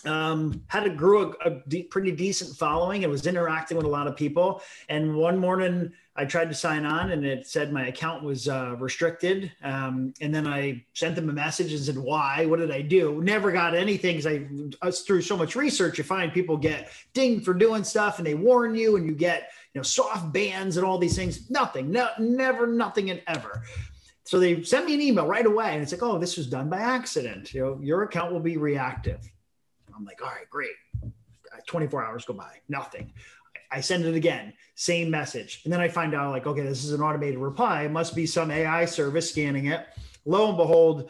um, 0.05 0.63
had 0.67 0.86
a 0.86 0.89
grew 0.89 1.33
a, 1.43 1.49
a 1.49 1.62
de- 1.67 1.83
pretty 1.83 2.12
decent 2.12 2.57
following 2.57 3.03
and 3.03 3.12
was 3.12 3.27
interacting 3.27 3.77
with 3.77 3.86
a 3.86 3.89
lot 3.89 4.07
of 4.07 4.15
people. 4.15 4.62
And 4.89 5.15
one 5.15 5.38
morning 5.38 5.91
I 6.15 6.25
tried 6.25 6.49
to 6.49 6.55
sign 6.55 6.86
on 6.86 7.12
and 7.12 7.25
it 7.25 7.47
said 7.47 7.71
my 7.71 7.88
account 7.88 8.23
was 8.23 8.47
uh, 8.47 8.75
restricted. 8.79 9.51
Um, 9.63 10.13
and 10.19 10.33
then 10.33 10.47
I 10.47 10.83
sent 10.93 11.15
them 11.15 11.29
a 11.29 11.33
message 11.33 11.73
and 11.73 11.81
said, 11.81 11.97
why, 11.97 12.45
what 12.45 12.60
did 12.60 12.71
I 12.71 12.81
do? 12.81 13.21
Never 13.21 13.51
got 13.51 13.75
anything. 13.75 14.15
Cause 14.15 14.27
I, 14.27 14.47
us 14.81 15.01
through 15.01 15.21
so 15.21 15.38
much 15.38 15.55
research, 15.55 15.97
you 15.97 16.03
find 16.03 16.33
people 16.33 16.57
get 16.57 16.89
dinged 17.13 17.45
for 17.45 17.53
doing 17.53 17.83
stuff 17.83 18.17
and 18.17 18.25
they 18.25 18.33
warn 18.36 18.75
you 18.75 18.95
and 18.95 19.05
you 19.05 19.13
get, 19.13 19.51
you 19.73 19.79
know, 19.79 19.83
soft 19.83 20.31
bans 20.33 20.77
and 20.77 20.86
all 20.86 20.97
these 20.97 21.15
things. 21.15 21.49
Nothing, 21.49 21.91
no, 21.91 22.10
never, 22.19 22.65
nothing 22.65 23.10
and 23.12 23.21
ever. 23.27 23.63
So 24.23 24.39
they 24.39 24.63
sent 24.63 24.88
me 24.88 24.95
an 24.95 25.01
email 25.01 25.27
right 25.27 25.45
away 25.45 25.73
and 25.73 25.81
it's 25.81 25.91
like, 25.91 26.03
oh, 26.03 26.17
this 26.17 26.36
was 26.36 26.47
done 26.47 26.67
by 26.67 26.79
accident. 26.79 27.53
You 27.53 27.62
know, 27.62 27.79
your 27.81 28.03
account 28.03 28.33
will 28.33 28.39
be 28.39 28.57
reactive. 28.57 29.21
I'm 29.97 30.05
like, 30.05 30.21
all 30.21 30.29
right, 30.29 30.49
great. 30.49 30.75
Uh, 31.03 31.57
24 31.65 32.05
hours 32.05 32.25
go 32.25 32.33
by, 32.33 32.57
nothing. 32.69 33.12
I 33.71 33.81
send 33.81 34.05
it 34.05 34.15
again, 34.15 34.53
same 34.75 35.10
message. 35.10 35.62
And 35.63 35.73
then 35.73 35.81
I 35.81 35.89
find 35.89 36.13
out, 36.13 36.31
like, 36.31 36.47
okay, 36.47 36.62
this 36.62 36.86
is 36.86 36.93
an 36.93 37.01
automated 37.01 37.39
reply. 37.39 37.83
It 37.83 37.91
must 37.91 38.15
be 38.15 38.25
some 38.25 38.51
AI 38.51 38.86
service 38.86 39.29
scanning 39.29 39.67
it. 39.67 39.86
Lo 40.25 40.49
and 40.49 40.57
behold, 40.57 41.10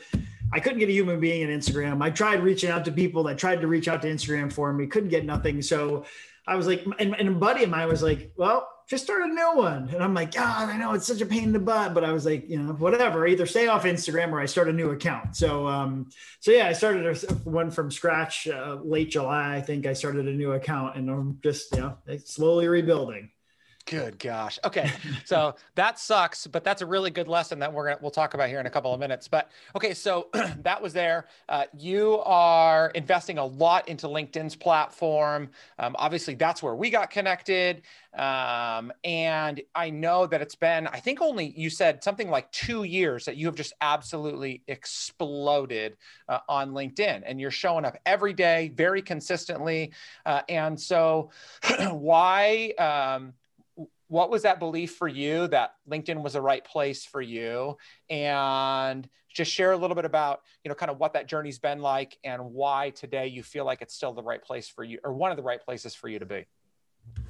I 0.52 0.60
couldn't 0.60 0.80
get 0.80 0.89
a 0.89 0.93
human 0.93 1.19
being 1.19 1.41
in 1.41 1.50
Instagram. 1.50 2.02
I 2.02 2.10
tried 2.10 2.41
reaching 2.41 2.69
out 2.69 2.86
to 2.86 2.91
people 2.91 3.23
that 3.23 3.38
tried 3.38 3.62
to 3.62 3.67
reach 3.67 3.88
out 3.88 4.02
to 4.04 4.08
Instagram 4.08 4.52
for 4.52 4.71
me, 4.73 4.88
couldn't 4.88 5.10
get 5.10 5.26
nothing. 5.26 5.62
So 5.62 6.06
I 6.45 6.56
was 6.56 6.67
like, 6.67 6.86
and, 7.00 7.15
and 7.15 7.30
a 7.30 7.32
buddy 7.34 7.63
of 7.63 7.69
mine 7.69 7.88
was 7.88 8.02
like, 8.02 8.32
well, 8.38 8.67
just 8.88 9.04
start 9.04 9.23
a 9.23 9.28
new 9.28 9.56
one. 9.56 9.89
And 9.89 10.02
I'm 10.02 10.13
like, 10.13 10.34
God, 10.34 10.69
I 10.69 10.78
know 10.78 10.93
it's 10.93 11.06
such 11.06 11.19
a 11.19 11.26
pain 11.26 11.43
in 11.43 11.52
the 11.52 11.60
butt, 11.60 11.93
but 11.93 12.06
I 12.06 12.13
was 12.13 12.26
like, 12.26 12.50
you 12.50 12.58
know, 12.58 12.71
whatever, 12.73 13.28
either 13.28 13.45
stay 13.45 13.67
off 13.67 13.84
Instagram 13.84 14.32
or 14.32 14.39
I 14.39 14.45
start 14.45 14.69
a 14.69 14.73
new 14.73 14.91
account. 14.91 15.36
So, 15.36 15.67
um, 15.67 16.10
so 16.39 16.52
yeah, 16.52 16.67
I 16.67 16.73
started 16.73 17.06
a, 17.06 17.34
one 17.50 17.69
from 17.69 17.91
scratch 17.91 18.47
uh, 18.47 18.78
late 18.82 19.12
July. 19.12 19.58
I 19.58 19.62
think 19.62 19.86
I 19.86 19.93
started 19.93 20.28
a 20.28 20.32
new 20.32 20.54
account 20.54 20.95
and 20.95 21.10
I'm 21.10 21.39
just, 21.43 21.76
you 21.76 21.82
know, 21.82 21.97
slowly 22.23 22.69
rebuilding. 22.69 23.30
Good 23.88 24.19
gosh. 24.19 24.60
Okay. 24.65 24.91
So 25.23 25.56
that 25.76 25.97
sucks, 25.97 26.45
but 26.45 26.63
that's 26.63 26.82
a 26.82 26.86
really 26.86 27.10
good 27.10 27.28
lesson 27.28 27.60
that 27.60 27.71
we're 27.71 27.86
going 27.86 27.95
to, 27.95 28.02
we'll 28.02 28.12
talk 28.12 28.34
about 28.34 28.50
here 28.50 28.60
in 28.60 28.65
a 28.65 28.69
couple 28.69 28.93
of 28.93 29.00
minutes. 29.00 29.28
But 29.30 29.50
okay. 29.76 29.93
So 29.93 30.28
that 30.60 30.82
was 30.82 30.91
there. 30.93 31.28
Uh, 31.47 31.63
you 31.78 32.19
are 32.19 32.89
investing 32.91 33.38
a 33.38 33.45
lot 33.45 33.88
into 33.88 34.08
LinkedIn's 34.08 34.56
platform. 34.56 35.50
Um, 35.80 35.95
obviously 35.97 36.36
that's 36.36 36.62
where 36.62 36.76
we 36.76 36.89
got 36.89 37.10
connected. 37.10 37.84
Um, 38.13 38.91
and 39.04 39.62
I 39.73 39.89
know 39.89 40.26
that 40.28 40.41
it's 40.41 40.56
been, 40.56 40.88
I 40.88 41.00
think 41.00 41.21
only 41.21 41.54
you 41.56 41.69
said 41.69 42.04
something 42.04 42.30
like 42.30 42.52
two 42.52 42.84
years 42.84 43.26
that 43.26 43.38
you 43.38 43.45
have 43.45 43.56
just 43.56 43.73
absolutely 43.80 44.63
exploded 44.67 45.95
uh, 46.28 46.39
on 46.50 46.71
LinkedIn 46.71 47.23
and 47.26 47.39
you're 47.39 47.52
showing 47.52 47.86
up 47.86 47.95
every 48.06 48.34
day 48.34 48.69
very 48.76 49.02
consistently. 49.02 49.93
Uh, 50.26 50.41
and 50.50 50.80
so 50.80 51.30
why, 51.91 52.73
um, 52.80 53.34
what 54.08 54.30
was 54.30 54.43
that 54.43 54.60
belief 54.60 54.96
for 54.96 55.08
you 55.08 55.48
that 55.48 55.74
linkedin 55.89 56.22
was 56.22 56.34
the 56.34 56.41
right 56.41 56.63
place 56.63 57.06
for 57.06 57.22
you 57.22 57.78
and 58.10 59.08
just 59.34 59.52
share 59.52 59.72
a 59.72 59.78
little 59.78 59.96
bit 59.96 60.06
about 60.06 60.41
you 60.63 60.70
know 60.70 60.76
kind 60.76 60.89
of 60.89 61.00
what 61.00 61.13
that 61.13 61.28
journey's 61.28 61.60
been 61.60 61.80
like 61.80 62.17
and 62.24 62.43
why 62.43 62.89
today 62.91 63.28
you 63.28 63.43
feel 63.43 63.65
like 63.65 63.82
it's 63.82 63.93
still 63.93 64.13
the 64.13 64.24
right 64.24 64.43
place 64.43 64.67
for 64.67 64.84
you 64.84 65.00
or 65.04 65.13
one 65.13 65.32
of 65.32 65.38
the 65.38 65.43
right 65.43 65.63
places 65.63 65.93
for 65.93 66.08
you 66.08 66.20
to 66.20 66.26
be 66.26 66.46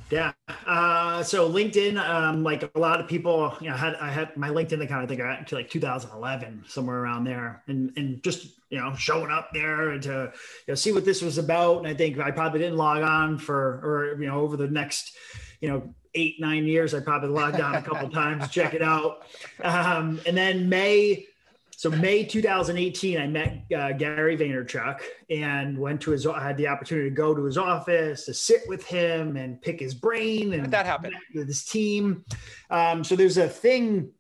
yeah. 0.10 0.32
Uh, 0.66 1.22
so 1.22 1.50
LinkedIn, 1.52 1.98
um, 1.98 2.42
like 2.42 2.72
a 2.74 2.80
lot 2.80 3.02
of 3.02 3.08
people, 3.08 3.54
you 3.60 3.70
know, 3.70 3.76
had 3.76 3.96
I 3.96 4.10
had 4.10 4.36
my 4.38 4.50
LinkedIn 4.50 4.82
account. 4.82 5.04
I 5.04 5.06
think 5.06 5.20
I 5.20 5.44
to 5.44 5.56
like 5.56 5.70
2011, 5.70 6.64
somewhere 6.68 6.98
around 6.98 7.26
there, 7.26 7.62
and 7.68 7.92
and 7.98 8.24
just 8.24 8.48
you 8.70 8.80
know 8.80 8.96
showing 8.96 9.32
up 9.32 9.50
there 9.54 9.90
and 9.90 10.04
to 10.04 10.32
you 10.32 10.72
know 10.72 10.76
see 10.76 10.94
what 10.94 11.04
this 11.04 11.22
was 11.22 11.38
about. 11.38 11.80
And 11.80 11.88
I 11.88 11.94
think 11.94 12.20
I 12.20 12.32
probably 12.32 12.60
didn't 12.60 12.78
log 12.78 13.04
on 13.04 13.38
for 13.38 13.82
or 13.84 14.22
you 14.22 14.28
know 14.28 14.40
over 14.40 14.56
the 14.56 14.68
next 14.68 15.14
you 15.60 15.70
know 15.70 15.94
eight 16.18 16.40
nine 16.40 16.66
years 16.66 16.94
i 16.94 17.00
probably 17.00 17.30
logged 17.30 17.60
on 17.60 17.76
a 17.76 17.82
couple 17.82 18.10
times 18.10 18.44
to 18.44 18.50
check 18.50 18.74
it 18.74 18.82
out. 18.82 19.26
Um, 19.64 20.20
and 20.26 20.36
then 20.36 20.68
may 20.68 21.28
so 21.72 21.92
may 21.92 22.24
2018 22.24 23.20
i 23.20 23.28
met 23.28 23.64
uh, 23.76 23.92
gary 23.92 24.36
vaynerchuk 24.36 25.00
and 25.30 25.78
went 25.78 26.02
to 26.02 26.12
his 26.12 26.26
i 26.26 26.44
had 26.44 26.58
the 26.58 26.68
opportunity 26.68 27.10
to 27.10 27.16
go 27.16 27.36
to 27.36 27.44
his 27.44 27.58
office 27.58 28.26
to 28.26 28.34
sit 28.34 28.62
with 28.68 28.84
him 28.86 29.38
and 29.38 29.62
pick 29.62 29.80
his 29.80 29.94
brain 29.94 30.54
and 30.54 30.72
that 30.72 30.86
happened 30.86 31.16
with 31.34 31.48
his 31.48 31.64
team. 31.64 32.26
Um, 32.70 33.04
so 33.04 33.16
there's 33.16 33.38
a 33.38 33.48
thing 33.48 34.12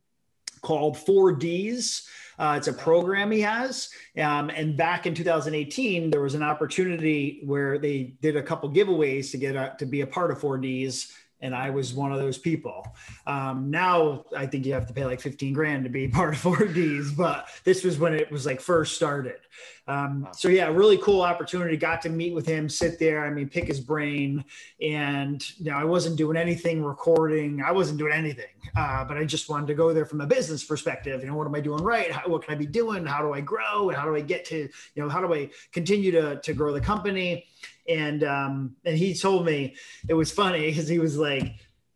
called 0.61 0.95
4ds 0.95 2.07
uh, 2.39 2.55
it's 2.57 2.67
a 2.67 2.73
program 2.73 3.31
he 3.31 3.41
has. 3.41 3.89
Um, 4.17 4.49
and 4.49 4.77
back 4.77 5.07
in 5.07 5.15
2018, 5.15 6.11
there 6.11 6.21
was 6.21 6.35
an 6.35 6.43
opportunity 6.43 7.41
where 7.43 7.79
they 7.79 8.15
did 8.21 8.35
a 8.35 8.43
couple 8.43 8.69
giveaways 8.69 9.31
to 9.31 9.37
get 9.37 9.55
a, 9.55 9.75
to 9.79 9.85
be 9.85 10.01
a 10.01 10.07
part 10.07 10.29
of 10.29 10.39
4Ds 10.39 11.11
and 11.41 11.55
I 11.55 11.69
was 11.69 11.93
one 11.93 12.11
of 12.11 12.19
those 12.19 12.37
people. 12.37 12.87
Um, 13.25 13.69
now 13.69 14.25
I 14.35 14.45
think 14.45 14.65
you 14.65 14.73
have 14.73 14.87
to 14.87 14.93
pay 14.93 15.05
like 15.05 15.21
15 15.21 15.53
grand 15.53 15.83
to 15.83 15.89
be 15.89 16.07
part 16.07 16.33
of 16.33 16.41
4Ds, 16.41 17.15
but 17.15 17.49
this 17.63 17.83
was 17.83 17.99
when 17.99 18.13
it 18.13 18.31
was 18.31 18.45
like 18.45 18.61
first 18.61 18.95
started. 18.95 19.39
Um, 19.87 20.27
so 20.33 20.49
yeah, 20.49 20.67
really 20.67 20.97
cool 20.97 21.21
opportunity. 21.21 21.77
Got 21.77 22.01
to 22.01 22.09
meet 22.09 22.33
with 22.33 22.45
him, 22.45 22.67
sit 22.67 22.99
there. 22.99 23.25
I 23.25 23.29
mean, 23.29 23.47
pick 23.47 23.67
his 23.67 23.79
brain, 23.79 24.43
and 24.81 25.41
you 25.57 25.71
know, 25.71 25.77
I 25.77 25.85
wasn't 25.85 26.17
doing 26.17 26.35
anything 26.35 26.83
recording. 26.83 27.61
I 27.61 27.71
wasn't 27.71 27.97
doing 27.97 28.11
anything, 28.11 28.53
uh, 28.75 29.05
but 29.05 29.17
I 29.17 29.23
just 29.23 29.47
wanted 29.47 29.67
to 29.67 29.73
go 29.75 29.93
there 29.93 30.05
from 30.05 30.19
a 30.19 30.27
business 30.27 30.63
perspective. 30.63 31.21
You 31.21 31.27
know, 31.27 31.35
what 31.35 31.47
am 31.47 31.55
I 31.55 31.61
doing 31.61 31.83
right? 31.83 32.11
How, 32.11 32.27
what 32.29 32.43
can 32.43 32.53
I 32.53 32.57
be 32.57 32.65
doing? 32.65 33.05
How 33.05 33.21
do 33.21 33.33
I 33.33 33.39
grow? 33.39 33.89
And 33.89 33.97
How 33.97 34.05
do 34.05 34.15
I 34.15 34.21
get 34.21 34.43
to 34.45 34.57
you 34.57 35.03
know? 35.03 35.07
How 35.07 35.25
do 35.25 35.33
I 35.33 35.49
continue 35.71 36.11
to 36.11 36.41
to 36.41 36.53
grow 36.53 36.73
the 36.73 36.81
company? 36.81 37.45
And 37.87 38.23
um, 38.23 38.75
and 38.85 38.97
he 38.97 39.13
told 39.13 39.45
me 39.45 39.75
it 40.07 40.13
was 40.13 40.31
funny 40.31 40.67
because 40.69 40.87
he 40.87 40.99
was 40.99 41.17
like, 41.17 41.53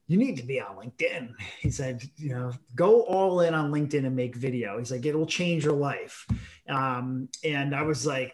"You 0.08 0.18
need 0.18 0.38
to 0.38 0.44
be 0.44 0.60
on 0.60 0.76
LinkedIn." 0.76 1.34
He 1.60 1.72
said, 1.72 2.04
"You 2.18 2.30
know, 2.30 2.54
go 2.76 3.02
all 3.04 3.42
in 3.42 3.54
on 3.54 3.72
LinkedIn 3.72 4.06
and 4.06 4.16
make 4.16 4.36
video." 4.36 4.78
He's 4.78 4.92
like, 4.92 5.06
"It'll 5.06 5.26
change 5.26 5.66
your 5.66 5.76
life." 5.76 6.28
Um, 6.68 7.30
and 7.44 7.76
I 7.76 7.84
was 7.84 8.06
like, 8.06 8.34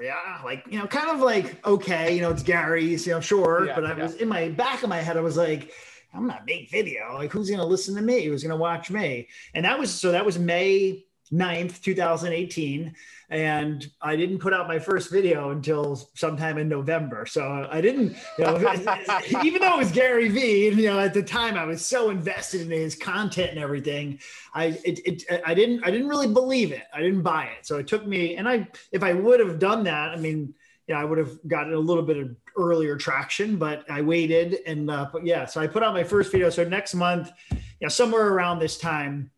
yeah, 0.00 0.40
like 0.44 0.64
you 0.70 0.78
know, 0.78 0.86
kind 0.86 1.10
of 1.10 1.20
like 1.20 1.64
okay, 1.66 2.14
you 2.14 2.20
know, 2.20 2.30
it's 2.30 2.42
Gary's, 2.42 3.06
you 3.06 3.12
know, 3.12 3.20
sure, 3.20 3.66
yeah, 3.66 3.74
but 3.74 3.84
I 3.84 3.96
yeah. 3.96 4.02
was 4.02 4.14
in 4.16 4.28
my 4.28 4.48
back 4.48 4.82
of 4.82 4.88
my 4.88 4.98
head, 4.98 5.16
I 5.16 5.20
was 5.20 5.36
like. 5.36 5.72
I'm 6.14 6.26
not 6.26 6.46
make 6.46 6.70
video. 6.70 7.12
Like, 7.12 7.30
who's 7.30 7.50
going 7.50 7.60
to 7.60 7.66
listen 7.66 7.94
to 7.96 8.00
me? 8.00 8.24
Who's 8.24 8.42
going 8.42 8.52
to 8.52 8.56
watch 8.56 8.90
me? 8.90 9.28
And 9.54 9.66
that 9.66 9.78
was 9.78 9.92
so 9.92 10.12
that 10.12 10.24
was 10.24 10.38
May 10.38 11.04
9th, 11.32 11.82
2018 11.82 12.94
and 13.28 13.90
I 14.00 14.14
didn't 14.14 14.38
put 14.38 14.54
out 14.54 14.68
my 14.68 14.78
first 14.78 15.10
video 15.10 15.50
until 15.50 15.96
sometime 16.14 16.58
in 16.58 16.68
November. 16.68 17.26
So 17.26 17.66
I 17.70 17.80
didn't, 17.80 18.16
you 18.38 18.44
know, 18.44 18.56
even 19.44 19.62
though 19.62 19.74
it 19.74 19.78
was 19.78 19.90
Gary 19.90 20.28
Vee, 20.28 20.68
you 20.68 20.86
know, 20.86 21.00
at 21.00 21.12
the 21.12 21.22
time 21.22 21.56
I 21.56 21.64
was 21.64 21.84
so 21.84 22.10
invested 22.10 22.60
in 22.60 22.70
his 22.70 22.94
content 22.94 23.50
and 23.50 23.58
everything. 23.58 24.20
I 24.54 24.78
it, 24.84 25.00
it 25.04 25.42
I 25.44 25.54
didn't 25.54 25.84
I 25.84 25.90
didn't 25.90 26.08
really 26.08 26.28
believe 26.28 26.70
it. 26.70 26.84
I 26.94 27.00
didn't 27.00 27.22
buy 27.22 27.46
it. 27.46 27.66
So 27.66 27.78
it 27.78 27.88
took 27.88 28.06
me, 28.06 28.36
and 28.36 28.48
I 28.48 28.68
if 28.92 29.02
I 29.02 29.12
would 29.12 29.40
have 29.40 29.58
done 29.58 29.82
that, 29.84 30.10
I 30.10 30.16
mean, 30.16 30.54
yeah, 30.86 31.00
I 31.00 31.04
would 31.04 31.18
have 31.18 31.36
gotten 31.48 31.74
a 31.74 31.78
little 31.78 32.04
bit 32.04 32.18
of 32.18 32.36
earlier 32.56 32.96
traction, 32.96 33.56
but 33.56 33.84
I 33.90 34.02
waited 34.02 34.58
and 34.66 34.88
uh, 34.88 35.08
but 35.12 35.26
yeah, 35.26 35.46
so 35.46 35.60
I 35.60 35.66
put 35.66 35.82
out 35.82 35.94
my 35.94 36.04
first 36.04 36.30
video. 36.30 36.48
So 36.48 36.62
next 36.62 36.94
month, 36.94 37.32
yeah, 37.80 37.88
somewhere 37.88 38.28
around 38.28 38.60
this 38.60 38.78
time 38.78 39.32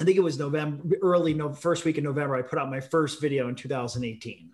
I 0.00 0.04
think 0.04 0.16
it 0.16 0.22
was 0.22 0.38
November, 0.38 0.96
early 1.02 1.34
no, 1.34 1.52
first 1.52 1.84
week 1.84 1.98
in 1.98 2.04
November. 2.04 2.34
I 2.34 2.42
put 2.42 2.58
out 2.58 2.70
my 2.70 2.80
first 2.80 3.20
video 3.20 3.48
in 3.48 3.54
2018. 3.54 4.50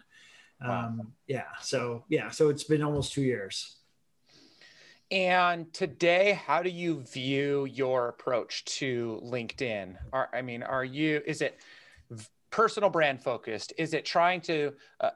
Wow. 0.60 0.86
Um, 0.86 1.12
yeah. 1.26 1.44
So 1.60 2.04
yeah. 2.08 2.30
So 2.30 2.48
it's 2.48 2.64
been 2.64 2.82
almost 2.82 3.12
two 3.12 3.22
years. 3.22 3.76
And 5.10 5.72
today, 5.72 6.38
how 6.46 6.62
do 6.62 6.68
you 6.68 7.02
view 7.02 7.64
your 7.64 8.08
approach 8.08 8.64
to 8.66 9.20
LinkedIn? 9.24 9.96
Are, 10.12 10.28
I 10.34 10.42
mean, 10.42 10.62
are 10.62 10.84
you? 10.84 11.22
Is 11.24 11.40
it 11.40 11.58
personal 12.50 12.90
brand 12.90 13.22
focused? 13.22 13.72
Is 13.78 13.94
it 13.94 14.04
trying 14.04 14.40
to 14.42 14.74
uh, 15.00 15.10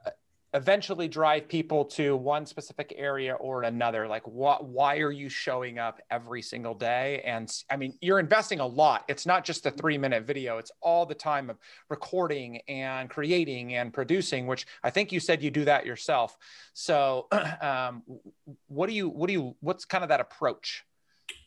eventually 0.54 1.08
drive 1.08 1.48
people 1.48 1.84
to 1.84 2.16
one 2.16 2.44
specific 2.44 2.94
area 2.96 3.34
or 3.34 3.62
another 3.62 4.06
like 4.06 4.26
what 4.26 4.64
why 4.64 4.98
are 4.98 5.10
you 5.10 5.28
showing 5.28 5.78
up 5.78 6.00
every 6.10 6.42
single 6.42 6.74
day? 6.74 7.22
And 7.24 7.52
i 7.70 7.76
mean 7.76 7.94
you're 8.00 8.18
investing 8.18 8.60
a 8.60 8.66
lot. 8.66 9.04
It's 9.08 9.26
not 9.26 9.44
just 9.44 9.66
a 9.66 9.70
three 9.70 9.98
minute 9.98 10.24
video. 10.24 10.58
It's 10.58 10.72
all 10.80 11.06
the 11.06 11.14
time 11.14 11.50
of 11.50 11.58
recording 11.88 12.60
and 12.68 13.08
creating 13.08 13.74
and 13.74 13.92
producing 13.92 14.46
which 14.46 14.66
i 14.82 14.90
think 14.90 15.12
you 15.12 15.20
said 15.20 15.42
you 15.42 15.50
do 15.50 15.64
that 15.64 15.86
yourself. 15.86 16.36
So 16.74 17.28
um, 17.60 18.02
what 18.68 18.88
do 18.88 18.94
you 18.94 19.08
what 19.08 19.28
do 19.28 19.32
you 19.32 19.56
what's 19.60 19.84
kind 19.84 20.04
of 20.04 20.08
that 20.10 20.20
approach 20.20 20.84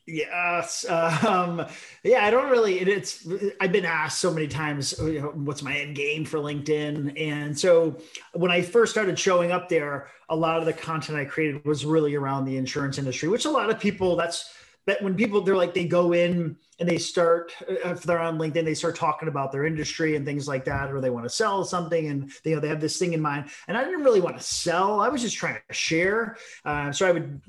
Yes. 0.07 0.85
Um, 0.87 1.65
yeah, 2.03 2.25
I 2.25 2.29
don't 2.29 2.51
really, 2.51 2.79
it, 2.79 2.87
it's, 2.87 3.27
I've 3.59 3.71
been 3.71 3.85
asked 3.85 4.19
so 4.19 4.31
many 4.31 4.47
times, 4.47 4.93
you 4.99 5.19
know, 5.19 5.29
what's 5.29 5.63
my 5.63 5.75
end 5.75 5.95
game 5.95 6.25
for 6.25 6.37
LinkedIn? 6.37 7.19
And 7.19 7.57
so 7.57 7.97
when 8.33 8.51
I 8.51 8.61
first 8.61 8.91
started 8.91 9.17
showing 9.17 9.51
up 9.51 9.67
there, 9.67 10.09
a 10.29 10.35
lot 10.35 10.59
of 10.59 10.65
the 10.65 10.73
content 10.73 11.17
I 11.17 11.25
created 11.25 11.65
was 11.65 11.85
really 11.85 12.13
around 12.13 12.45
the 12.45 12.57
insurance 12.57 12.99
industry, 12.99 13.29
which 13.29 13.45
a 13.45 13.49
lot 13.49 13.69
of 13.71 13.79
people, 13.79 14.15
that's, 14.15 14.53
that 14.85 15.01
when 15.01 15.15
people 15.15 15.41
they're 15.41 15.55
like 15.55 15.73
they 15.73 15.85
go 15.85 16.13
in 16.13 16.55
and 16.79 16.89
they 16.89 16.97
start 16.97 17.51
uh, 17.69 17.89
if 17.89 18.03
they're 18.03 18.19
on 18.19 18.37
linkedin 18.37 18.65
they 18.65 18.73
start 18.73 18.95
talking 18.95 19.27
about 19.27 19.51
their 19.51 19.65
industry 19.65 20.15
and 20.15 20.25
things 20.25 20.47
like 20.47 20.65
that 20.65 20.91
or 20.91 21.01
they 21.01 21.09
want 21.09 21.25
to 21.25 21.29
sell 21.29 21.63
something 21.63 22.07
and 22.07 22.31
they, 22.43 22.51
you 22.51 22.55
know 22.55 22.61
they 22.61 22.67
have 22.67 22.81
this 22.81 22.97
thing 22.97 23.13
in 23.13 23.21
mind. 23.21 23.49
And 23.67 23.77
i 23.77 23.83
didn't 23.83 24.03
really 24.03 24.21
want 24.21 24.37
to 24.37 24.43
sell. 24.43 24.99
I 24.99 25.09
was 25.09 25.21
just 25.21 25.35
trying 25.35 25.57
to 25.67 25.73
share. 25.73 26.37
Uh, 26.63 26.91
so 26.91 27.07
i 27.07 27.11
would 27.11 27.41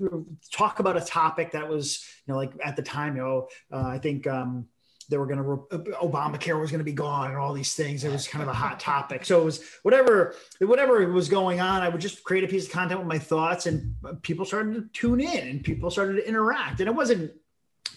talk 0.53 0.79
about 0.79 0.97
a 0.97 1.01
topic 1.01 1.53
that 1.53 1.69
was 1.69 2.05
you 2.27 2.33
know 2.33 2.39
like 2.39 2.53
at 2.65 2.77
the 2.77 2.83
time 2.83 3.17
you 3.17 3.23
know 3.23 3.49
uh, 3.73 3.87
i 3.87 3.99
think 3.99 4.27
um, 4.27 4.67
they 5.09 5.19
were 5.19 5.27
going 5.27 5.39
to 5.39 5.79
Obamacare 5.95 6.61
was 6.61 6.71
going 6.71 6.81
to 6.81 6.85
be 6.85 6.93
gone 6.93 7.31
and 7.31 7.39
all 7.39 7.53
these 7.53 7.75
things. 7.75 8.05
It 8.05 8.11
was 8.11 8.27
kind 8.27 8.43
of 8.43 8.49
a 8.49 8.55
hot 8.55 8.81
topic. 8.93 9.25
So 9.25 9.41
it 9.41 9.45
was 9.45 9.65
whatever 9.83 10.35
whatever 10.61 11.07
was 11.11 11.29
going 11.29 11.61
on. 11.61 11.83
I 11.83 11.89
would 11.89 12.01
just 12.01 12.25
create 12.25 12.45
a 12.45 12.49
piece 12.49 12.67
of 12.67 12.73
content 12.73 13.01
with 13.01 13.09
my 13.09 13.19
thoughts, 13.19 13.67
and 13.67 13.95
people 14.23 14.45
started 14.45 14.75
to 14.75 14.89
tune 14.93 15.21
in, 15.21 15.49
and 15.49 15.65
people 15.65 15.91
started 15.91 16.15
to 16.15 16.29
interact. 16.29 16.81
And 16.81 16.89
it 16.89 16.95
wasn't 16.95 17.33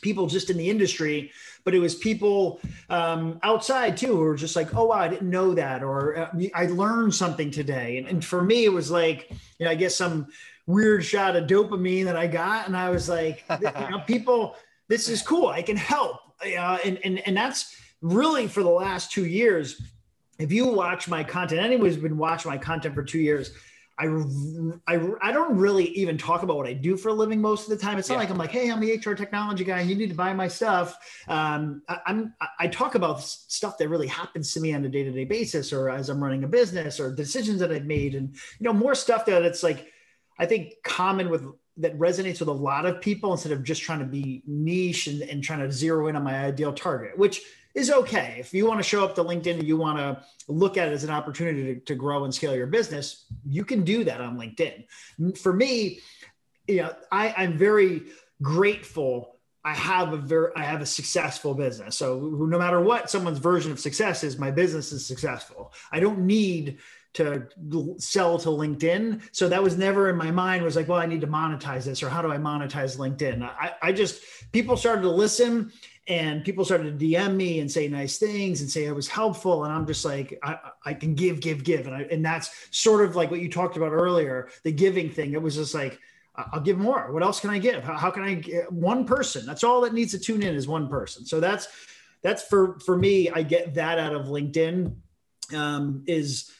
people 0.01 0.27
just 0.27 0.49
in 0.49 0.57
the 0.57 0.69
industry, 0.69 1.31
but 1.65 1.75
it 1.75 1.79
was 1.79 1.95
people 1.95 2.59
um, 2.89 3.39
outside 3.43 3.97
too 3.97 4.15
who 4.15 4.19
were 4.19 4.35
just 4.35 4.55
like, 4.55 4.75
"Oh, 4.75 4.85
wow, 4.85 4.95
I 4.95 5.07
didn't 5.07 5.29
know 5.29 5.53
that," 5.55 5.83
or 5.83 6.17
uh, 6.17 6.31
"I 6.53 6.67
learned 6.67 7.13
something 7.13 7.51
today." 7.51 7.97
And, 7.97 8.07
and 8.07 8.23
for 8.23 8.41
me, 8.41 8.65
it 8.65 8.73
was 8.73 8.91
like, 8.91 9.29
you 9.57 9.65
know, 9.65 9.71
I 9.71 9.75
guess 9.75 9.95
some 9.95 10.27
weird 10.67 11.03
shot 11.03 11.35
of 11.35 11.47
dopamine 11.47 12.05
that 12.05 12.15
I 12.15 12.27
got, 12.27 12.67
and 12.67 12.77
I 12.77 12.89
was 12.89 13.09
like, 13.09 13.43
you 13.59 13.71
know, 13.89 13.99
people, 14.07 14.55
this 14.87 15.09
is 15.09 15.21
cool. 15.21 15.47
I 15.47 15.61
can 15.61 15.77
help 15.77 16.19
uh, 16.43 16.77
and, 16.83 16.99
and 17.03 17.19
and 17.27 17.35
that's 17.35 17.75
really 18.01 18.47
for 18.47 18.63
the 18.63 18.69
last 18.69 19.11
two 19.11 19.25
years. 19.25 19.81
If 20.37 20.53
you 20.53 20.67
watch 20.67 21.09
my 21.09 21.23
content, 21.23 21.79
who's 21.79 21.97
been 21.97 22.17
watching 22.17 22.49
my 22.49 22.57
content 22.57 22.95
for 22.95 23.03
two 23.03 23.19
years, 23.19 23.51
I, 23.99 24.05
I, 24.87 25.09
I 25.21 25.31
don't 25.33 25.57
really 25.57 25.87
even 25.89 26.17
talk 26.17 26.43
about 26.43 26.55
what 26.55 26.67
I 26.67 26.71
do 26.71 26.95
for 26.95 27.09
a 27.09 27.13
living 27.13 27.41
most 27.41 27.69
of 27.69 27.77
the 27.77 27.83
time. 27.83 27.97
It's 27.99 28.07
not 28.07 28.15
yeah. 28.15 28.19
like 28.21 28.29
I'm 28.29 28.37
like, 28.37 28.51
hey, 28.51 28.71
I'm 28.71 28.79
the 28.79 28.93
HR 28.93 29.13
technology 29.13 29.65
guy 29.65 29.81
and 29.81 29.89
you 29.89 29.95
need 29.97 30.09
to 30.09 30.15
buy 30.15 30.33
my 30.33 30.47
stuff. 30.47 30.97
Um, 31.27 31.81
I, 31.89 31.99
am 32.07 32.33
I 32.57 32.67
talk 32.67 32.95
about 32.95 33.21
stuff 33.21 33.77
that 33.77 33.89
really 33.89 34.07
happens 34.07 34.53
to 34.53 34.61
me 34.61 34.73
on 34.73 34.85
a 34.85 34.89
day 34.89 35.03
to 35.03 35.11
day 35.11 35.25
basis, 35.25 35.73
or 35.73 35.89
as 35.89 36.07
I'm 36.07 36.23
running 36.23 36.45
a 36.45 36.47
business, 36.47 36.97
or 36.97 37.13
decisions 37.13 37.59
that 37.59 37.73
I've 37.73 37.85
made, 37.85 38.15
and 38.15 38.29
you 38.29 38.63
know 38.63 38.73
more 38.73 38.95
stuff 38.95 39.25
that 39.25 39.41
it's 39.41 39.63
like 39.63 39.91
I 40.37 40.45
think 40.45 40.75
common 40.85 41.29
with 41.29 41.45
that 41.79 41.97
resonates 41.97 42.39
with 42.39 42.49
a 42.49 42.53
lot 42.53 42.85
of 42.85 43.01
people 43.01 43.31
instead 43.31 43.51
of 43.51 43.63
just 43.63 43.81
trying 43.81 43.99
to 43.99 44.05
be 44.05 44.43
niche 44.45 45.07
and, 45.07 45.21
and 45.23 45.43
trying 45.43 45.59
to 45.59 45.71
zero 45.71 46.07
in 46.07 46.15
on 46.15 46.23
my 46.23 46.45
ideal 46.45 46.73
target, 46.73 47.17
which 47.17 47.41
is 47.73 47.89
okay. 47.89 48.37
If 48.39 48.53
you 48.53 48.65
want 48.65 48.79
to 48.79 48.83
show 48.83 49.03
up 49.03 49.15
to 49.15 49.23
LinkedIn 49.23 49.59
and 49.59 49.67
you 49.67 49.77
want 49.77 49.97
to 49.97 50.23
look 50.47 50.77
at 50.77 50.87
it 50.87 50.91
as 50.91 51.03
an 51.03 51.09
opportunity 51.09 51.75
to, 51.75 51.79
to 51.81 51.95
grow 51.95 52.25
and 52.25 52.33
scale 52.33 52.55
your 52.55 52.67
business, 52.67 53.25
you 53.45 53.63
can 53.63 53.83
do 53.83 54.03
that 54.03 54.21
on 54.21 54.37
LinkedIn. 54.37 55.37
For 55.37 55.53
me, 55.53 55.99
you 56.67 56.77
know, 56.77 56.93
I, 57.11 57.33
I'm 57.37 57.57
very 57.57 58.03
grateful 58.41 59.39
I 59.63 59.73
have 59.73 60.13
a 60.13 60.17
very 60.17 60.51
I 60.55 60.63
have 60.63 60.81
a 60.81 60.85
successful 60.85 61.53
business. 61.53 61.97
So 61.97 62.17
no 62.19 62.57
matter 62.57 62.79
what 62.79 63.09
someone's 63.09 63.39
version 63.39 63.71
of 63.71 63.79
success 63.79 64.23
is, 64.23 64.37
my 64.37 64.51
business 64.51 64.91
is 64.93 65.05
successful. 65.05 65.73
I 65.91 65.99
don't 65.99 66.19
need 66.19 66.79
to 67.13 67.47
sell 67.97 68.37
to 68.37 68.49
LinkedIn. 68.49 69.21
So 69.31 69.49
that 69.49 69.61
was 69.61 69.77
never 69.77 70.09
in 70.09 70.15
my 70.15 70.31
mind 70.31 70.63
was 70.63 70.75
like, 70.75 70.87
well, 70.87 70.99
I 70.99 71.05
need 71.05 71.21
to 71.21 71.27
monetize 71.27 71.85
this 71.85 72.03
or 72.03 72.09
how 72.09 72.21
do 72.21 72.31
I 72.31 72.37
monetize 72.37 72.97
LinkedIn? 72.97 73.41
I, 73.43 73.73
I 73.81 73.91
just 73.91 74.21
people 74.51 74.77
started 74.77 75.01
to 75.01 75.09
listen 75.09 75.71
and 76.07 76.43
people 76.43 76.65
started 76.65 76.99
to 76.99 77.05
DM 77.05 77.35
me 77.35 77.59
and 77.59 77.71
say 77.71 77.87
nice 77.87 78.17
things 78.17 78.61
and 78.61 78.69
say 78.69 78.85
it 78.85 78.95
was 78.95 79.07
helpful. 79.07 79.63
And 79.63 79.73
I'm 79.73 79.85
just 79.85 80.05
like, 80.05 80.37
I, 80.43 80.57
I 80.85 80.93
can 80.93 81.13
give, 81.13 81.39
give, 81.39 81.63
give. 81.63 81.87
And 81.87 81.95
I, 81.95 82.01
and 82.11 82.25
that's 82.25 82.67
sort 82.71 83.03
of 83.03 83.15
like 83.15 83.29
what 83.29 83.41
you 83.41 83.49
talked 83.49 83.77
about 83.77 83.91
earlier, 83.91 84.49
the 84.63 84.71
giving 84.71 85.09
thing. 85.09 85.33
It 85.33 85.41
was 85.41 85.55
just 85.55 85.75
like, 85.75 85.99
I'll 86.35 86.61
give 86.61 86.77
more. 86.77 87.11
What 87.11 87.21
else 87.21 87.39
can 87.39 87.49
I 87.49 87.59
give? 87.59 87.83
How, 87.83 87.95
how 87.95 88.11
can 88.11 88.23
I 88.23 88.35
get 88.35 88.71
one 88.71 89.05
person? 89.05 89.45
That's 89.45 89.63
all 89.63 89.81
that 89.81 89.93
needs 89.93 90.11
to 90.11 90.19
tune 90.19 90.41
in 90.41 90.55
is 90.55 90.67
one 90.67 90.87
person. 90.87 91.25
So 91.25 91.39
that's, 91.39 91.67
that's 92.21 92.43
for, 92.43 92.79
for 92.79 92.97
me, 92.97 93.29
I 93.29 93.43
get 93.43 93.73
that 93.75 93.99
out 93.99 94.15
of 94.15 94.27
LinkedIn 94.27 94.95
um, 95.53 96.03
is, 96.07 96.51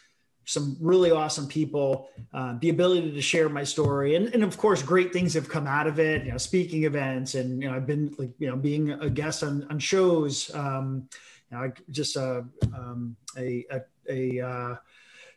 some 0.50 0.76
really 0.82 1.12
awesome 1.12 1.48
people, 1.48 2.10
uh, 2.34 2.56
the 2.60 2.70
ability 2.70 3.12
to 3.12 3.22
share 3.22 3.50
my 3.50 3.64
story, 3.64 4.16
and, 4.16 4.34
and 4.34 4.44
of 4.44 4.58
course, 4.58 4.82
great 4.82 5.14
things 5.14 5.36
have 5.36 5.48
come 5.48 5.68
out 5.68 5.86
of 5.86 6.00
it. 6.00 6.26
You 6.26 6.32
know, 6.32 6.38
speaking 6.38 6.86
events, 6.86 7.36
and 7.36 7.62
you 7.62 7.70
know, 7.70 7.76
I've 7.76 7.86
been 7.86 8.16
like 8.18 8.32
you 8.40 8.48
know 8.50 8.56
being 8.56 8.92
a 8.92 9.10
guest 9.10 9.44
on 9.44 9.68
on 9.70 9.78
shows. 9.78 10.54
Um, 10.56 11.08
you 11.52 11.58
know, 11.58 11.72
just 11.92 12.18
uh, 12.18 12.42
um, 12.76 13.16
a 13.38 13.64
a, 13.70 13.82
a 14.10 14.48
uh, 14.48 14.76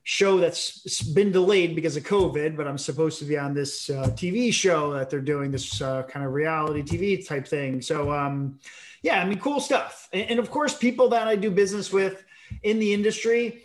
show 0.05 0.39
that's 0.39 1.03
been 1.03 1.31
delayed 1.31 1.75
because 1.75 1.97
of 1.97 2.05
COVID, 2.05 2.57
but 2.57 2.67
I'm 2.67 2.79
supposed 2.79 3.19
to 3.19 3.27
be 3.27 3.37
on 3.37 3.53
this 3.53 3.91
uh, 3.91 4.09
TV 4.15 4.53
show 4.53 4.95
that 4.95 5.11
they're 5.11 5.21
doing 5.21 5.51
this 5.51 5.81
uh, 5.81 6.05
kind 6.05 6.25
of 6.25 6.33
reality 6.33 6.83
TV 6.83 7.27
type 7.27 7.47
thing. 7.47 7.83
So, 7.83 8.11
um, 8.11 8.59
yeah, 9.03 9.23
I 9.23 9.27
mean, 9.27 9.39
cool 9.39 9.61
stuff. 9.61 10.09
And, 10.13 10.31
and, 10.31 10.39
of 10.41 10.51
course, 10.51 10.75
people 10.75 11.09
that 11.11 11.29
I 11.29 11.37
do 11.37 11.51
business 11.51 11.93
with 11.93 12.25
in 12.63 12.79
the 12.81 12.93
industry, 12.93 13.63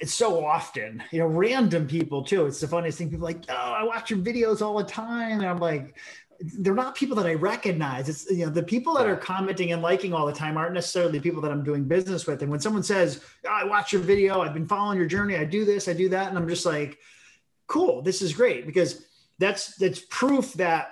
it's 0.00 0.14
so 0.14 0.44
often, 0.44 1.02
you 1.12 1.20
know, 1.20 1.26
random 1.26 1.86
people 1.86 2.22
too. 2.22 2.46
It's 2.46 2.60
the 2.60 2.68
funniest 2.68 2.98
thing. 2.98 3.10
People 3.10 3.24
like, 3.24 3.44
oh, 3.48 3.54
I 3.54 3.84
watch 3.84 4.10
your 4.10 4.18
videos 4.18 4.60
all 4.60 4.76
the 4.76 4.84
time. 4.84 5.40
And 5.40 5.48
I'm 5.48 5.58
like, 5.58 5.96
they're 6.40 6.74
not 6.74 6.94
people 6.94 7.16
that 7.16 7.26
I 7.26 7.34
recognize. 7.34 8.08
It's 8.08 8.30
you 8.30 8.44
know 8.44 8.50
the 8.50 8.62
people 8.62 8.94
that 8.94 9.06
are 9.06 9.16
commenting 9.16 9.72
and 9.72 9.82
liking 9.82 10.12
all 10.12 10.26
the 10.26 10.32
time 10.32 10.56
aren't 10.56 10.74
necessarily 10.74 11.12
the 11.12 11.20
people 11.20 11.40
that 11.42 11.52
I'm 11.52 11.62
doing 11.62 11.84
business 11.84 12.26
with. 12.26 12.42
And 12.42 12.50
when 12.50 12.60
someone 12.60 12.82
says, 12.82 13.20
oh, 13.46 13.50
"I 13.50 13.64
watch 13.64 13.92
your 13.92 14.02
video, 14.02 14.40
I've 14.40 14.54
been 14.54 14.66
following 14.66 14.98
your 14.98 15.06
journey, 15.06 15.36
I 15.36 15.44
do 15.44 15.64
this, 15.64 15.88
I 15.88 15.92
do 15.92 16.08
that," 16.10 16.28
and 16.28 16.36
I'm 16.36 16.48
just 16.48 16.66
like, 16.66 16.98
"Cool, 17.66 18.02
this 18.02 18.20
is 18.20 18.32
great," 18.32 18.66
because 18.66 19.06
that's 19.38 19.76
that's 19.76 20.00
proof 20.00 20.52
that 20.54 20.90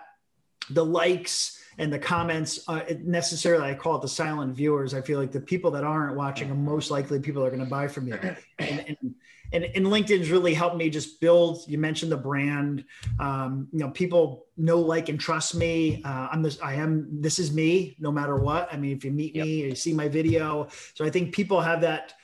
the 0.70 0.84
likes 0.84 1.61
and 1.78 1.92
the 1.92 1.98
comments 1.98 2.60
uh, 2.68 2.82
necessarily 3.02 3.70
i 3.70 3.74
call 3.74 3.96
it 3.96 4.02
the 4.02 4.08
silent 4.08 4.54
viewers. 4.54 4.94
I 4.94 5.00
feel 5.00 5.18
like 5.18 5.32
the 5.32 5.40
people 5.40 5.70
that 5.72 5.84
aren't 5.84 6.16
watching 6.16 6.50
are 6.50 6.54
most 6.54 6.90
likely 6.90 7.20
people 7.20 7.42
that 7.42 7.48
are 7.48 7.56
going 7.56 7.64
to 7.64 7.70
buy 7.70 7.88
from 7.88 8.08
you 8.08 8.14
and, 8.14 8.36
and, 8.58 9.14
and, 9.52 9.64
and 9.64 9.86
linkedin's 9.86 10.30
really 10.30 10.54
helped 10.54 10.76
me 10.76 10.90
just 10.90 11.20
build 11.20 11.64
you 11.68 11.78
mentioned 11.78 12.12
the 12.12 12.16
brand 12.16 12.84
um, 13.20 13.68
you 13.72 13.80
know 13.80 13.90
people 13.90 14.46
know 14.56 14.78
like 14.80 15.08
and 15.08 15.18
trust 15.18 15.54
me. 15.54 16.02
Uh, 16.04 16.28
i'm 16.30 16.42
this 16.42 16.60
i 16.62 16.74
am 16.74 17.08
this 17.20 17.38
is 17.38 17.52
me 17.52 17.96
no 17.98 18.12
matter 18.12 18.36
what. 18.36 18.72
I 18.72 18.76
mean 18.76 18.96
if 18.96 19.04
you 19.04 19.10
meet 19.10 19.34
yep. 19.34 19.46
me 19.46 19.62
you 19.62 19.74
see 19.74 19.92
my 19.92 20.08
video. 20.08 20.68
So 20.94 21.04
i 21.04 21.10
think 21.10 21.32
people 21.32 21.60
have 21.60 21.80
that 21.82 22.14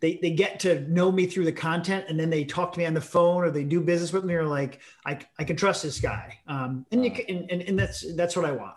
they, 0.00 0.18
they 0.20 0.30
get 0.30 0.60
to 0.60 0.80
know 0.90 1.10
me 1.10 1.26
through 1.26 1.46
the 1.46 1.52
content 1.52 2.04
and 2.08 2.20
then 2.20 2.28
they 2.28 2.44
talk 2.44 2.72
to 2.72 2.78
me 2.78 2.86
on 2.86 2.94
the 2.94 3.00
phone 3.00 3.42
or 3.42 3.50
they 3.50 3.64
do 3.64 3.80
business 3.80 4.12
with 4.12 4.24
me 4.24 4.34
or 4.34 4.44
like 4.44 4.80
I, 5.06 5.18
I 5.38 5.44
can 5.44 5.56
trust 5.56 5.82
this 5.82 6.00
guy. 6.00 6.38
Um, 6.46 6.84
and 6.92 7.02
you 7.02 7.10
can, 7.10 7.46
and, 7.50 7.62
and 7.62 7.78
that's 7.78 8.04
that's 8.14 8.36
what 8.36 8.44
I 8.44 8.52
want 8.52 8.74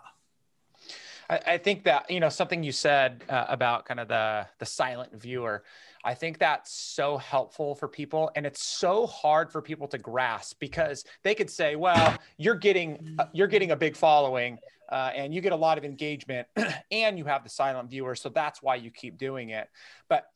I, 1.30 1.40
I 1.46 1.58
think 1.58 1.84
that 1.84 2.10
you 2.10 2.20
know 2.20 2.28
something 2.28 2.62
you 2.62 2.72
said 2.72 3.24
uh, 3.28 3.46
about 3.48 3.86
kind 3.86 4.00
of 4.00 4.08
the 4.08 4.46
the 4.58 4.66
silent 4.66 5.18
viewer. 5.18 5.62
I 6.04 6.14
think 6.14 6.38
that's 6.38 6.72
so 6.72 7.18
helpful 7.18 7.74
for 7.74 7.86
people, 7.86 8.30
and 8.34 8.44
it's 8.44 8.62
so 8.62 9.06
hard 9.06 9.52
for 9.52 9.62
people 9.62 9.86
to 9.88 9.98
grasp 9.98 10.58
because 10.58 11.04
they 11.22 11.34
could 11.34 11.50
say, 11.50 11.76
"Well, 11.76 12.18
you're 12.36 12.56
getting 12.56 13.16
uh, 13.18 13.26
you're 13.32 13.48
getting 13.48 13.70
a 13.70 13.76
big 13.76 13.96
following, 13.96 14.58
uh, 14.90 15.12
and 15.14 15.32
you 15.32 15.40
get 15.40 15.52
a 15.52 15.56
lot 15.56 15.78
of 15.78 15.84
engagement, 15.84 16.48
and 16.90 17.16
you 17.16 17.24
have 17.26 17.44
the 17.44 17.50
silent 17.50 17.88
viewer, 17.90 18.14
so 18.14 18.28
that's 18.28 18.62
why 18.62 18.74
you 18.74 18.90
keep 18.90 19.16
doing 19.16 19.50
it." 19.50 19.68
But 20.08 20.26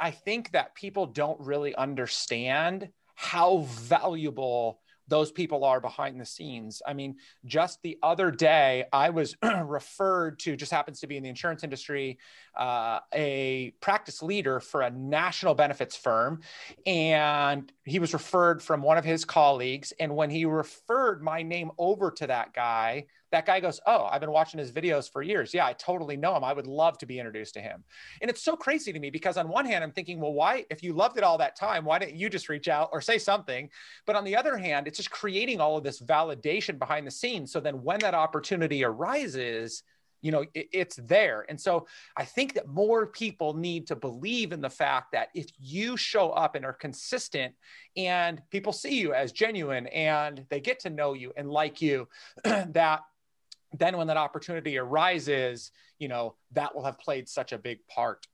I 0.00 0.10
think 0.10 0.52
that 0.52 0.74
people 0.74 1.06
don't 1.06 1.40
really 1.40 1.74
understand 1.74 2.88
how 3.14 3.58
valuable 3.68 4.80
those 5.08 5.32
people 5.32 5.64
are 5.64 5.80
behind 5.80 6.20
the 6.20 6.24
scenes. 6.24 6.82
I 6.86 6.92
mean, 6.92 7.16
just 7.44 7.82
the 7.82 7.98
other 8.02 8.30
day, 8.30 8.84
I 8.92 9.10
was 9.10 9.36
referred 9.64 10.38
to, 10.40 10.56
just 10.56 10.70
happens 10.70 11.00
to 11.00 11.06
be 11.06 11.16
in 11.16 11.22
the 11.22 11.28
insurance 11.28 11.64
industry, 11.64 12.18
uh, 12.58 13.00
a 13.14 13.72
practice 13.80 14.22
leader 14.22 14.60
for 14.60 14.82
a 14.82 14.90
national 14.90 15.54
benefits 15.54 15.96
firm. 15.96 16.40
And 16.86 17.72
he 17.84 17.98
was 17.98 18.12
referred 18.12 18.62
from 18.62 18.82
one 18.82 18.98
of 18.98 19.04
his 19.04 19.24
colleagues. 19.24 19.92
And 20.00 20.16
when 20.16 20.30
he 20.30 20.44
referred 20.44 21.22
my 21.22 21.42
name 21.42 21.70
over 21.78 22.10
to 22.10 22.26
that 22.26 22.52
guy, 22.52 23.06
that 23.30 23.46
guy 23.46 23.60
goes, 23.60 23.80
Oh, 23.86 24.08
I've 24.10 24.20
been 24.20 24.30
watching 24.30 24.58
his 24.58 24.72
videos 24.72 25.10
for 25.10 25.22
years. 25.22 25.52
Yeah, 25.52 25.66
I 25.66 25.74
totally 25.74 26.16
know 26.16 26.36
him. 26.36 26.44
I 26.44 26.52
would 26.52 26.66
love 26.66 26.98
to 26.98 27.06
be 27.06 27.18
introduced 27.18 27.54
to 27.54 27.60
him. 27.60 27.84
And 28.20 28.30
it's 28.30 28.42
so 28.42 28.56
crazy 28.56 28.92
to 28.92 28.98
me 28.98 29.10
because, 29.10 29.36
on 29.36 29.48
one 29.48 29.66
hand, 29.66 29.84
I'm 29.84 29.92
thinking, 29.92 30.20
Well, 30.20 30.32
why, 30.32 30.64
if 30.70 30.82
you 30.82 30.92
loved 30.92 31.18
it 31.18 31.24
all 31.24 31.38
that 31.38 31.56
time, 31.56 31.84
why 31.84 31.98
didn't 31.98 32.16
you 32.16 32.28
just 32.30 32.48
reach 32.48 32.68
out 32.68 32.90
or 32.92 33.00
say 33.00 33.18
something? 33.18 33.68
But 34.06 34.16
on 34.16 34.24
the 34.24 34.36
other 34.36 34.56
hand, 34.56 34.86
it's 34.86 34.96
just 34.96 35.10
creating 35.10 35.60
all 35.60 35.76
of 35.76 35.84
this 35.84 36.00
validation 36.00 36.78
behind 36.78 37.06
the 37.06 37.10
scenes. 37.10 37.52
So 37.52 37.60
then 37.60 37.82
when 37.82 38.00
that 38.00 38.14
opportunity 38.14 38.84
arises, 38.84 39.82
you 40.20 40.32
know 40.32 40.44
it, 40.54 40.68
it's 40.72 40.96
there 40.96 41.44
and 41.48 41.60
so 41.60 41.86
i 42.16 42.24
think 42.24 42.54
that 42.54 42.66
more 42.66 43.06
people 43.06 43.54
need 43.54 43.86
to 43.86 43.96
believe 43.96 44.52
in 44.52 44.60
the 44.60 44.70
fact 44.70 45.12
that 45.12 45.28
if 45.34 45.46
you 45.58 45.96
show 45.96 46.30
up 46.30 46.54
and 46.54 46.64
are 46.64 46.72
consistent 46.72 47.54
and 47.96 48.42
people 48.50 48.72
see 48.72 48.98
you 48.98 49.12
as 49.12 49.32
genuine 49.32 49.86
and 49.88 50.44
they 50.48 50.60
get 50.60 50.80
to 50.80 50.90
know 50.90 51.14
you 51.14 51.32
and 51.36 51.50
like 51.50 51.80
you 51.80 52.08
that 52.44 53.00
then 53.72 53.96
when 53.96 54.06
that 54.06 54.16
opportunity 54.16 54.78
arises, 54.78 55.72
you 55.98 56.08
know, 56.08 56.34
that 56.52 56.74
will 56.74 56.84
have 56.84 56.98
played 56.98 57.28
such 57.28 57.52
a 57.52 57.58
big 57.58 57.86
part. 57.86 58.26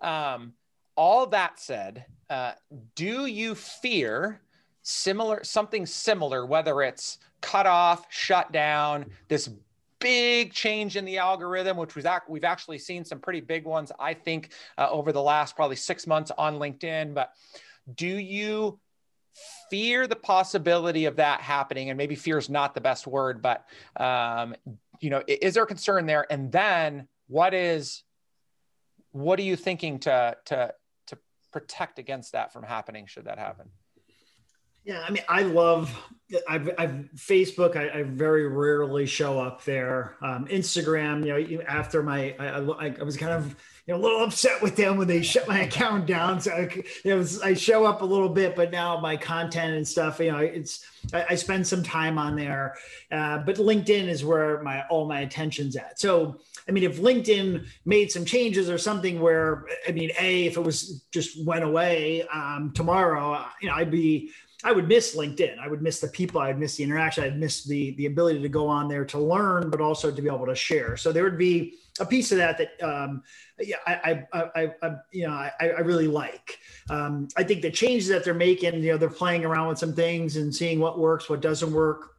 Um, 0.00 0.54
all 0.96 1.26
that 1.28 1.60
said, 1.60 2.04
uh, 2.28 2.52
do 2.94 3.26
you 3.26 3.54
fear 3.54 4.40
similar 4.82 5.44
something 5.44 5.86
similar, 5.86 6.46
whether 6.46 6.82
it's 6.82 7.18
cut 7.40 7.66
off, 7.66 8.06
shut 8.10 8.50
down, 8.52 9.06
this 9.28 9.48
big 10.00 10.52
change 10.52 10.96
in 10.96 11.04
the 11.04 11.18
algorithm, 11.18 11.76
which 11.76 11.94
was 11.94 12.04
act- 12.04 12.28
we've 12.28 12.44
actually 12.44 12.78
seen 12.78 13.04
some 13.04 13.20
pretty 13.20 13.40
big 13.40 13.64
ones, 13.64 13.92
I 13.98 14.14
think, 14.14 14.52
uh, 14.76 14.88
over 14.90 15.12
the 15.12 15.22
last 15.22 15.56
probably 15.56 15.76
six 15.76 16.06
months 16.06 16.30
on 16.36 16.58
LinkedIn. 16.58 17.14
But 17.14 17.32
do 17.94 18.06
you 18.06 18.78
fear 19.70 20.06
the 20.06 20.16
possibility 20.16 21.04
of 21.04 21.16
that 21.16 21.40
happening? 21.40 21.90
And 21.90 21.98
maybe 21.98 22.14
fear 22.14 22.38
is 22.38 22.48
not 22.48 22.74
the 22.74 22.80
best 22.80 23.06
word 23.06 23.42
but 23.42 23.66
um, 23.96 24.54
you 25.00 25.10
know 25.10 25.22
is 25.26 25.54
there 25.54 25.66
concern 25.66 26.06
there? 26.06 26.26
And 26.30 26.50
then 26.50 27.08
what 27.28 27.54
is 27.54 28.02
what 29.12 29.38
are 29.38 29.42
you 29.42 29.56
thinking 29.56 29.98
to 30.00 30.36
to 30.46 30.74
to 31.06 31.18
protect 31.52 31.98
against 31.98 32.32
that 32.32 32.52
from 32.52 32.62
happening 32.62 33.06
should 33.06 33.24
that 33.24 33.38
happen 33.38 33.68
yeah, 34.88 35.04
I 35.06 35.10
mean, 35.10 35.22
I 35.28 35.42
love 35.42 35.94
I've, 36.48 36.70
I've 36.78 37.10
Facebook. 37.14 37.76
I, 37.76 38.00
I, 38.00 38.02
very 38.04 38.48
rarely 38.48 39.04
show 39.04 39.38
up 39.38 39.62
there. 39.64 40.16
Um, 40.22 40.46
Instagram, 40.46 41.26
you 41.26 41.58
know, 41.58 41.64
after 41.64 42.02
my 42.02 42.34
I, 42.38 42.58
I, 42.58 42.94
I, 42.98 43.02
was 43.02 43.18
kind 43.18 43.32
of 43.32 43.54
you 43.86 43.92
know 43.92 44.00
a 44.00 44.02
little 44.02 44.24
upset 44.24 44.62
with 44.62 44.76
them 44.76 44.96
when 44.96 45.06
they 45.06 45.20
shut 45.20 45.46
my 45.46 45.60
account 45.66 46.06
down. 46.06 46.40
So 46.40 46.52
I, 46.52 46.74
you 47.04 47.16
know, 47.16 47.26
I 47.44 47.52
show 47.52 47.84
up 47.84 48.00
a 48.00 48.04
little 48.06 48.30
bit, 48.30 48.56
but 48.56 48.70
now 48.70 48.98
my 48.98 49.14
content 49.14 49.74
and 49.74 49.86
stuff, 49.86 50.20
you 50.20 50.32
know, 50.32 50.38
it's 50.38 50.86
I, 51.12 51.34
spend 51.34 51.66
some 51.66 51.82
time 51.82 52.18
on 52.18 52.34
there. 52.34 52.74
Uh, 53.12 53.38
but 53.38 53.56
LinkedIn 53.56 54.08
is 54.08 54.24
where 54.24 54.62
my 54.62 54.86
all 54.88 55.06
my 55.06 55.20
attention's 55.20 55.76
at. 55.76 56.00
So 56.00 56.40
I 56.66 56.72
mean, 56.72 56.84
if 56.84 56.98
LinkedIn 56.98 57.66
made 57.84 58.10
some 58.10 58.24
changes 58.24 58.68
or 58.68 58.76
something 58.76 59.20
where, 59.20 59.64
I 59.86 59.92
mean, 59.92 60.10
A, 60.18 60.46
if 60.46 60.56
it 60.58 60.60
was 60.60 61.06
just 61.10 61.44
went 61.46 61.64
away 61.64 62.26
um, 62.28 62.72
tomorrow, 62.74 63.42
you 63.62 63.68
know, 63.68 63.74
I'd 63.74 63.90
be 63.90 64.32
I 64.64 64.72
would 64.72 64.88
miss 64.88 65.14
LinkedIn. 65.14 65.58
I 65.58 65.68
would 65.68 65.82
miss 65.82 66.00
the 66.00 66.08
people. 66.08 66.40
I'd 66.40 66.58
miss 66.58 66.76
the 66.76 66.84
interaction. 66.84 67.22
I'd 67.22 67.38
miss 67.38 67.64
the 67.64 67.92
the 67.92 68.06
ability 68.06 68.42
to 68.42 68.48
go 68.48 68.66
on 68.66 68.88
there 68.88 69.04
to 69.04 69.18
learn, 69.18 69.70
but 69.70 69.80
also 69.80 70.10
to 70.10 70.22
be 70.22 70.28
able 70.28 70.46
to 70.46 70.54
share. 70.54 70.96
So 70.96 71.12
there 71.12 71.22
would 71.22 71.38
be 71.38 71.74
a 72.00 72.06
piece 72.06 72.32
of 72.32 72.38
that 72.38 72.58
that 72.58 72.82
um, 72.82 73.22
yeah, 73.60 73.76
I, 73.86 74.24
I, 74.32 74.50
I, 74.54 74.72
I, 74.82 74.96
you 75.12 75.26
know, 75.26 75.32
I, 75.32 75.52
I 75.60 75.80
really 75.80 76.08
like. 76.08 76.58
Um, 76.90 77.28
I 77.36 77.44
think 77.44 77.62
the 77.62 77.70
changes 77.70 78.08
that 78.08 78.24
they're 78.24 78.34
making, 78.34 78.82
you 78.82 78.92
know, 78.92 78.98
they're 78.98 79.08
playing 79.08 79.44
around 79.44 79.68
with 79.68 79.78
some 79.78 79.94
things 79.94 80.36
and 80.36 80.54
seeing 80.54 80.80
what 80.80 80.98
works, 80.98 81.28
what 81.28 81.40
doesn't 81.40 81.72
work 81.72 82.17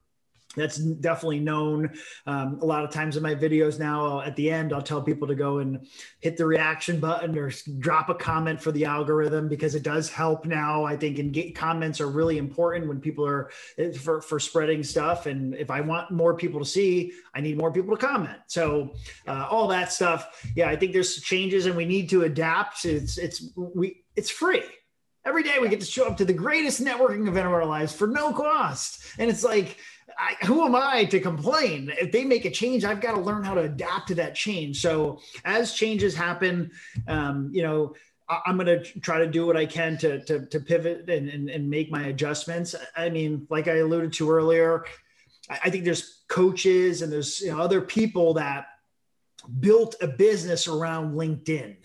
that's 0.55 0.77
definitely 0.77 1.39
known 1.39 1.91
um, 2.25 2.59
a 2.61 2.65
lot 2.65 2.83
of 2.83 2.89
times 2.89 3.15
in 3.15 3.23
my 3.23 3.35
videos 3.35 3.79
now 3.79 4.21
at 4.21 4.35
the 4.35 4.49
end 4.49 4.73
i'll 4.73 4.81
tell 4.81 5.01
people 5.01 5.27
to 5.27 5.35
go 5.35 5.59
and 5.59 5.87
hit 6.19 6.37
the 6.37 6.45
reaction 6.45 6.99
button 6.99 7.37
or 7.37 7.51
drop 7.77 8.09
a 8.09 8.15
comment 8.15 8.59
for 8.59 8.71
the 8.71 8.83
algorithm 8.85 9.47
because 9.47 9.75
it 9.75 9.83
does 9.83 10.09
help 10.09 10.45
now 10.45 10.83
i 10.83 10.97
think 10.97 11.19
and 11.19 11.33
get 11.33 11.55
comments 11.55 12.01
are 12.01 12.09
really 12.09 12.37
important 12.37 12.87
when 12.87 12.99
people 12.99 13.25
are 13.25 13.51
eh, 13.77 13.91
for, 13.91 14.21
for 14.21 14.39
spreading 14.39 14.83
stuff. 14.83 15.25
And 15.25 15.53
if 15.55 15.69
i 15.69 15.81
want 15.81 16.11
more 16.11 16.35
people 16.35 16.59
to 16.59 16.65
see 16.65 17.11
i 17.35 17.41
need 17.41 17.57
more 17.57 17.71
people 17.71 17.95
to 17.95 18.05
comment. 18.05 18.39
So 18.47 18.95
uh, 19.27 19.47
all 19.49 19.67
that 19.67 19.91
stuff 19.91 20.43
yeah 20.55 20.69
i 20.69 20.75
think 20.75 20.93
there's 20.93 21.21
changes 21.21 21.65
and 21.65 21.75
we 21.75 21.85
need 21.85 22.09
to 22.09 22.23
adapt. 22.23 22.85
It's 22.85 23.17
it's 23.17 23.51
we 23.55 24.03
it's 24.15 24.29
free. 24.29 24.63
Every 25.25 25.43
day 25.43 25.59
we 25.61 25.69
get 25.69 25.81
to 25.81 25.85
show 25.85 26.07
up 26.07 26.17
to 26.17 26.25
the 26.25 26.33
greatest 26.33 26.81
networking 26.81 27.27
event 27.27 27.45
of 27.45 27.53
our 27.53 27.65
lives 27.65 27.93
for 27.93 28.07
no 28.07 28.31
cost. 28.33 29.03
And 29.19 29.29
it's 29.29 29.43
like 29.43 29.77
I, 30.19 30.35
who 30.45 30.65
am 30.65 30.75
I 30.75 31.05
to 31.05 31.19
complain? 31.21 31.93
If 31.97 32.11
they 32.11 32.25
make 32.25 32.43
a 32.43 32.51
change, 32.51 32.83
I've 32.83 32.99
got 32.99 33.15
to 33.15 33.21
learn 33.21 33.43
how 33.43 33.53
to 33.53 33.61
adapt 33.61 34.09
to 34.09 34.15
that 34.15 34.35
change. 34.35 34.81
So 34.81 35.21
as 35.45 35.73
changes 35.73 36.13
happen, 36.13 36.71
um, 37.07 37.49
you 37.53 37.63
know, 37.63 37.95
I, 38.27 38.41
am 38.47 38.57
going 38.57 38.67
to 38.67 38.99
try 38.99 39.19
to 39.19 39.27
do 39.27 39.47
what 39.47 39.55
I 39.55 39.65
can 39.65 39.97
to, 39.99 40.23
to, 40.25 40.45
to 40.45 40.59
pivot 40.59 41.09
and, 41.09 41.29
and, 41.29 41.49
and, 41.49 41.69
make 41.69 41.89
my 41.89 42.07
adjustments. 42.07 42.75
I 42.97 43.09
mean, 43.09 43.47
like 43.49 43.67
I 43.69 43.77
alluded 43.77 44.11
to 44.13 44.29
earlier, 44.29 44.83
I, 45.49 45.59
I 45.65 45.69
think 45.69 45.85
there's 45.85 46.21
coaches 46.27 47.01
and 47.01 47.11
there's 47.11 47.39
you 47.39 47.51
know, 47.51 47.59
other 47.59 47.79
people 47.79 48.33
that 48.35 48.67
built 49.61 49.95
a 50.01 50.07
business 50.07 50.67
around 50.67 51.15
LinkedIn. 51.15 51.77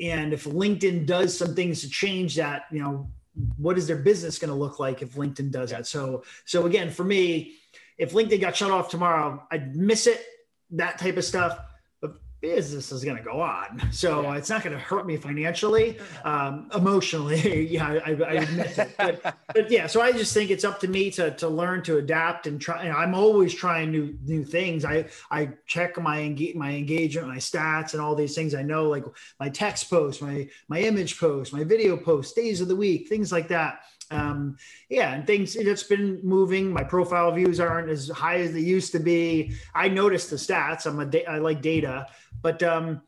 And 0.00 0.32
if 0.32 0.44
LinkedIn 0.44 1.04
does 1.04 1.36
some 1.36 1.54
things 1.54 1.80
to 1.82 1.90
change 1.90 2.36
that, 2.36 2.66
you 2.70 2.80
know, 2.80 3.10
what 3.56 3.76
is 3.76 3.86
their 3.86 3.96
business 3.96 4.38
going 4.38 4.50
to 4.50 4.54
look 4.56 4.78
like 4.78 5.02
if 5.02 5.14
LinkedIn 5.14 5.50
does 5.50 5.70
that? 5.70 5.86
So, 5.86 6.22
so 6.44 6.66
again, 6.66 6.90
for 6.90 7.04
me, 7.04 7.56
if 7.98 8.12
LinkedIn 8.12 8.40
got 8.40 8.56
shut 8.56 8.70
off 8.70 8.88
tomorrow, 8.88 9.46
I'd 9.50 9.76
miss 9.76 10.06
it, 10.06 10.24
that 10.70 10.98
type 10.98 11.16
of 11.16 11.24
stuff. 11.24 11.58
But 12.00 12.14
business 12.40 12.90
is 12.90 13.04
going 13.04 13.16
to 13.16 13.22
go 13.22 13.40
on. 13.40 13.80
So 13.92 14.22
yeah. 14.22 14.36
it's 14.36 14.48
not 14.48 14.64
going 14.64 14.72
to 14.72 14.82
hurt 14.82 15.06
me 15.06 15.16
financially, 15.16 15.98
um, 16.24 16.70
emotionally. 16.74 17.66
yeah, 17.70 18.00
I, 18.04 18.10
I, 18.12 18.32
admit 18.32 18.78
it. 18.78 18.94
But, 18.96 19.36
but, 19.54 19.70
yeah, 19.70 19.86
so 19.86 20.00
I 20.00 20.12
just 20.12 20.32
think 20.32 20.50
it's 20.50 20.64
up 20.64 20.80
to 20.80 20.88
me 20.88 21.10
to, 21.12 21.30
to 21.32 21.48
learn 21.48 21.82
to 21.84 21.98
adapt 21.98 22.46
and 22.46 22.60
try. 22.60 22.88
I'm 22.88 23.14
always 23.14 23.54
trying 23.54 23.92
new 23.92 24.16
new 24.24 24.44
things. 24.44 24.84
I 24.84 25.06
I 25.30 25.50
check 25.66 26.00
my 26.00 26.34
my 26.56 26.72
engagement, 26.72 27.28
my 27.28 27.36
stats, 27.36 27.92
and 27.92 28.02
all 28.02 28.14
these 28.14 28.34
things. 28.34 28.54
I 28.54 28.62
know 28.62 28.88
like 28.88 29.04
my 29.38 29.50
text 29.50 29.90
post, 29.90 30.22
my 30.22 30.48
my 30.68 30.80
image 30.80 31.20
post, 31.20 31.52
my 31.52 31.64
video 31.64 31.96
post, 31.96 32.34
days 32.34 32.60
of 32.60 32.68
the 32.68 32.76
week, 32.76 33.08
things 33.08 33.30
like 33.30 33.48
that 33.48 33.80
um, 34.12 34.56
yeah, 34.88 35.14
and 35.14 35.26
things 35.26 35.56
it's 35.56 35.82
been 35.82 36.20
moving. 36.22 36.72
My 36.72 36.84
profile 36.84 37.32
views 37.32 37.60
aren't 37.60 37.88
as 37.88 38.08
high 38.08 38.38
as 38.40 38.52
they 38.52 38.60
used 38.60 38.92
to 38.92 38.98
be. 38.98 39.54
I 39.74 39.88
noticed 39.88 40.30
the 40.30 40.36
stats. 40.36 40.86
I'm 40.86 41.00
a 41.00 41.06
da- 41.06 41.26
I 41.26 41.38
like 41.38 41.62
data, 41.62 42.06
but 42.42 42.62
um, 42.62 43.02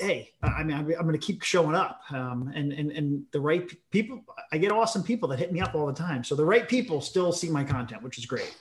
hey, 0.00 0.30
I 0.42 0.62
mean, 0.62 0.76
I'm, 0.76 0.86
I'm 0.86 1.02
going 1.02 1.18
to 1.18 1.26
keep 1.26 1.42
showing 1.42 1.74
up, 1.74 2.00
um, 2.10 2.52
and 2.54 2.72
and 2.72 2.92
and 2.92 3.24
the 3.32 3.40
right 3.40 3.68
people. 3.90 4.24
I 4.52 4.58
get 4.58 4.72
awesome 4.72 5.02
people 5.02 5.28
that 5.30 5.38
hit 5.38 5.52
me 5.52 5.60
up 5.60 5.74
all 5.74 5.86
the 5.86 5.92
time. 5.92 6.24
So 6.24 6.34
the 6.34 6.44
right 6.44 6.68
people 6.68 7.00
still 7.00 7.32
see 7.32 7.50
my 7.50 7.64
content, 7.64 8.02
which 8.02 8.18
is 8.18 8.26
great. 8.26 8.56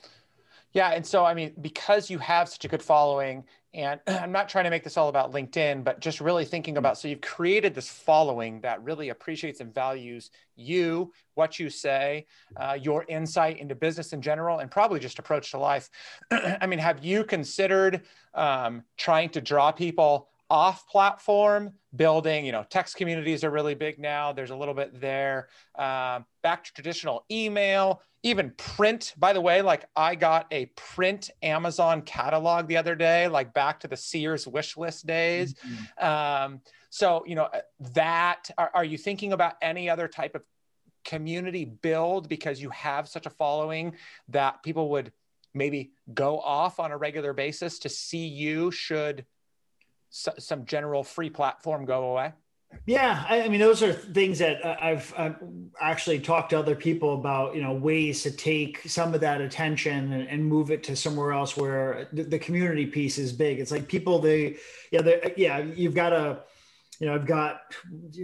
Yeah, 0.78 0.92
and 0.92 1.04
so 1.04 1.26
I 1.26 1.34
mean, 1.34 1.54
because 1.60 2.08
you 2.08 2.20
have 2.20 2.48
such 2.48 2.64
a 2.64 2.68
good 2.68 2.84
following, 2.84 3.44
and 3.74 4.00
I'm 4.08 4.32
not 4.32 4.48
trying 4.48 4.66
to 4.66 4.70
make 4.70 4.84
this 4.84 4.96
all 4.96 5.10
about 5.10 5.32
LinkedIn, 5.32 5.84
but 5.84 6.00
just 6.00 6.22
really 6.22 6.46
thinking 6.46 6.76
mm. 6.76 6.78
about 6.78 7.00
so 7.00 7.08
you've 7.08 7.22
created 7.22 7.74
this 7.74 7.90
following 7.90 8.62
that 8.62 8.84
really 8.84 9.10
appreciates 9.10 9.60
and 9.60 9.74
values 9.74 10.30
you, 10.56 11.12
what 11.34 11.58
you 11.58 11.72
say, 11.72 12.28
uh, 12.58 12.78
your 12.80 13.06
insight 13.10 13.58
into 13.58 13.74
business 13.74 14.14
in 14.14 14.22
general, 14.22 14.60
and 14.60 14.70
probably 14.70 15.00
just 15.00 15.18
approach 15.18 15.50
to 15.50 15.58
life. 15.58 15.90
I 16.32 16.68
mean, 16.68 16.78
have 16.78 17.04
you 17.04 17.24
considered 17.24 18.04
um, 18.36 18.84
trying 18.98 19.30
to 19.30 19.42
draw 19.42 19.72
people 19.72 20.30
off 20.50 20.88
platform 20.88 21.74
building 21.96 22.46
you 22.46 22.52
know 22.52 22.66
text 22.70 22.96
communities 22.96 23.44
are 23.44 23.52
really 23.52 23.76
big 23.76 24.00
now. 24.00 24.32
There's 24.32 24.52
a 24.52 24.56
little 24.56 24.74
bit 24.74 25.00
there. 25.00 25.50
Uh, 25.76 26.22
back 26.42 26.64
to 26.66 26.74
traditional 26.74 27.26
email 27.32 28.02
even 28.24 28.52
print. 28.58 29.14
By 29.18 29.34
the 29.34 29.42
way 29.42 29.62
like 29.62 29.86
i 29.96 30.16
got 30.16 30.48
a 30.52 30.66
print 30.76 31.30
amazon 31.44 32.02
catalog 32.02 32.68
the 32.68 32.78
other 32.78 32.96
day 32.96 33.28
like 33.28 33.54
back 33.54 33.80
to 33.82 33.88
the 33.88 33.98
sears 33.98 34.48
wish 34.48 34.78
list 34.78 35.06
days. 35.06 35.54
Mm-hmm. 35.54 36.06
um, 36.06 36.62
so 36.90 37.24
you 37.28 37.36
know 37.36 37.50
that 37.94 38.50
are, 38.58 38.72
are 38.74 38.86
you 38.86 38.98
thinking 38.98 39.34
about 39.34 39.54
any 39.62 39.90
other 39.90 40.08
type 40.08 40.36
of 40.36 40.44
community 41.06 41.64
build 41.64 42.28
because 42.28 42.62
you 42.62 42.70
have 42.72 43.08
such 43.08 43.26
a 43.26 43.30
following 43.30 43.94
that 44.28 44.62
people 44.62 44.90
would 44.90 45.12
maybe 45.54 45.92
go 46.14 46.40
off 46.40 46.80
on 46.80 46.92
a 46.92 46.98
regular 46.98 47.34
basis 47.34 47.80
to 47.80 47.90
see 47.90 48.28
you 48.28 48.72
should 48.72 49.26
some 50.10 50.66
general 50.66 51.04
free 51.04 51.30
platform 51.30 51.86
go 51.86 52.12
away? 52.12 52.34
Yeah, 52.86 53.26
I, 53.28 53.44
I 53.44 53.48
mean, 53.48 53.62
those 53.62 53.82
are 53.82 53.94
things 53.94 54.40
that 54.40 54.64
uh, 54.64 54.76
I've, 54.82 55.14
I've, 55.18 55.36
actually 55.80 56.20
talked 56.20 56.50
to 56.50 56.60
other 56.60 56.76
people 56.76 57.14
about. 57.14 57.56
You 57.56 57.62
know, 57.62 57.74
ways 57.74 58.24
to 58.24 58.32
take 58.32 58.82
some 58.88 59.14
of 59.14 59.22
that 59.22 59.42
attention 59.42 60.12
and, 60.14 60.28
and 60.28 60.46
move 60.46 60.72
it 60.72 60.84
to 60.84 60.96
somewhere 60.96 61.32
else 61.32 61.56
where 61.56 62.08
the, 62.12 62.24
the, 62.24 62.40
community 62.40 62.86
piece 62.86 63.18
is 63.18 63.32
big. 63.32 63.60
It's 63.60 63.72
like 63.72 63.88
people, 63.88 64.20
they, 64.20 64.58
yeah, 64.92 65.02
they, 65.02 65.34
yeah, 65.38 65.60
you've 65.60 65.96
got 65.96 66.10
to 66.10 66.40
you 67.00 67.08
know, 67.08 67.14
I've 67.14 67.26
got 67.26 67.62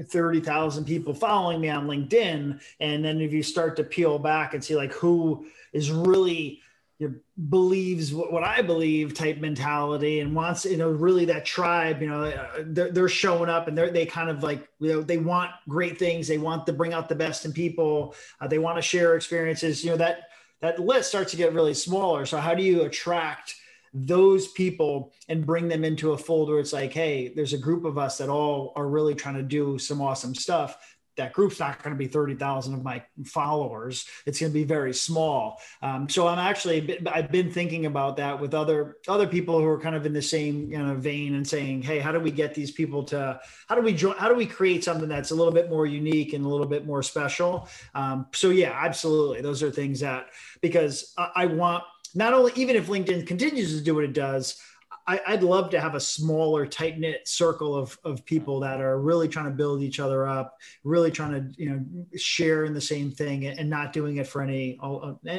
30,000 0.09 0.85
people 0.85 1.13
following 1.13 1.61
me 1.61 1.69
on 1.69 1.87
LinkedIn. 1.87 2.59
And 2.79 3.05
then 3.05 3.21
if 3.21 3.31
you 3.31 3.43
start 3.43 3.75
to 3.75 3.83
peel 3.83 4.17
back 4.17 4.53
and 4.53 4.63
see 4.63 4.75
like 4.75 4.93
who 4.93 5.45
is 5.73 5.91
really 5.91 6.61
you 7.03 7.09
know, 7.09 7.15
believes 7.49 8.13
what, 8.13 8.31
what, 8.31 8.43
I 8.43 8.61
believe 8.61 9.13
type 9.13 9.37
mentality 9.37 10.21
and 10.21 10.33
wants, 10.33 10.63
you 10.63 10.77
know, 10.77 10.89
really 10.89 11.25
that 11.25 11.45
tribe, 11.45 12.01
you 12.01 12.07
know, 12.07 12.23
uh, 12.23 12.63
they're, 12.67 12.91
they're 12.91 13.09
showing 13.09 13.49
up 13.49 13.67
and 13.67 13.77
they're, 13.77 13.91
they 13.91 14.05
kind 14.05 14.29
of 14.29 14.41
like, 14.41 14.65
you 14.79 14.93
know, 14.93 15.01
they 15.01 15.17
want 15.17 15.51
great 15.67 15.99
things. 15.99 16.27
They 16.27 16.37
want 16.37 16.65
to 16.67 16.73
bring 16.73 16.93
out 16.93 17.09
the 17.09 17.15
best 17.15 17.43
in 17.43 17.51
people. 17.51 18.15
Uh, 18.39 18.47
they 18.47 18.57
want 18.57 18.77
to 18.77 18.81
share 18.81 19.15
experiences, 19.15 19.83
you 19.83 19.91
know, 19.91 19.97
that, 19.97 20.29
that 20.61 20.79
list 20.79 21.09
starts 21.09 21.31
to 21.31 21.37
get 21.37 21.53
really 21.53 21.73
smaller. 21.73 22.25
So 22.25 22.37
how 22.37 22.55
do 22.55 22.63
you 22.63 22.83
attract 22.83 23.55
those 23.93 24.47
people 24.47 25.13
and 25.27 25.45
bring 25.45 25.67
them 25.67 25.83
into 25.83 26.13
a 26.13 26.17
fold 26.17 26.49
where 26.49 26.59
it's 26.59 26.73
like, 26.73 26.93
Hey, 26.93 27.33
there's 27.35 27.53
a 27.53 27.57
group 27.57 27.83
of 27.83 27.97
us 27.97 28.17
that 28.19 28.29
all 28.29 28.71
are 28.77 28.87
really 28.87 29.13
trying 29.13 29.35
to 29.35 29.43
do 29.43 29.77
some 29.77 30.01
awesome 30.01 30.33
stuff 30.33 30.77
that 31.17 31.33
group's 31.33 31.59
not 31.59 31.81
going 31.83 31.95
to 31.95 31.97
be 31.97 32.07
30,000 32.07 32.73
of 32.73 32.83
my 32.83 33.03
followers. 33.25 34.05
It's 34.25 34.39
going 34.39 34.51
to 34.51 34.53
be 34.53 34.63
very 34.63 34.93
small. 34.93 35.61
Um, 35.81 36.09
so 36.09 36.27
I'm 36.27 36.39
actually, 36.39 36.99
I've 37.07 37.31
been 37.31 37.51
thinking 37.51 37.85
about 37.85 38.17
that 38.17 38.39
with 38.39 38.53
other, 38.53 38.97
other 39.07 39.27
people 39.27 39.59
who 39.59 39.65
are 39.67 39.79
kind 39.79 39.95
of 39.95 40.05
in 40.05 40.13
the 40.13 40.21
same 40.21 40.71
you 40.71 40.77
know, 40.77 40.95
vein 40.95 41.35
and 41.35 41.47
saying, 41.47 41.83
Hey, 41.83 41.99
how 41.99 42.11
do 42.11 42.19
we 42.19 42.31
get 42.31 42.53
these 42.53 42.71
people 42.71 43.03
to, 43.05 43.39
how 43.67 43.75
do 43.75 43.81
we 43.81 43.93
how 43.93 44.27
do 44.27 44.35
we 44.35 44.45
create 44.45 44.83
something 44.83 45.07
that's 45.07 45.31
a 45.31 45.35
little 45.35 45.53
bit 45.53 45.69
more 45.69 45.85
unique 45.85 46.33
and 46.33 46.45
a 46.45 46.47
little 46.47 46.65
bit 46.65 46.85
more 46.85 47.03
special? 47.03 47.67
Um, 47.93 48.27
so 48.33 48.49
yeah, 48.49 48.71
absolutely. 48.73 49.41
Those 49.41 49.63
are 49.63 49.71
things 49.71 49.99
that, 49.99 50.27
because 50.61 51.13
I, 51.17 51.29
I 51.35 51.45
want, 51.45 51.83
not 52.15 52.33
only, 52.33 52.51
even 52.55 52.75
if 52.75 52.87
LinkedIn 52.87 53.25
continues 53.25 53.75
to 53.77 53.83
do 53.83 53.95
what 53.95 54.03
it 54.03 54.13
does, 54.13 54.61
I, 55.05 55.19
would 55.31 55.43
love 55.43 55.69
to 55.71 55.81
have 55.81 55.95
a 55.95 55.99
smaller, 55.99 56.65
tight 56.65 56.97
knit 56.97 57.27
circle 57.27 57.75
of, 57.75 57.97
of 58.03 58.23
people 58.25 58.59
that 58.61 58.79
are 58.79 58.99
really 58.99 59.27
trying 59.27 59.45
to 59.45 59.51
build 59.51 59.81
each 59.81 59.99
other 59.99 60.27
up, 60.27 60.57
really 60.83 61.11
trying 61.11 61.31
to 61.31 61.61
you 61.61 61.69
know 61.69 62.05
share 62.15 62.65
in 62.65 62.73
the 62.73 62.81
same 62.81 63.11
thing, 63.11 63.45
and 63.47 63.69
not 63.69 63.91
doing 63.91 64.17
it 64.17 64.27
for 64.27 64.41
any 64.41 64.79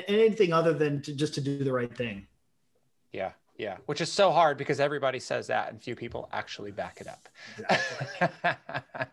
anything 0.09 0.53
other 0.53 0.75
than 0.75 1.01
to, 1.03 1.15
just 1.15 1.35
to 1.35 1.41
do 1.41 1.65
the 1.65 1.73
right 1.73 1.95
thing. 1.97 2.27
Yeah, 3.13 3.33
yeah, 3.57 3.79
which 3.87 4.01
is 4.01 4.13
so 4.13 4.31
hard 4.31 4.59
because 4.59 4.81
everybody 4.81 5.19
says 5.19 5.47
that, 5.47 5.71
and 5.71 5.83
few 5.83 5.97
people 5.97 6.29
actually 6.33 6.71
back 6.71 7.01
it 7.01 7.07
up. 7.07 7.29
Exactly. 7.59 8.51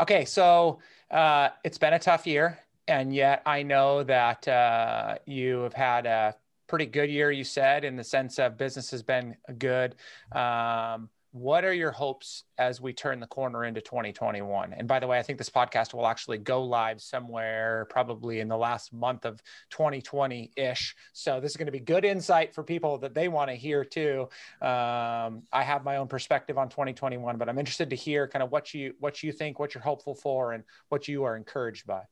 okay, 0.00 0.24
so 0.24 0.78
uh, 1.10 1.50
it's 1.64 1.78
been 1.78 1.92
a 1.92 1.98
tough 1.98 2.26
year, 2.26 2.58
and 2.88 3.14
yet 3.14 3.42
I 3.44 3.62
know 3.62 4.04
that 4.04 4.48
uh, 4.48 5.16
you 5.26 5.58
have 5.60 5.74
had 5.74 6.06
a 6.06 6.34
pretty 6.70 6.86
good 6.86 7.10
year, 7.10 7.32
you 7.32 7.42
said, 7.42 7.84
in 7.84 7.96
the 7.96 8.04
sense 8.04 8.38
of 8.38 8.56
business 8.56 8.92
has 8.92 9.02
been 9.02 9.36
good. 9.58 9.96
Um, 10.30 11.10
what 11.32 11.64
are 11.64 11.72
your 11.72 11.90
hopes 11.90 12.44
as 12.58 12.80
we 12.80 12.92
turn 12.92 13.18
the 13.18 13.26
corner 13.26 13.64
into 13.64 13.80
2021? 13.80 14.72
And 14.72 14.86
by 14.86 15.00
the 15.00 15.06
way, 15.08 15.18
I 15.18 15.22
think 15.22 15.38
this 15.38 15.50
podcast 15.50 15.92
will 15.92 16.06
actually 16.06 16.38
go 16.38 16.62
live 16.62 17.00
somewhere 17.00 17.88
probably 17.90 18.38
in 18.38 18.46
the 18.46 18.56
last 18.56 18.92
month 18.92 19.24
of 19.24 19.42
2020 19.70 20.52
ish. 20.56 20.94
So 21.12 21.40
this 21.40 21.50
is 21.50 21.56
going 21.56 21.66
to 21.66 21.72
be 21.72 21.80
good 21.80 22.04
insight 22.04 22.54
for 22.54 22.62
people 22.62 22.98
that 22.98 23.14
they 23.14 23.26
want 23.26 23.50
to 23.50 23.56
hear 23.56 23.84
too. 23.84 24.28
Um, 24.60 25.42
I 25.52 25.62
have 25.64 25.84
my 25.84 25.96
own 25.96 26.06
perspective 26.06 26.56
on 26.56 26.68
2021, 26.68 27.36
but 27.36 27.48
I'm 27.48 27.58
interested 27.58 27.90
to 27.90 27.96
hear 27.96 28.28
kind 28.28 28.44
of 28.44 28.52
what 28.52 28.72
you 28.74 28.94
what 29.00 29.24
you 29.24 29.32
think, 29.32 29.58
what 29.58 29.74
you're 29.74 29.82
hopeful 29.82 30.14
for, 30.14 30.52
and 30.52 30.62
what 30.88 31.08
you 31.08 31.24
are 31.24 31.36
encouraged 31.36 31.86
by. 31.86 32.02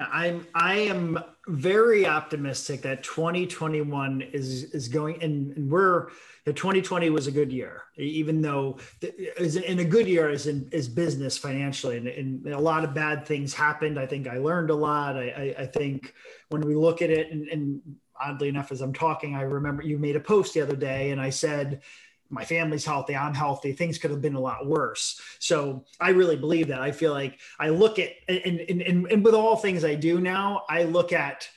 I'm 0.00 0.46
I 0.54 0.74
am 0.74 1.18
very 1.46 2.06
optimistic 2.06 2.82
that 2.82 3.02
2021 3.02 4.22
is 4.32 4.64
is 4.74 4.88
going 4.88 5.22
and, 5.22 5.56
and 5.56 5.70
we're 5.70 6.08
the 6.44 6.52
2020 6.54 7.10
was 7.10 7.26
a 7.26 7.30
good 7.30 7.52
year, 7.52 7.82
even 7.98 8.40
though 8.40 8.78
is 9.02 9.56
in 9.56 9.80
a 9.80 9.84
good 9.84 10.06
year 10.06 10.30
as 10.30 10.46
in 10.46 10.68
as 10.72 10.88
business 10.88 11.36
financially, 11.36 11.98
and, 11.98 12.08
and, 12.08 12.46
a 12.46 12.58
lot 12.58 12.84
of 12.84 12.94
bad 12.94 13.26
things 13.26 13.52
happened. 13.52 13.98
I 13.98 14.06
think 14.06 14.26
I 14.26 14.38
learned 14.38 14.70
a 14.70 14.74
lot. 14.74 15.16
I, 15.16 15.54
I, 15.58 15.62
I 15.62 15.66
think 15.66 16.14
when 16.48 16.62
we 16.62 16.74
look 16.74 17.02
at 17.02 17.10
it, 17.10 17.30
and, 17.30 17.48
and 17.48 17.82
oddly 18.18 18.48
enough, 18.48 18.72
as 18.72 18.80
I'm 18.80 18.94
talking, 18.94 19.34
I 19.34 19.42
remember 19.42 19.82
you 19.82 19.98
made 19.98 20.16
a 20.16 20.20
post 20.20 20.54
the 20.54 20.62
other 20.62 20.76
day, 20.76 21.10
and 21.10 21.20
I 21.20 21.28
said 21.28 21.82
my 22.30 22.44
family's 22.44 22.84
healthy, 22.84 23.16
I'm 23.16 23.34
healthy, 23.34 23.72
things 23.72 23.98
could 23.98 24.10
have 24.10 24.20
been 24.20 24.34
a 24.34 24.40
lot 24.40 24.66
worse. 24.66 25.20
So 25.38 25.84
I 26.00 26.10
really 26.10 26.36
believe 26.36 26.68
that. 26.68 26.80
I 26.80 26.92
feel 26.92 27.12
like 27.12 27.38
I 27.58 27.70
look 27.70 27.98
at, 27.98 28.10
and, 28.28 28.60
and, 28.60 28.82
and, 28.82 29.06
and 29.10 29.24
with 29.24 29.34
all 29.34 29.56
things 29.56 29.84
I 29.84 29.94
do 29.94 30.20
now, 30.20 30.64
I 30.68 30.84
look 30.84 31.12
at 31.12 31.48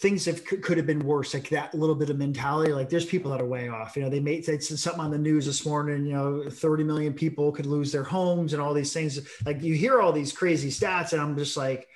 things 0.00 0.24
that 0.24 0.46
could 0.62 0.78
have 0.78 0.86
been 0.86 1.00
worse, 1.00 1.34
like 1.34 1.50
that 1.50 1.74
little 1.74 1.94
bit 1.94 2.08
of 2.08 2.16
mentality. 2.16 2.72
Like 2.72 2.88
there's 2.88 3.04
people 3.04 3.30
that 3.32 3.40
are 3.40 3.46
way 3.46 3.68
off. 3.68 3.96
You 3.96 4.02
know, 4.02 4.08
they 4.08 4.18
made 4.18 4.46
something 4.46 5.00
on 5.00 5.10
the 5.10 5.18
news 5.18 5.44
this 5.44 5.66
morning. 5.66 6.06
You 6.06 6.14
know, 6.14 6.44
30 6.48 6.84
million 6.84 7.12
people 7.12 7.52
could 7.52 7.66
lose 7.66 7.92
their 7.92 8.02
homes 8.02 8.54
and 8.54 8.62
all 8.62 8.72
these 8.72 8.94
things. 8.94 9.20
Like 9.44 9.62
you 9.62 9.74
hear 9.74 10.00
all 10.00 10.12
these 10.12 10.32
crazy 10.32 10.70
stats, 10.70 11.12
and 11.12 11.20
I'm 11.20 11.36
just 11.36 11.54
like, 11.54 11.86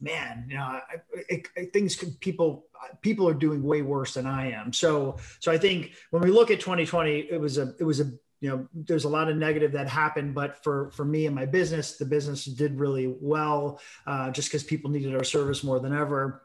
man, 0.00 0.46
you 0.48 0.56
know, 0.56 0.80
it, 1.28 1.72
things 1.72 1.96
could 1.96 2.18
people 2.20 2.66
people 3.00 3.28
are 3.28 3.34
doing 3.34 3.62
way 3.62 3.82
worse 3.82 4.14
than 4.14 4.26
I 4.26 4.52
am. 4.52 4.72
So 4.72 5.16
so 5.40 5.50
I 5.52 5.58
think 5.58 5.92
when 6.10 6.22
we 6.22 6.30
look 6.30 6.50
at 6.50 6.60
2020, 6.60 7.28
it 7.30 7.40
was 7.40 7.58
a 7.58 7.74
it 7.78 7.84
was 7.84 8.00
a 8.00 8.12
you 8.40 8.50
know 8.50 8.68
there's 8.74 9.04
a 9.04 9.08
lot 9.08 9.30
of 9.30 9.36
negative 9.36 9.72
that 9.72 9.88
happened 9.88 10.34
but 10.34 10.62
for 10.62 10.90
for 10.90 11.06
me 11.06 11.24
and 11.24 11.34
my 11.34 11.46
business 11.46 11.96
the 11.96 12.04
business 12.04 12.44
did 12.44 12.78
really 12.78 13.14
well 13.18 13.80
uh, 14.06 14.30
just 14.30 14.48
because 14.48 14.62
people 14.62 14.90
needed 14.90 15.16
our 15.16 15.24
service 15.24 15.64
more 15.64 15.80
than 15.80 15.94
ever 15.94 16.42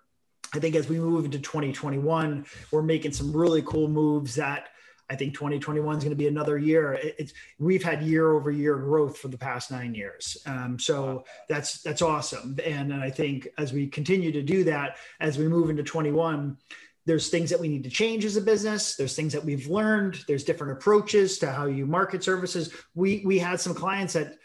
I 0.53 0.59
think 0.59 0.75
as 0.75 0.89
we 0.89 0.99
move 0.99 1.23
into 1.25 1.39
2021, 1.39 2.45
we're 2.71 2.81
making 2.81 3.13
some 3.13 3.31
really 3.31 3.61
cool 3.61 3.87
moves 3.87 4.35
that 4.35 4.69
I 5.11 5.15
think 5.15 5.33
2021 5.33 5.97
is 5.97 6.03
going 6.03 6.11
to 6.11 6.15
be 6.15 6.27
another 6.27 6.57
year. 6.57 6.93
It's 6.93 7.33
we've 7.59 7.83
had 7.83 8.01
year 8.01 8.31
over 8.31 8.49
year 8.49 8.77
growth 8.77 9.17
for 9.17 9.27
the 9.27 9.37
past 9.37 9.69
nine 9.69 9.93
years, 9.93 10.37
um, 10.45 10.79
so 10.79 11.25
that's 11.49 11.81
that's 11.81 12.01
awesome. 12.01 12.57
And, 12.65 12.93
and 12.93 13.03
I 13.03 13.09
think 13.09 13.49
as 13.57 13.73
we 13.73 13.87
continue 13.87 14.31
to 14.31 14.41
do 14.41 14.63
that, 14.63 14.95
as 15.19 15.37
we 15.37 15.49
move 15.49 15.69
into 15.69 15.83
21, 15.83 16.57
there's 17.05 17.29
things 17.29 17.49
that 17.49 17.59
we 17.59 17.67
need 17.67 17.83
to 17.83 17.89
change 17.89 18.23
as 18.23 18.37
a 18.37 18.41
business. 18.41 18.95
There's 18.95 19.15
things 19.15 19.33
that 19.33 19.43
we've 19.43 19.67
learned. 19.67 20.23
There's 20.27 20.45
different 20.45 20.73
approaches 20.73 21.39
to 21.39 21.51
how 21.51 21.65
you 21.65 21.85
market 21.85 22.23
services. 22.23 22.73
We 22.95 23.21
we 23.25 23.37
had 23.37 23.59
some 23.59 23.73
clients 23.73 24.13
that, 24.13 24.37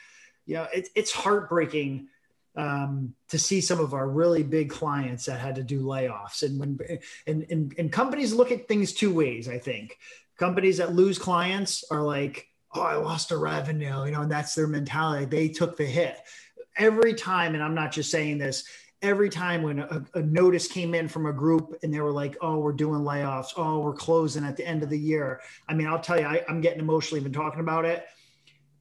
you 0.46 0.54
know, 0.54 0.66
it, 0.74 0.88
it's 0.96 1.12
heartbreaking 1.12 2.08
um, 2.56 3.14
to 3.28 3.38
see 3.38 3.60
some 3.60 3.80
of 3.80 3.92
our 3.92 4.08
really 4.08 4.42
big 4.42 4.70
clients 4.70 5.26
that 5.26 5.38
had 5.38 5.56
to 5.56 5.62
do 5.62 5.82
layoffs. 5.82 6.42
And 6.42 6.58
when 6.58 6.78
and, 7.26 7.46
and, 7.50 7.74
and 7.78 7.92
companies 7.92 8.32
look 8.32 8.50
at 8.50 8.66
things 8.66 8.92
two 8.92 9.12
ways, 9.12 9.48
I 9.48 9.58
think. 9.58 9.98
Companies 10.38 10.78
that 10.78 10.94
lose 10.94 11.18
clients 11.18 11.84
are 11.90 12.02
like, 12.02 12.48
oh, 12.74 12.82
I 12.82 12.96
lost 12.96 13.30
a 13.30 13.36
revenue, 13.36 14.04
you 14.04 14.10
know, 14.10 14.22
and 14.22 14.30
that's 14.30 14.54
their 14.54 14.66
mentality. 14.66 15.24
They 15.24 15.48
took 15.48 15.76
the 15.76 15.86
hit. 15.86 16.18
Every 16.76 17.14
time, 17.14 17.54
and 17.54 17.62
I'm 17.62 17.74
not 17.74 17.92
just 17.92 18.10
saying 18.10 18.38
this, 18.38 18.64
every 19.02 19.28
time 19.28 19.62
when 19.62 19.78
a, 19.80 20.04
a, 20.14 20.22
notice 20.22 20.66
came 20.66 20.94
in 20.94 21.08
from 21.08 21.26
a 21.26 21.32
group 21.32 21.76
and 21.82 21.92
they 21.92 22.00
were 22.00 22.12
like, 22.12 22.36
oh, 22.40 22.58
we're 22.58 22.72
doing 22.72 23.02
layoffs, 23.02 23.52
oh, 23.56 23.80
we're 23.80 23.92
closing 23.92 24.44
at 24.44 24.56
the 24.56 24.66
end 24.66 24.82
of 24.82 24.90
the 24.90 24.98
year. 24.98 25.40
I 25.68 25.74
mean, 25.74 25.86
I'll 25.86 26.00
tell 26.00 26.18
you, 26.18 26.26
I, 26.26 26.42
I'm 26.48 26.60
getting 26.60 26.80
emotional 26.80 27.20
even 27.20 27.32
talking 27.32 27.60
about 27.60 27.84
it. 27.84 28.06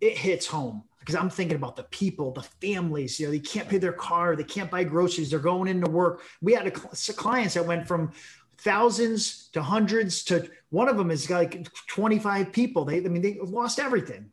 It 0.02 0.18
hits 0.18 0.46
home 0.46 0.84
because 1.00 1.16
I'm 1.16 1.30
thinking 1.30 1.58
about 1.58 1.76
the 1.76 1.84
people, 1.84 2.32
the 2.32 2.44
families. 2.44 3.20
You 3.20 3.28
know, 3.28 3.32
they 3.32 3.40
can't 3.40 3.70
pay 3.70 3.78
their 3.78 3.94
car, 3.94 4.36
they 4.36 4.44
can't 4.44 4.72
buy 4.72 4.84
groceries, 4.84 5.30
they're 5.30 5.40
going 5.40 5.68
into 5.68 5.90
work. 5.90 6.22
We 6.42 6.54
had 6.54 6.68
a, 6.68 6.72
clients 6.72 7.54
that 7.54 7.66
went 7.66 7.88
from 7.88 8.12
thousands 8.58 9.50
to 9.54 9.62
hundreds 9.62 10.24
to 10.26 10.50
one 10.70 10.90
of 10.90 10.98
them 10.98 11.12
is 11.12 11.30
like 11.30 11.68
25 11.88 12.52
people. 12.52 12.86
They, 12.86 12.98
I 12.98 13.08
mean, 13.08 13.22
they 13.22 13.38
lost 13.42 13.80
everything, 13.80 14.32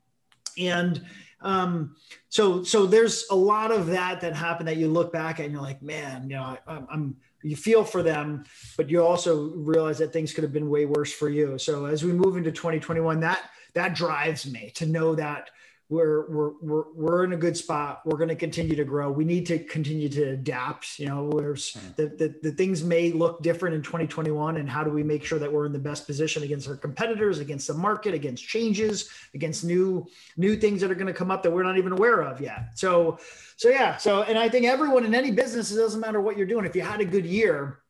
and 0.59 1.05
um, 1.41 1.97
so 2.29 2.63
so 2.63 2.87
there's 2.87 3.27
a 3.31 3.37
lot 3.37 3.71
of 3.71 3.87
that 3.89 4.21
that 4.21 4.35
happened 4.35 4.69
that 4.69 4.77
you 4.77 4.89
look 4.89 5.13
back 5.13 5.41
at 5.41 5.45
and 5.45 5.53
you're 5.53 5.63
like, 5.63 5.83
man, 5.83 6.25
you 6.31 6.37
know, 6.37 6.57
I, 6.67 6.83
I'm 6.91 7.17
you 7.43 7.57
feel 7.57 7.85
for 7.85 8.03
them, 8.03 8.45
but 8.77 8.89
you 8.89 9.05
also 9.05 9.51
realize 9.51 9.99
that 9.99 10.13
things 10.13 10.33
could 10.33 10.45
have 10.45 10.53
been 10.53 10.71
way 10.71 10.87
worse 10.87 11.13
for 11.13 11.29
you. 11.29 11.59
So 11.59 11.87
as 11.87 12.05
we 12.05 12.13
move 12.13 12.37
into 12.37 12.53
2021, 12.53 13.21
that 13.21 13.51
that 13.75 13.95
drives 13.95 14.51
me 14.51 14.71
to 14.77 14.87
know 14.87 15.15
that 15.15 15.51
we're 15.93 16.27
we're 16.31 16.53
we're, 16.63 16.85
we're 16.95 17.25
in 17.25 17.35
a 17.35 17.37
good 17.37 17.55
spot. 17.55 18.01
We're 18.07 18.17
going 18.17 18.31
to 18.31 18.35
continue 18.35 18.75
to 18.77 18.85
grow. 18.85 19.13
We 19.13 19.27
need 19.27 19.45
to 19.47 19.59
continue 19.59 20.09
to 20.09 20.31
adapt. 20.31 20.99
You 20.99 21.07
know, 21.07 21.31
there's 21.31 21.75
hmm. 21.75 21.89
the, 21.97 22.07
the, 22.07 22.35
the 22.43 22.53
things 22.53 22.83
may 22.83 23.13
look 23.13 23.43
different 23.43 23.75
in 23.75 23.83
2021, 23.83 24.57
and 24.57 24.69
how 24.69 24.83
do 24.83 24.91
we 24.91 25.03
make 25.03 25.23
sure 25.23 25.39
that 25.39 25.53
we're 25.53 25.67
in 25.67 25.73
the 25.73 25.79
best 25.79 26.07
position 26.07 26.43
against 26.43 26.67
our 26.67 26.77
competitors, 26.77 27.41
against 27.41 27.67
the 27.67 27.75
market, 27.75 28.15
against 28.15 28.43
changes, 28.49 29.11
against 29.35 29.65
new 29.65 30.07
new 30.39 30.57
things 30.57 30.81
that 30.81 30.91
are 30.91 30.95
going 30.95 31.07
to 31.07 31.13
come 31.13 31.31
up 31.31 31.43
that 31.43 31.51
we're 31.51 31.63
not 31.63 31.77
even 31.77 31.93
aware 31.93 32.23
of 32.23 32.41
yet. 32.41 32.71
So, 32.75 33.19
so 33.57 33.69
yeah. 33.69 33.99
So, 33.99 34.23
and 34.23 34.39
I 34.39 34.49
think 34.49 34.65
everyone 34.65 35.05
in 35.05 35.15
any 35.15 35.31
business, 35.31 35.71
it 35.71 35.77
doesn't 35.77 36.01
matter 36.01 36.23
what 36.23 36.39
you're 36.39 36.47
doing. 36.47 36.65
If 36.65 36.75
you 36.75 36.83
had 36.83 37.03
a 37.03 37.05
good 37.05 37.27
year, 37.27 37.82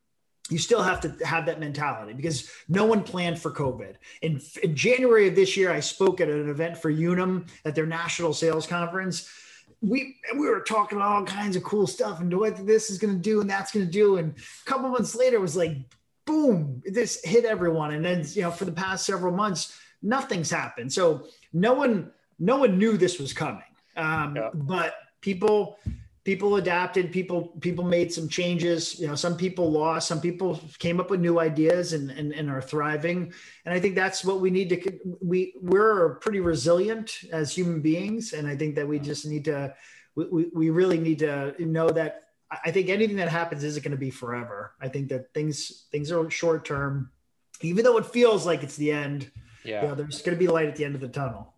you 0.49 0.57
still 0.57 0.81
have 0.81 0.99
to 1.01 1.25
have 1.25 1.45
that 1.45 1.59
mentality 1.59 2.13
because 2.13 2.49
no 2.67 2.85
one 2.85 3.03
planned 3.03 3.39
for 3.39 3.49
COVID. 3.49 3.95
In, 4.21 4.41
in, 4.61 4.75
January 4.75 5.27
of 5.29 5.35
this 5.35 5.55
year, 5.55 5.71
I 5.71 5.79
spoke 5.79 6.19
at 6.19 6.29
an 6.29 6.49
event 6.49 6.77
for 6.77 6.89
Unum 6.89 7.45
at 7.63 7.75
their 7.75 7.85
national 7.85 8.33
sales 8.33 8.67
conference. 8.67 9.29
We 9.81 10.17
we 10.37 10.49
were 10.49 10.61
talking 10.61 10.97
about 10.97 11.11
all 11.11 11.25
kinds 11.25 11.55
of 11.55 11.63
cool 11.63 11.87
stuff 11.87 12.19
and 12.19 12.37
what 12.37 12.65
this 12.65 12.89
is 12.89 12.97
going 12.97 13.13
to 13.13 13.19
do 13.19 13.41
and 13.41 13.49
that's 13.49 13.71
going 13.71 13.85
to 13.85 13.91
do. 13.91 14.17
And 14.17 14.33
a 14.35 14.69
couple 14.69 14.89
months 14.89 15.15
later, 15.15 15.37
it 15.37 15.41
was 15.41 15.55
like, 15.55 15.77
boom, 16.25 16.81
this 16.85 17.21
hit 17.23 17.45
everyone. 17.45 17.93
And 17.93 18.03
then 18.03 18.25
you 18.33 18.43
know, 18.43 18.51
for 18.51 18.65
the 18.65 18.71
past 18.71 19.05
several 19.05 19.33
months, 19.33 19.77
nothing's 20.01 20.49
happened. 20.49 20.91
So 20.91 21.27
no 21.53 21.73
one 21.73 22.11
no 22.39 22.57
one 22.57 22.77
knew 22.77 22.97
this 22.97 23.19
was 23.19 23.31
coming. 23.31 23.63
Um, 23.95 24.35
yeah. 24.35 24.49
But 24.53 24.95
people 25.21 25.79
people 26.23 26.55
adapted 26.55 27.11
people 27.11 27.49
people 27.59 27.83
made 27.83 28.11
some 28.11 28.29
changes 28.29 28.99
you 28.99 29.07
know 29.07 29.15
some 29.15 29.35
people 29.35 29.71
lost 29.71 30.07
some 30.07 30.21
people 30.21 30.59
came 30.79 30.99
up 30.99 31.09
with 31.09 31.19
new 31.19 31.39
ideas 31.39 31.93
and, 31.93 32.09
and 32.11 32.31
and 32.33 32.49
are 32.49 32.61
thriving. 32.61 33.33
And 33.65 33.73
i 33.73 33.79
think 33.79 33.95
that's 33.95 34.23
what 34.23 34.39
we 34.39 34.49
need 34.49 34.69
to 34.69 34.99
we 35.21 35.53
we're 35.61 36.15
pretty 36.15 36.39
resilient 36.39 37.19
as 37.31 37.53
human 37.53 37.81
beings. 37.81 38.33
And 38.33 38.47
i 38.47 38.55
think 38.55 38.75
that 38.75 38.87
we 38.87 38.99
just 38.99 39.25
need 39.25 39.45
to 39.45 39.73
we, 40.15 40.45
we 40.53 40.69
really 40.69 40.99
need 40.99 41.19
to 41.19 41.55
know 41.59 41.89
that 41.89 42.23
i 42.65 42.71
think 42.71 42.89
anything 42.89 43.17
that 43.17 43.29
happens 43.29 43.63
isn't 43.63 43.83
going 43.83 43.91
to 43.91 43.97
be 43.97 44.11
forever. 44.11 44.73
I 44.79 44.87
think 44.87 45.09
that 45.09 45.33
things 45.33 45.87
things 45.91 46.11
are 46.11 46.29
short 46.29 46.65
term. 46.65 47.11
Even 47.61 47.83
though 47.85 47.97
it 47.97 48.05
feels 48.05 48.45
like 48.45 48.63
it's 48.63 48.75
the 48.75 48.91
end 48.91 49.31
yeah. 49.63 49.81
you 49.81 49.87
know, 49.87 49.95
there's 49.95 50.21
going 50.21 50.37
to 50.37 50.39
be 50.39 50.47
light 50.47 50.67
at 50.67 50.75
the 50.75 50.83
end 50.83 50.95
of 50.95 51.01
the 51.01 51.07
tunnel 51.07 51.52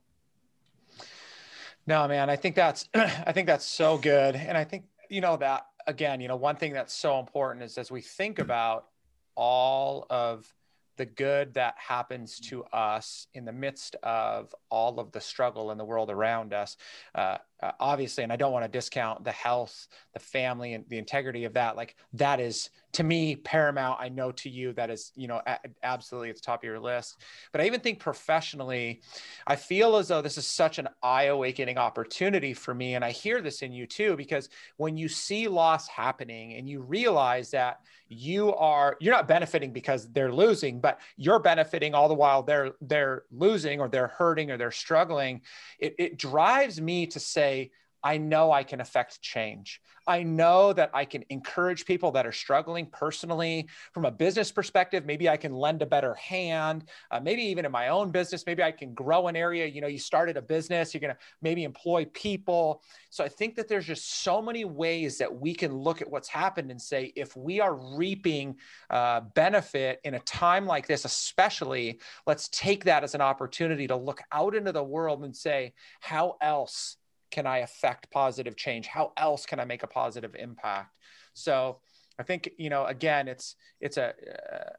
no, 1.87 2.07
man, 2.07 2.29
I 2.29 2.35
think 2.35 2.55
that's 2.55 2.89
I 2.93 3.31
think 3.31 3.47
that's 3.47 3.65
so 3.65 3.97
good. 3.97 4.35
And 4.35 4.57
I 4.57 4.63
think, 4.63 4.85
you 5.09 5.21
know, 5.21 5.37
that 5.37 5.67
again, 5.87 6.21
you 6.21 6.27
know, 6.27 6.35
one 6.35 6.55
thing 6.55 6.73
that's 6.73 6.93
so 6.93 7.19
important 7.19 7.63
is 7.63 7.77
as 7.77 7.91
we 7.91 8.01
think 8.01 8.39
about 8.39 8.87
all 9.35 10.05
of 10.09 10.51
the 10.97 11.05
good 11.05 11.53
that 11.55 11.75
happens 11.77 12.39
to 12.39 12.63
us 12.65 13.27
in 13.33 13.45
the 13.45 13.51
midst 13.51 13.95
of 14.03 14.53
all 14.69 14.99
of 14.99 15.11
the 15.11 15.19
struggle 15.19 15.71
in 15.71 15.77
the 15.77 15.85
world 15.85 16.09
around 16.09 16.53
us. 16.53 16.77
Uh, 17.13 17.37
uh, 17.61 17.71
obviously, 17.79 18.23
and 18.23 18.31
I 18.31 18.35
don't 18.35 18.53
want 18.53 18.63
to 18.63 18.71
discount 18.71 19.23
the 19.23 19.31
health, 19.31 19.87
the 20.13 20.19
family, 20.19 20.73
and 20.73 20.85
the 20.87 20.97
integrity 20.97 21.43
of 21.43 21.53
that. 21.53 21.75
Like 21.75 21.95
that 22.13 22.39
is 22.39 22.69
to 22.95 23.03
me 23.03 23.35
paramount. 23.35 23.99
I 23.99 24.07
know 24.07 24.31
to 24.31 24.49
you 24.49 24.71
that 24.73 24.89
is, 24.89 25.11
you 25.15 25.27
know, 25.27 25.41
a- 25.45 25.59
absolutely 25.83 26.29
at 26.29 26.35
the 26.35 26.41
top 26.41 26.61
of 26.61 26.63
your 26.63 26.79
list. 26.79 27.21
But 27.51 27.59
I 27.59 27.65
even 27.65 27.81
think 27.81 27.99
professionally, 27.99 29.01
I 29.45 29.57
feel 29.57 29.97
as 29.97 30.07
though 30.07 30.21
this 30.21 30.37
is 30.37 30.47
such 30.47 30.79
an 30.79 30.87
eye-awakening 31.03 31.77
opportunity 31.77 32.53
for 32.53 32.73
me, 32.73 32.95
and 32.95 33.03
I 33.03 33.11
hear 33.11 33.41
this 33.41 33.61
in 33.61 33.73
you 33.73 33.85
too, 33.85 34.15
because 34.15 34.47
when 34.77 34.95
you 34.95 35.09
see 35.09 35.49
loss 35.49 35.89
happening 35.89 36.53
and 36.53 36.69
you 36.69 36.81
realize 36.81 37.51
that 37.51 37.81
you 38.07 38.53
are 38.53 38.95
you're 39.01 39.13
not 39.13 39.27
benefiting 39.27 39.73
because 39.73 40.11
they're 40.11 40.31
losing 40.31 40.79
but 40.79 40.99
you're 41.17 41.39
benefiting 41.39 41.95
all 41.95 42.07
the 42.07 42.13
while 42.13 42.43
they're 42.43 42.73
they're 42.81 43.23
losing 43.31 43.81
or 43.81 43.87
they're 43.87 44.09
hurting 44.09 44.51
or 44.51 44.57
they're 44.57 44.69
struggling 44.69 45.41
it, 45.79 45.95
it 45.97 46.17
drives 46.17 46.79
me 46.79 47.07
to 47.07 47.19
say 47.19 47.71
I 48.05 48.17
know 48.17 48.51
I 48.51 48.63
can 48.63 48.81
affect 48.81 49.19
change. 49.21 49.81
I 50.07 50.21
know 50.21 50.71
that 50.73 50.91
I 50.93 51.05
can 51.05 51.25
encourage 51.29 51.85
people 51.85 52.11
that 52.11 52.27
are 52.27 52.31
struggling 52.31 52.85
personally 52.85 53.67
from 53.91 54.05
a 54.05 54.11
business 54.11 54.51
perspective. 54.51 55.07
Maybe 55.07 55.27
I 55.27 55.37
can 55.37 55.51
lend 55.55 55.81
a 55.81 55.87
better 55.87 56.13
hand. 56.13 56.85
Uh, 57.09 57.19
maybe 57.19 57.41
even 57.41 57.65
in 57.65 57.71
my 57.71 57.87
own 57.87 58.11
business, 58.11 58.45
maybe 58.45 58.61
I 58.61 58.71
can 58.71 58.93
grow 58.93 59.27
an 59.27 59.35
area. 59.35 59.65
You 59.65 59.81
know, 59.81 59.87
you 59.87 59.97
started 59.97 60.37
a 60.37 60.41
business, 60.43 60.93
you're 60.93 61.01
going 61.01 61.15
to 61.15 61.19
maybe 61.41 61.63
employ 61.63 62.05
people. 62.13 62.83
So 63.09 63.23
I 63.23 63.27
think 63.27 63.55
that 63.55 63.67
there's 63.67 63.87
just 63.87 64.21
so 64.23 64.39
many 64.39 64.65
ways 64.65 65.17
that 65.17 65.39
we 65.39 65.55
can 65.55 65.73
look 65.75 66.03
at 66.03 66.09
what's 66.09 66.29
happened 66.29 66.69
and 66.69 66.79
say, 66.79 67.11
if 67.15 67.35
we 67.35 67.59
are 67.59 67.73
reaping 67.97 68.57
uh, 68.91 69.21
benefit 69.33 69.99
in 70.03 70.13
a 70.13 70.19
time 70.19 70.67
like 70.67 70.85
this, 70.85 71.05
especially, 71.05 71.99
let's 72.27 72.49
take 72.49 72.83
that 72.83 73.03
as 73.03 73.15
an 73.15 73.21
opportunity 73.21 73.87
to 73.87 73.95
look 73.95 74.21
out 74.31 74.53
into 74.53 74.71
the 74.71 74.83
world 74.83 75.23
and 75.23 75.35
say, 75.35 75.73
how 76.01 76.35
else? 76.39 76.97
Can 77.35 77.45
I 77.45 77.57
affect 77.57 78.09
positive 78.11 78.55
change? 78.55 78.87
How 78.87 79.11
else 79.17 79.45
can 79.45 79.59
I 79.59 79.65
make 79.65 79.83
a 79.83 79.87
positive 79.87 80.35
impact? 80.39 80.95
So 81.33 81.79
I 82.17 82.23
think 82.23 82.51
you 82.57 82.69
know 82.69 82.85
again 82.85 83.27
it's 83.27 83.57
it's 83.81 83.97
a 83.97 84.13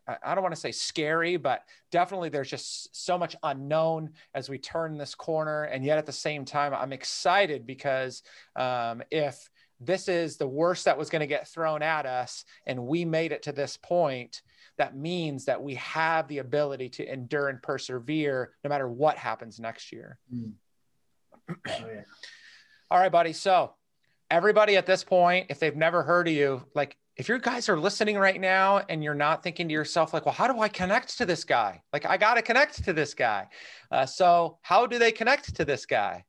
uh, 0.08 0.14
I 0.24 0.34
don't 0.34 0.42
want 0.42 0.54
to 0.54 0.60
say 0.60 0.72
scary 0.72 1.36
but 1.36 1.64
definitely 1.90 2.30
there's 2.30 2.48
just 2.48 2.96
so 2.96 3.18
much 3.18 3.36
unknown 3.42 4.12
as 4.34 4.48
we 4.48 4.56
turn 4.56 4.96
this 4.96 5.14
corner 5.14 5.64
and 5.64 5.84
yet 5.84 5.98
at 5.98 6.06
the 6.06 6.12
same 6.12 6.46
time 6.46 6.72
I'm 6.72 6.94
excited 6.94 7.66
because 7.66 8.22
um, 8.56 9.02
if 9.10 9.50
this 9.78 10.08
is 10.08 10.38
the 10.38 10.48
worst 10.48 10.86
that 10.86 10.96
was 10.96 11.10
going 11.10 11.20
to 11.20 11.26
get 11.26 11.46
thrown 11.46 11.82
at 11.82 12.06
us 12.06 12.46
and 12.66 12.86
we 12.86 13.04
made 13.04 13.32
it 13.32 13.42
to 13.42 13.52
this 13.52 13.76
point 13.76 14.40
that 14.78 14.96
means 14.96 15.44
that 15.44 15.62
we 15.62 15.74
have 15.74 16.26
the 16.28 16.38
ability 16.38 16.88
to 16.88 17.12
endure 17.12 17.48
and 17.50 17.62
persevere 17.62 18.52
no 18.64 18.70
matter 18.70 18.88
what 18.88 19.18
happens 19.18 19.60
next 19.60 19.92
year. 19.92 20.18
Mm. 20.34 20.52
Oh, 21.68 21.86
yeah. 21.86 22.02
All 22.90 22.98
right 22.98 23.10
buddy. 23.10 23.32
So 23.32 23.72
everybody 24.30 24.76
at 24.76 24.86
this 24.86 25.04
point 25.04 25.46
if 25.50 25.58
they've 25.58 25.76
never 25.76 26.02
heard 26.02 26.26
of 26.26 26.34
you 26.34 26.62
like 26.74 26.96
if 27.16 27.28
your 27.28 27.38
guys 27.38 27.68
are 27.68 27.78
listening 27.78 28.16
right 28.16 28.40
now 28.40 28.82
and 28.88 29.02
you're 29.02 29.14
not 29.14 29.42
thinking 29.42 29.68
to 29.68 29.72
yourself 29.72 30.12
like 30.12 30.26
well 30.26 30.34
how 30.34 30.52
do 30.52 30.60
i 30.60 30.68
connect 30.68 31.16
to 31.18 31.26
this 31.26 31.44
guy? 31.44 31.82
Like 31.92 32.06
i 32.06 32.16
got 32.16 32.34
to 32.34 32.42
connect 32.42 32.84
to 32.84 32.92
this 32.92 33.14
guy. 33.14 33.48
Uh, 33.90 34.06
so 34.06 34.58
how 34.62 34.86
do 34.86 34.98
they 34.98 35.12
connect 35.12 35.54
to 35.56 35.64
this 35.64 35.86
guy? 35.86 36.24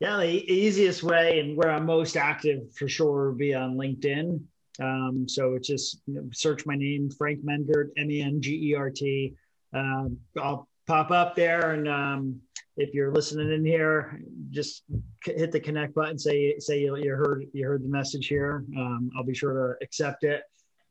Yeah 0.00 0.18
the 0.18 0.52
easiest 0.52 1.02
way 1.02 1.40
and 1.40 1.56
where 1.56 1.70
i'm 1.70 1.86
most 1.86 2.16
active 2.16 2.72
for 2.74 2.88
sure 2.88 3.30
would 3.30 3.38
be 3.38 3.54
on 3.54 3.76
linkedin. 3.76 4.40
Um, 4.80 5.26
so 5.28 5.54
it's 5.54 5.68
just 5.68 6.00
you 6.06 6.14
know, 6.14 6.28
search 6.32 6.66
my 6.66 6.74
name 6.74 7.10
frank 7.10 7.44
mengert 7.44 7.90
m-e-n-g-e-r-t 7.96 9.34
um, 9.72 10.18
i'll 10.40 10.68
pop 10.86 11.10
up 11.10 11.34
there 11.34 11.72
and 11.72 11.88
um, 11.88 12.40
if 12.76 12.92
you're 12.92 13.12
listening 13.12 13.52
in 13.52 13.64
here, 13.64 14.20
just 14.50 14.82
hit 15.24 15.52
the 15.52 15.60
connect 15.60 15.94
button. 15.94 16.18
Say 16.18 16.58
say 16.58 16.80
you, 16.80 16.96
you 16.96 17.10
heard 17.10 17.46
you 17.52 17.66
heard 17.66 17.84
the 17.84 17.88
message 17.88 18.26
here. 18.26 18.64
Um, 18.76 19.10
I'll 19.16 19.24
be 19.24 19.34
sure 19.34 19.76
to 19.78 19.84
accept 19.84 20.24
it. 20.24 20.42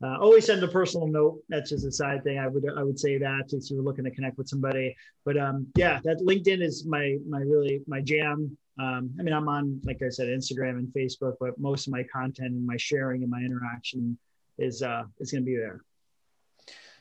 Uh, 0.04 0.18
always 0.20 0.46
send 0.46 0.64
a 0.64 0.68
personal 0.68 1.08
note. 1.08 1.40
That's 1.50 1.70
just 1.70 1.86
a 1.86 1.92
side 1.92 2.24
thing. 2.24 2.40
I 2.40 2.48
would 2.48 2.66
I 2.78 2.84
would 2.84 3.00
say 3.00 3.18
that 3.18 3.52
if 3.52 3.70
you're 3.70 3.84
looking 3.84 4.06
to 4.06 4.12
connect 4.12 4.38
with 4.38 4.48
somebody. 4.48 4.96
But 5.26 5.38
um, 5.38 5.68
yeah, 5.76 6.00
that 6.04 6.20
LinkedIn 6.20 6.62
is 6.62 6.86
my 6.86 7.18
my 7.28 7.40
really 7.40 7.82
my 7.88 8.02
jam. 8.02 8.58
Um, 8.80 9.12
I 9.20 9.24
mean, 9.24 9.34
I'm 9.34 9.50
on 9.50 9.82
like 9.84 10.02
I 10.02 10.10
said, 10.10 10.28
Instagram 10.28 10.78
and 10.78 10.88
Facebook, 10.88 11.36
but 11.40 11.60
most 11.60 11.88
of 11.88 11.94
my 11.94 12.04
content 12.04 12.52
and 12.52 12.66
my 12.66 12.78
sharing 12.78 13.24
and 13.24 13.32
my 13.32 13.40
interaction 13.40 14.18
is 14.58 14.82
uh, 14.82 15.04
is 15.20 15.32
going 15.32 15.44
to 15.44 15.46
be 15.46 15.58
there. 15.58 15.82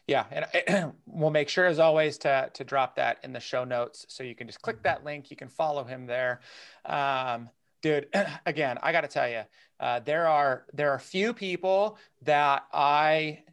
Yeah, 0.06 0.24
and 0.30 0.92
we'll 1.06 1.30
make 1.30 1.48
sure, 1.48 1.66
as 1.66 1.78
always, 1.78 2.18
to 2.18 2.50
to 2.54 2.64
drop 2.64 2.96
that 2.96 3.18
in 3.22 3.32
the 3.32 3.40
show 3.40 3.64
notes, 3.64 4.04
so 4.08 4.24
you 4.24 4.34
can 4.34 4.46
just 4.46 4.60
click 4.60 4.82
that 4.82 5.04
link. 5.04 5.30
You 5.30 5.36
can 5.36 5.48
follow 5.48 5.84
him 5.84 6.06
there, 6.06 6.40
um, 6.84 7.48
dude. 7.82 8.08
Again, 8.46 8.78
I 8.82 8.92
got 8.92 9.02
to 9.02 9.08
tell 9.08 9.28
you, 9.28 9.42
uh, 9.78 10.00
there 10.00 10.26
are 10.26 10.66
there 10.72 10.90
are 10.90 10.98
few 10.98 11.32
people 11.32 11.98
that 12.22 12.64
I 12.72 13.44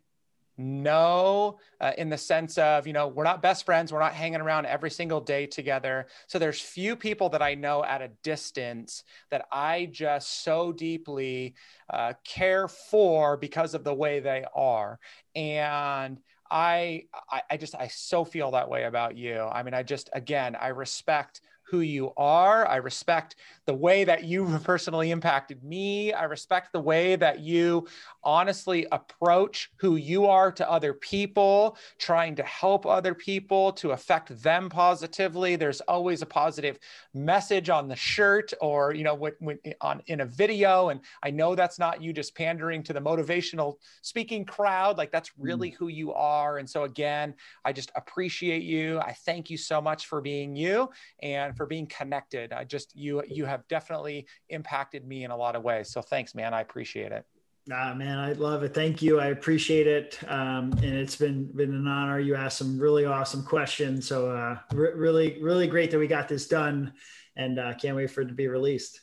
know 0.60 1.58
uh, 1.80 1.94
in 1.98 2.10
the 2.10 2.18
sense 2.18 2.58
of 2.58 2.86
you 2.86 2.92
know 2.92 3.08
we're 3.08 3.24
not 3.24 3.42
best 3.42 3.66
friends 3.66 3.94
we're 3.94 4.00
not 4.00 4.14
hanging 4.14 4.42
around 4.42 4.66
every 4.66 4.92
single 4.92 5.22
day 5.22 5.46
together 5.46 6.06
so 6.28 6.38
there's 6.38 6.60
few 6.60 6.98
people 6.98 7.30
that 7.30 7.42
i 7.42 7.56
know 7.56 7.82
at 7.86 8.02
a 8.02 8.10
distance 8.24 9.04
that 9.32 9.46
i 9.54 9.88
just 9.90 10.44
so 10.44 10.74
deeply 10.74 11.56
uh, 11.92 12.12
care 12.26 12.68
for 12.68 13.38
because 13.38 13.74
of 13.74 13.86
the 13.86 13.94
way 13.94 14.20
they 14.20 14.44
are 14.54 15.00
and 15.34 16.20
I, 16.52 17.04
I, 17.32 17.42
I 17.52 17.58
just 17.58 17.76
I 17.76 17.88
so 17.88 18.26
feel 18.26 18.52
that 18.52 18.70
way 18.70 18.86
about 18.86 19.16
you. 19.16 19.40
I 19.40 19.64
mean, 19.64 19.74
I 19.74 19.84
just 19.84 20.10
again 20.14 20.56
I 20.56 20.70
respect 20.70 21.42
who 21.70 21.82
you 21.82 22.12
are. 22.18 22.68
I 22.68 22.78
respect 22.78 23.36
the 23.70 23.74
way 23.76 24.04
that 24.04 24.24
you 24.24 24.58
personally 24.64 25.12
impacted 25.12 25.64
me. 25.64 26.12
I 26.12 26.24
respect 26.24 26.74
the 26.74 26.80
way 26.80 27.16
that 27.18 27.42
you 27.42 27.86
honestly 28.24 28.88
approach 28.92 29.70
who 29.76 29.96
you 29.96 30.26
are 30.26 30.52
to 30.54 30.68
other 30.68 30.92
people, 30.92 31.78
trying 32.00 32.36
to 32.38 32.44
help 32.44 32.88
other 32.88 33.14
people 33.14 33.72
to 33.74 33.92
affect 33.92 34.42
them 34.42 34.70
positively. 34.72 35.56
There's 35.56 35.82
always 35.82 36.24
a 36.24 36.26
positive 36.26 36.80
message 37.14 37.70
on 37.70 37.88
the 37.88 37.96
shirt 37.96 38.54
or, 38.60 38.92
you 38.92 39.04
know, 39.04 39.14
when, 39.14 39.34
when, 39.38 39.60
on 39.82 40.02
in 40.08 40.22
a 40.22 40.26
video. 40.26 40.90
And 40.90 41.02
I 41.22 41.30
know 41.30 41.54
that's 41.54 41.78
not 41.78 42.02
you 42.02 42.12
just 42.12 42.34
pandering 42.34 42.82
to 42.86 42.94
the 42.94 43.00
motivational 43.00 43.76
speaking 44.02 44.46
crowd. 44.46 44.98
Like 44.98 45.12
that's 45.12 45.30
really 45.38 45.70
mm. 45.70 45.76
who 45.76 45.90
you 45.90 46.12
are. 46.12 46.58
And 46.58 46.68
so 46.68 46.86
again, 46.86 47.36
I 47.64 47.72
just 47.72 47.92
appreciate 47.96 48.64
you. 48.64 49.00
I 49.00 49.14
thank 49.14 49.52
you 49.52 49.58
so 49.58 49.80
much 49.80 50.08
for 50.08 50.22
being 50.22 50.56
you 50.56 50.90
and 51.22 51.56
for 51.56 51.68
being 51.68 51.86
connected. 51.86 52.52
I 52.52 52.64
just 52.64 52.96
you 52.96 53.22
you 53.28 53.46
have 53.60 53.68
definitely 53.68 54.26
impacted 54.50 55.06
me 55.06 55.24
in 55.24 55.32
a 55.32 55.38
lot 55.38 55.56
of 55.56 55.64
ways. 55.64 55.90
So 55.90 56.02
thanks, 56.02 56.34
man. 56.34 56.54
I 56.54 56.62
appreciate 56.62 57.12
it. 57.12 57.26
Ah, 57.72 57.94
man, 57.94 58.18
I 58.18 58.34
love 58.34 58.64
it. 58.64 58.74
Thank 58.74 59.02
you. 59.02 59.20
I 59.20 59.28
appreciate 59.28 59.86
it. 59.86 60.18
Um, 60.28 60.72
and 60.82 60.96
it's 60.96 61.16
been 61.16 61.52
been 61.56 61.74
an 61.74 61.88
honor. 61.88 62.20
You 62.20 62.36
asked 62.36 62.58
some 62.58 62.80
really 62.80 63.06
awesome 63.06 63.44
questions. 63.44 64.08
So 64.08 64.32
uh, 64.32 64.58
re- 64.74 64.94
really, 64.96 65.38
really 65.42 65.68
great 65.68 65.92
that 65.92 66.00
we 66.00 66.08
got 66.08 66.28
this 66.28 66.48
done, 66.48 66.94
and 67.36 67.60
uh, 67.60 67.74
can't 67.76 67.96
wait 67.96 68.10
for 68.10 68.22
it 68.22 68.28
to 68.28 68.34
be 68.34 68.48
released. 68.48 69.02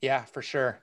Yeah, 0.00 0.24
for 0.26 0.42
sure. 0.42 0.80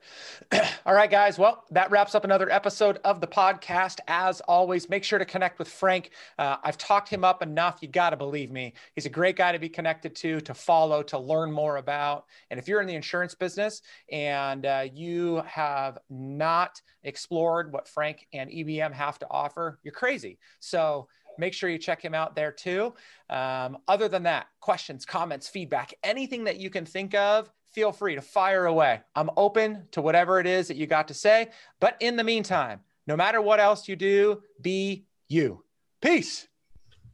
All 0.86 0.94
right, 0.94 1.10
guys. 1.10 1.38
Well, 1.38 1.64
that 1.70 1.90
wraps 1.92 2.14
up 2.14 2.24
another 2.24 2.50
episode 2.50 2.98
of 3.04 3.20
the 3.20 3.26
podcast. 3.26 4.00
As 4.08 4.40
always, 4.42 4.88
make 4.88 5.04
sure 5.04 5.18
to 5.18 5.24
connect 5.24 5.60
with 5.60 5.68
Frank. 5.68 6.10
Uh, 6.38 6.56
I've 6.64 6.76
talked 6.76 7.08
him 7.08 7.22
up 7.22 7.40
enough. 7.40 7.78
You 7.82 7.88
got 7.88 8.10
to 8.10 8.16
believe 8.16 8.50
me. 8.50 8.74
He's 8.94 9.06
a 9.06 9.10
great 9.10 9.36
guy 9.36 9.52
to 9.52 9.60
be 9.60 9.68
connected 9.68 10.16
to, 10.16 10.40
to 10.40 10.54
follow, 10.54 11.04
to 11.04 11.18
learn 11.18 11.52
more 11.52 11.76
about. 11.76 12.24
And 12.50 12.58
if 12.58 12.66
you're 12.66 12.80
in 12.80 12.88
the 12.88 12.96
insurance 12.96 13.34
business 13.34 13.82
and 14.10 14.66
uh, 14.66 14.86
you 14.92 15.42
have 15.46 15.98
not 16.10 16.80
explored 17.04 17.72
what 17.72 17.86
Frank 17.86 18.26
and 18.32 18.50
EBM 18.50 18.92
have 18.92 19.20
to 19.20 19.26
offer, 19.30 19.78
you're 19.84 19.92
crazy. 19.92 20.38
So, 20.58 21.06
make 21.38 21.54
sure 21.54 21.70
you 21.70 21.78
check 21.78 22.02
him 22.02 22.12
out 22.14 22.36
there 22.36 22.52
too. 22.52 22.92
Um, 23.30 23.78
other 23.88 24.06
than 24.06 24.24
that, 24.24 24.48
questions, 24.60 25.06
comments, 25.06 25.48
feedback, 25.48 25.94
anything 26.02 26.44
that 26.44 26.58
you 26.58 26.68
can 26.68 26.84
think 26.84 27.14
of, 27.14 27.50
feel 27.72 27.92
free 27.92 28.14
to 28.14 28.22
fire 28.22 28.66
away. 28.66 29.00
I'm 29.14 29.30
open 29.36 29.84
to 29.92 30.02
whatever 30.02 30.40
it 30.40 30.46
is 30.46 30.68
that 30.68 30.76
you 30.76 30.86
got 30.86 31.08
to 31.08 31.14
say. 31.14 31.48
But 31.80 31.96
in 32.00 32.16
the 32.16 32.24
meantime, 32.24 32.80
no 33.06 33.16
matter 33.16 33.40
what 33.40 33.60
else 33.60 33.88
you 33.88 33.96
do, 33.96 34.42
be 34.60 35.06
you. 35.28 35.64
Peace. 36.00 36.48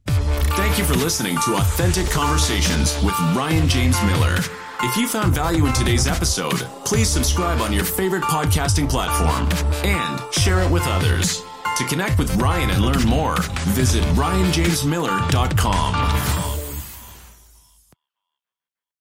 Thank 0.07 0.77
you 0.77 0.83
for 0.83 0.95
listening 0.95 1.37
to 1.45 1.55
Authentic 1.55 2.07
Conversations 2.07 3.01
with 3.03 3.17
Ryan 3.35 3.69
James 3.69 4.01
Miller. 4.03 4.37
If 4.81 4.97
you 4.97 5.07
found 5.07 5.33
value 5.33 5.65
in 5.65 5.73
today's 5.73 6.07
episode, 6.07 6.59
please 6.85 7.09
subscribe 7.09 7.61
on 7.61 7.73
your 7.73 7.83
favorite 7.83 8.23
podcasting 8.23 8.89
platform 8.89 9.49
and 9.83 10.21
share 10.33 10.61
it 10.61 10.71
with 10.71 10.83
others. 10.85 11.43
To 11.77 11.83
connect 11.85 12.19
with 12.19 12.35
Ryan 12.35 12.71
and 12.71 12.83
learn 12.83 13.03
more, 13.03 13.37
visit 13.69 14.03
ryanjamesmiller.com. 14.15 16.38